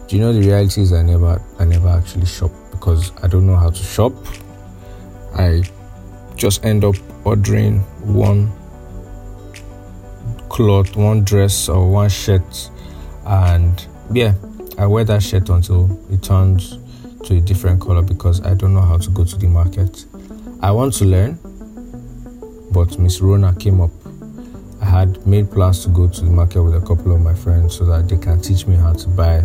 do 0.09 0.15
you 0.15 0.23
know 0.23 0.33
the 0.33 0.41
reality 0.41 0.81
is 0.81 0.91
I 0.91 1.03
never 1.03 1.39
I 1.59 1.65
never 1.65 1.87
actually 1.87 2.25
shop 2.25 2.49
because 2.71 3.11
I 3.21 3.27
don't 3.27 3.45
know 3.45 3.55
how 3.55 3.69
to 3.69 3.83
shop. 3.83 4.11
I 5.35 5.61
just 6.35 6.65
end 6.65 6.83
up 6.83 6.95
ordering 7.25 7.81
one 8.01 8.51
cloth, 10.49 10.95
one 10.95 11.23
dress 11.23 11.69
or 11.69 11.87
one 11.87 12.09
shirt 12.09 12.71
and 13.27 13.85
yeah, 14.11 14.33
I 14.79 14.87
wear 14.87 15.03
that 15.03 15.21
shirt 15.21 15.47
until 15.49 15.87
it 16.11 16.23
turns 16.23 16.79
to 17.25 17.37
a 17.37 17.39
different 17.39 17.79
color 17.79 18.01
because 18.01 18.43
I 18.43 18.55
don't 18.55 18.73
know 18.73 18.81
how 18.81 18.97
to 18.97 19.11
go 19.11 19.23
to 19.23 19.37
the 19.37 19.47
market. 19.47 20.05
I 20.61 20.71
want 20.71 20.95
to 20.95 21.05
learn, 21.05 21.37
but 22.71 22.97
Miss 22.97 23.21
Rona 23.21 23.53
came 23.53 23.79
up. 23.79 23.91
I 24.81 24.85
had 24.85 25.27
made 25.27 25.51
plans 25.51 25.83
to 25.83 25.89
go 25.89 26.07
to 26.07 26.21
the 26.21 26.31
market 26.31 26.63
with 26.63 26.73
a 26.73 26.81
couple 26.81 27.13
of 27.13 27.21
my 27.21 27.35
friends 27.35 27.77
so 27.77 27.85
that 27.85 28.09
they 28.09 28.17
can 28.17 28.41
teach 28.41 28.65
me 28.65 28.75
how 28.75 28.93
to 28.93 29.07
buy 29.09 29.43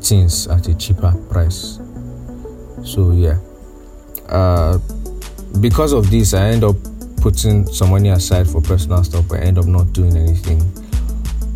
things 0.00 0.46
at 0.46 0.68
a 0.68 0.74
cheaper 0.76 1.12
price. 1.30 1.78
So 2.84 3.12
yeah, 3.12 3.38
uh, 4.28 4.78
because 5.60 5.92
of 5.92 6.10
this, 6.10 6.34
I 6.34 6.48
end 6.48 6.64
up 6.64 6.76
putting 7.20 7.66
some 7.66 7.90
money 7.90 8.10
aside 8.10 8.48
for 8.48 8.60
personal 8.60 9.02
stuff. 9.04 9.30
I 9.32 9.38
end 9.38 9.58
up 9.58 9.66
not 9.66 9.92
doing 9.92 10.16
anything. 10.16 10.62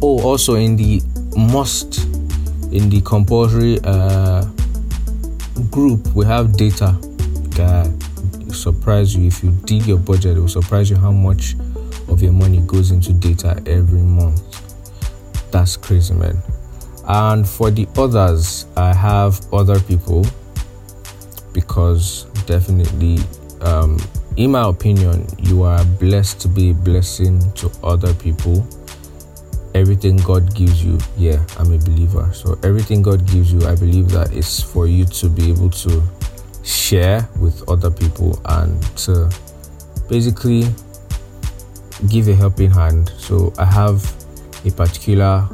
Oh, 0.02 0.20
also 0.22 0.54
in 0.56 0.76
the 0.76 1.00
must, 1.36 2.04
in 2.72 2.90
the 2.90 3.00
compulsory 3.04 3.78
uh, 3.84 4.44
group, 5.70 6.06
we 6.14 6.24
have 6.26 6.56
data. 6.56 6.98
That 7.52 7.90
surprise 8.52 9.14
you 9.14 9.26
if 9.26 9.42
you 9.42 9.50
dig 9.64 9.86
your 9.86 9.98
budget. 9.98 10.36
It 10.36 10.40
will 10.40 10.48
surprise 10.48 10.90
you 10.90 10.96
how 10.96 11.12
much 11.12 11.54
of 12.08 12.22
your 12.22 12.32
money 12.32 12.60
goes 12.66 12.90
into 12.90 13.12
data 13.12 13.62
every 13.66 14.02
month. 14.02 14.42
That's 15.50 15.76
crazy, 15.76 16.14
man. 16.14 16.42
And 17.08 17.48
for 17.48 17.70
the 17.70 17.88
others, 17.96 18.66
I 18.76 18.94
have 18.94 19.40
other 19.52 19.80
people 19.80 20.24
because 21.52 22.24
definitely, 22.46 23.18
um, 23.60 23.98
in 24.36 24.52
my 24.52 24.68
opinion, 24.68 25.26
you 25.38 25.62
are 25.62 25.84
blessed 25.84 26.40
to 26.42 26.48
be 26.48 26.70
a 26.70 26.74
blessing 26.74 27.40
to 27.52 27.70
other 27.82 28.14
people. 28.14 28.66
Everything 29.74 30.16
God 30.18 30.54
gives 30.54 30.84
you, 30.84 30.98
yeah, 31.16 31.44
I'm 31.58 31.72
a 31.72 31.78
believer. 31.78 32.30
So 32.32 32.58
everything 32.62 33.02
God 33.02 33.26
gives 33.26 33.52
you, 33.52 33.66
I 33.66 33.74
believe 33.74 34.10
that 34.10 34.32
is 34.32 34.60
for 34.60 34.86
you 34.86 35.04
to 35.06 35.28
be 35.28 35.50
able 35.50 35.70
to 35.70 36.02
share 36.62 37.28
with 37.40 37.68
other 37.68 37.90
people 37.90 38.40
and 38.44 38.80
to 38.98 39.30
basically 40.08 40.64
give 42.08 42.28
a 42.28 42.34
helping 42.34 42.70
hand. 42.70 43.12
So 43.16 43.52
I 43.58 43.64
have 43.64 44.04
a 44.64 44.70
particular 44.70 45.48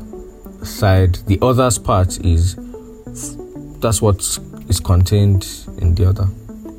side. 0.63 1.15
The 1.27 1.39
other's 1.43 1.79
part 1.79 2.25
is 2.25 2.57
that's 3.81 4.03
what 4.03 4.19
is 4.69 4.81
contained 4.81 5.47
in 5.79 5.95
the 5.95 6.09
other. 6.09 6.29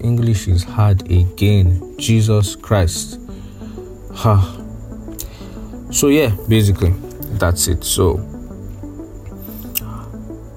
English 0.02 0.48
is 0.48 0.64
hard 0.64 1.10
again. 1.12 1.98
Jesus 1.98 2.56
Christ. 2.56 3.20
Ha. 4.14 4.56
So 5.92 6.08
yeah, 6.08 6.36
basically 6.48 6.94
that's 7.38 7.68
it. 7.68 7.84
So 7.84 8.18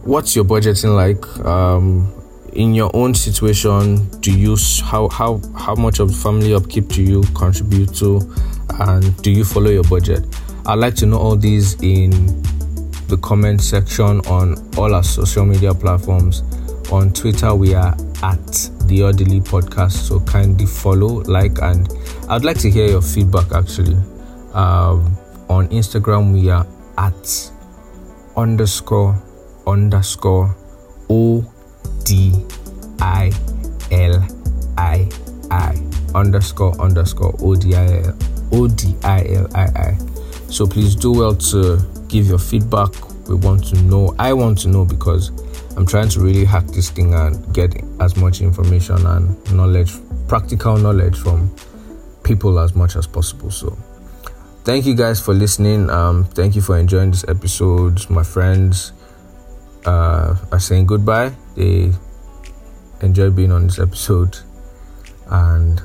what's 0.05 0.35
your 0.37 0.45
budgeting 0.45 0.95
like? 0.95 1.47
Um 1.47 2.13
in 2.53 2.75
your 2.75 2.91
own 2.95 3.15
situation 3.15 4.07
do 4.21 4.31
you 4.37 4.57
how 4.85 5.09
how 5.09 5.41
how 5.57 5.75
much 5.75 6.01
of 6.01 6.15
family 6.15 6.53
upkeep 6.55 6.87
do 6.89 7.03
you 7.03 7.23
contribute 7.35 7.95
to 7.95 8.21
and 8.81 9.17
do 9.23 9.31
you 9.31 9.45
follow 9.45 9.71
your 9.71 9.85
budget 9.85 10.23
i'd 10.67 10.79
like 10.79 10.95
to 10.95 11.07
know 11.07 11.19
all 11.19 11.37
these 11.37 11.81
in 11.83 12.11
the 13.13 13.19
comment 13.19 13.61
section 13.61 14.21
on 14.21 14.57
all 14.79 14.95
our 14.95 15.03
social 15.03 15.45
media 15.45 15.75
platforms. 15.75 16.43
On 16.91 17.13
twitter 17.13 17.55
we 17.55 17.75
are 17.75 17.95
at 18.23 18.71
the 18.87 19.03
orderly 19.03 19.41
podcast 19.41 19.93
so 19.93 20.19
kindly 20.21 20.65
follow 20.65 21.21
like 21.23 21.61
and 21.61 21.89
i'd 22.31 22.45
like 22.45 22.59
to 22.59 22.71
hear 22.71 22.89
your 22.89 23.03
feedback 23.03 23.53
actually. 23.53 23.97
Um, 24.55 25.15
on 25.51 25.69
instagram 25.69 26.33
we 26.33 26.49
are 26.49 26.67
at 26.97 27.51
underscore 28.35 29.21
underscore 29.67 30.57
o 31.11 31.45
D 32.05 32.33
I 33.01 33.31
L 33.91 34.27
I 34.79 35.09
I. 35.51 35.83
Underscore 36.15 36.81
underscore 36.81 37.35
O 37.41 37.55
D 37.57 37.75
I 37.75 37.99
L 37.99 38.17
O 38.53 38.69
D 38.69 38.95
I 39.05 39.25
L 39.35 39.49
I 39.55 39.65
I. 39.65 39.99
So 40.49 40.67
please 40.67 40.95
do 40.95 41.13
well 41.13 41.35
to 41.35 41.92
give 42.13 42.27
your 42.27 42.39
feedback. 42.39 42.93
We 43.27 43.37
want 43.37 43.65
to 43.69 43.83
know. 43.83 44.15
I 44.19 44.35
want 44.35 44.59
to 44.59 44.69
know 44.69 44.85
because 44.85 45.31
I'm 45.77 45.87
trying 45.87 46.11
to 46.11 46.21
really 46.21 46.45
hack 46.45 46.67
this 46.67 46.91
thing 46.91 47.15
and 47.15 47.53
get 47.55 47.75
as 48.01 48.17
much 48.17 48.43
information 48.43 49.07
and 49.07 49.53
knowledge, 49.53 49.95
practical 50.29 50.77
knowledge 50.77 51.17
from 51.17 51.51
people 52.23 52.59
as 52.59 52.75
much 52.75 52.97
as 52.97 53.07
possible. 53.07 53.51
So 53.51 53.79
thank 54.65 54.85
you 54.85 54.95
guys 54.95 55.21
for 55.21 55.33
listening. 55.33 55.89
Um, 55.89 56.25
thank 56.25 56.55
you 56.55 56.61
for 56.61 56.79
enjoying 56.79 57.11
this 57.11 57.25
episode, 57.27 58.09
my 58.11 58.23
friends 58.23 58.93
uh, 59.87 60.37
are 60.53 60.61
saying 60.61 60.87
goodbye. 60.87 61.33
They 61.57 61.93
enjoy 63.01 63.31
being 63.31 63.53
on 63.53 63.67
this 63.67 63.79
episode 63.79 64.37
and 65.31 65.83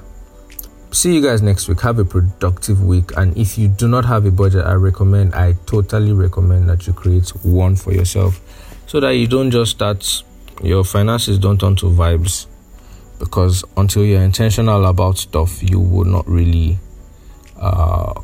see 0.97 1.13
you 1.13 1.21
guys 1.21 1.41
next 1.41 1.67
week. 1.67 1.81
Have 1.81 1.99
a 1.99 2.05
productive 2.05 2.83
week. 2.83 3.15
And 3.15 3.37
if 3.37 3.57
you 3.57 3.67
do 3.67 3.87
not 3.87 4.05
have 4.05 4.25
a 4.25 4.31
budget, 4.31 4.65
I 4.65 4.73
recommend, 4.73 5.35
I 5.35 5.53
totally 5.65 6.11
recommend 6.11 6.67
that 6.69 6.87
you 6.87 6.93
create 6.93 7.29
one 7.43 7.75
for 7.75 7.93
yourself 7.93 8.41
so 8.87 8.99
that 8.99 9.11
you 9.11 9.27
don't 9.27 9.51
just 9.51 9.71
start, 9.71 10.23
your 10.63 10.83
finances 10.83 11.37
don't 11.37 11.59
turn 11.59 11.75
to 11.77 11.85
vibes. 11.85 12.47
Because 13.19 13.63
until 13.75 14.05
you're 14.05 14.21
intentional 14.21 14.85
about 14.85 15.17
stuff, 15.17 15.61
you 15.61 15.79
will 15.79 16.05
not 16.05 16.27
really, 16.27 16.79
uh, 17.59 18.19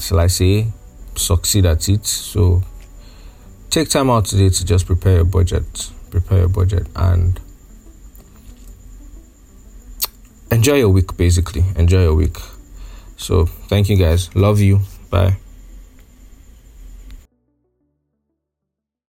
shall 0.00 0.20
I 0.20 0.28
say, 0.28 0.68
succeed 1.16 1.66
at 1.66 1.88
it. 1.88 2.06
So 2.06 2.62
take 3.68 3.88
time 3.88 4.10
out 4.10 4.26
today 4.26 4.48
to 4.48 4.64
just 4.64 4.86
prepare 4.86 5.16
your 5.16 5.24
budget 5.24 5.90
prepare 6.10 6.38
your 6.38 6.48
budget 6.48 6.86
and 6.96 7.40
enjoy 10.50 10.78
your 10.78 10.88
week 10.90 11.16
basically. 11.16 11.64
Enjoy 11.76 12.02
your 12.02 12.14
week. 12.14 12.36
So 13.16 13.46
thank 13.68 13.88
you 13.88 13.96
guys. 13.96 14.34
Love 14.34 14.60
you. 14.60 14.80
Bye 15.10 15.36